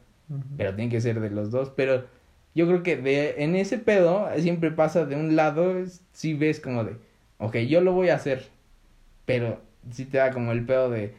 Pero 0.58 0.76
tiene 0.76 0.92
que 0.92 1.00
ser 1.00 1.22
de 1.22 1.30
los 1.30 1.50
dos. 1.52 1.70
Pero 1.76 2.04
yo 2.56 2.68
creo 2.68 2.84
que 2.84 2.98
de, 2.98 3.36
en 3.44 3.56
ese 3.56 3.78
pedo 3.78 4.28
siempre 4.38 4.72
pasa 4.72 5.06
de 5.06 5.16
un 5.16 5.36
lado, 5.38 5.78
es- 5.80 6.02
si 6.12 6.34
ves 6.34 6.60
como 6.60 6.84
de, 6.84 6.98
ok, 7.38 7.56
yo 7.60 7.80
lo 7.80 7.94
voy 7.94 8.10
a 8.10 8.16
hacer. 8.16 8.48
Pero 9.26 9.62
si 9.92 10.06
te 10.06 10.18
da 10.18 10.32
como 10.32 10.52
el 10.52 10.66
pedo 10.66 10.90
de, 10.90 11.14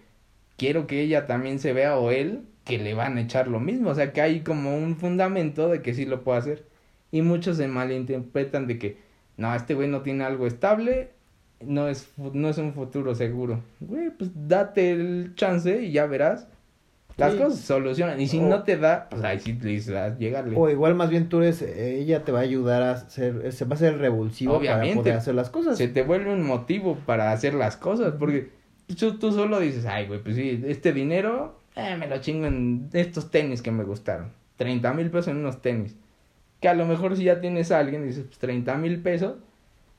quiero 0.61 0.87
que 0.87 1.01
ella 1.01 1.27
también 1.27 1.59
se 1.59 1.73
vea 1.73 1.97
o 1.97 2.11
él, 2.11 2.43
que 2.67 2.77
le 2.77 2.93
van 2.93 3.17
a 3.17 3.23
echar 3.23 3.49
lo 3.49 3.61
mismo. 3.61 3.89
O 3.89 3.95
sea, 3.95 4.13
que 4.13 4.21
hay 4.21 4.41
como 4.41 4.77
un 4.77 4.95
fundamento 4.97 5.71
de 5.71 5.81
que 5.81 5.95
sí 5.95 6.05
lo 6.05 6.23
puedo 6.23 6.37
hacer. 6.37 6.65
Y 7.11 7.23
muchos 7.23 7.57
se 7.57 7.67
malinterpretan 7.67 8.67
de 8.67 8.79
que, 8.79 8.99
no, 9.39 9.55
este 9.55 9.73
güey 9.75 9.89
no 9.89 10.03
tiene 10.03 10.23
algo 10.25 10.47
estable, 10.47 11.13
no 11.65 11.89
es, 11.89 12.11
no 12.19 12.51
es 12.51 12.59
un 12.59 12.75
futuro 12.75 13.15
seguro. 13.15 13.61
Güey, 13.81 14.11
pues 14.11 14.31
date 14.35 14.91
el 14.93 15.33
chance 15.35 15.81
y 15.83 15.93
ya 15.93 16.05
verás. 16.05 16.47
Las 17.17 17.33
Sí. 17.33 17.39
cosas 17.39 17.59
se 17.59 17.67
solucionan. 17.67 18.21
Y 18.21 18.29
si 18.29 18.39
O- 18.39 18.43
no 18.49 18.63
te 18.63 18.77
da, 18.77 19.09
pues 19.11 19.25
ahí 19.25 19.41
sí 19.41 19.55
le 19.61 19.71
dices, 19.71 20.19
llégale. 20.19 20.55
O 20.57 20.69
igual 20.69 20.95
más 20.95 21.09
bien 21.09 21.31
tú 21.31 21.39
eres, 21.39 21.63
eh, 21.63 21.99
ella 22.01 22.23
te 22.23 22.33
va 22.33 22.41
a 22.41 22.43
ayudar 22.43 22.83
a 22.83 22.97
ser, 23.09 23.51
se 23.53 23.65
va 23.65 23.77
a 23.77 23.87
el 23.87 23.99
revulsivo 23.99 24.55
Obviamente. 24.57 24.89
para 24.97 25.03
poder 25.03 25.15
hacer 25.17 25.35
las 25.35 25.49
cosas. 25.49 25.79
Se 25.79 25.89
te 25.89 26.03
vuelve 26.03 26.33
un 26.33 26.43
motivo 26.43 26.97
para 27.07 27.33
hacer 27.33 27.55
las 27.55 27.77
cosas. 27.79 28.15
Porque 28.19 28.51
tú, 28.95 29.19
tú 29.19 29.33
solo 29.33 29.61
dices, 29.61 29.87
ay, 29.87 30.07
güey, 30.07 30.23
pues 30.23 30.37
sí, 30.37 30.63
este 30.67 30.93
dinero, 30.93 31.59
eh, 31.77 31.97
me 31.97 32.07
lo 32.07 32.21
chingo 32.21 32.47
en 32.47 32.89
estos 32.93 33.31
tenis 33.31 33.63
que 33.63 33.71
me 33.71 33.85
gustaron. 33.85 34.33
30 34.57 34.93
mil 34.95 35.11
pesos 35.11 35.29
en 35.29 35.39
unos 35.39 35.63
tenis. 35.63 35.97
Que 36.61 36.69
a 36.69 36.75
lo 36.75 36.85
mejor 36.87 37.17
si 37.17 37.25
ya 37.25 37.41
tienes 37.41 37.73
a 37.73 37.79
alguien, 37.79 38.07
dices, 38.07 38.25
pues 38.25 38.39
30 38.39 38.77
mil 38.77 39.01
pesos, 39.03 39.37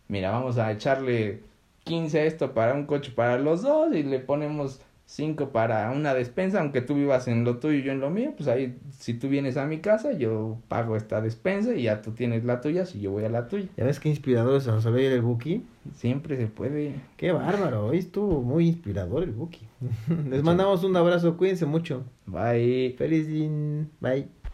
mira, 0.08 0.32
vamos 0.32 0.58
a 0.58 0.72
echarle 0.72 1.42
15 1.86 2.28
esto 2.28 2.54
para 2.54 2.74
un 2.74 2.86
coche 2.86 3.12
para 3.12 3.38
los 3.38 3.64
dos 3.64 3.96
y 3.96 4.04
le 4.04 4.20
ponemos 4.20 4.82
5 5.12 5.50
para 5.50 5.92
una 5.92 6.14
despensa, 6.14 6.62
aunque 6.62 6.80
tú 6.80 6.96
vivas 6.96 7.28
en 7.28 7.44
lo 7.44 7.58
tuyo 7.58 7.80
y 7.80 7.84
yo 7.84 7.92
en 7.92 8.00
lo 8.00 8.10
mío, 8.10 8.34
pues 8.38 8.48
ahí 8.48 8.78
si 8.98 9.14
tú 9.14 9.28
vienes 9.28 9.58
a 9.58 9.66
mi 9.66 9.80
casa 9.80 10.14
yo 10.14 10.60
pago 10.70 10.96
esta 10.96 11.20
despensa 11.20 11.76
y 11.76 11.84
ya 11.84 12.02
tú 12.02 12.12
tienes 12.12 12.46
la 12.46 12.62
tuya 12.62 12.86
si 12.86 13.02
yo 13.02 13.12
voy 13.12 13.26
a 13.26 13.30
la 13.30 13.50
tuya. 13.50 13.68
¿Ya 13.76 13.84
ves 13.84 14.00
qué 14.00 14.08
inspirador 14.08 14.62
salió 14.62 14.98
ayer 14.98 15.12
el 15.12 15.22
Buki? 15.22 15.66
Siempre 15.96 16.38
se 16.38 16.48
puede. 16.48 16.94
Qué 17.18 17.34
bárbaro, 17.34 17.88
hoy 17.88 17.98
estuvo 17.98 18.42
muy 18.42 18.70
inspirador 18.70 19.24
el 19.24 19.32
Buki. 19.32 19.68
Les 20.30 20.44
mandamos 20.44 20.86
un 20.86 20.96
abrazo, 20.96 21.36
cuídense 21.36 21.66
mucho. 21.66 22.06
Bye. 22.26 22.96
Feliz 22.98 23.28
din. 23.28 23.90
Bye. 24.00 24.30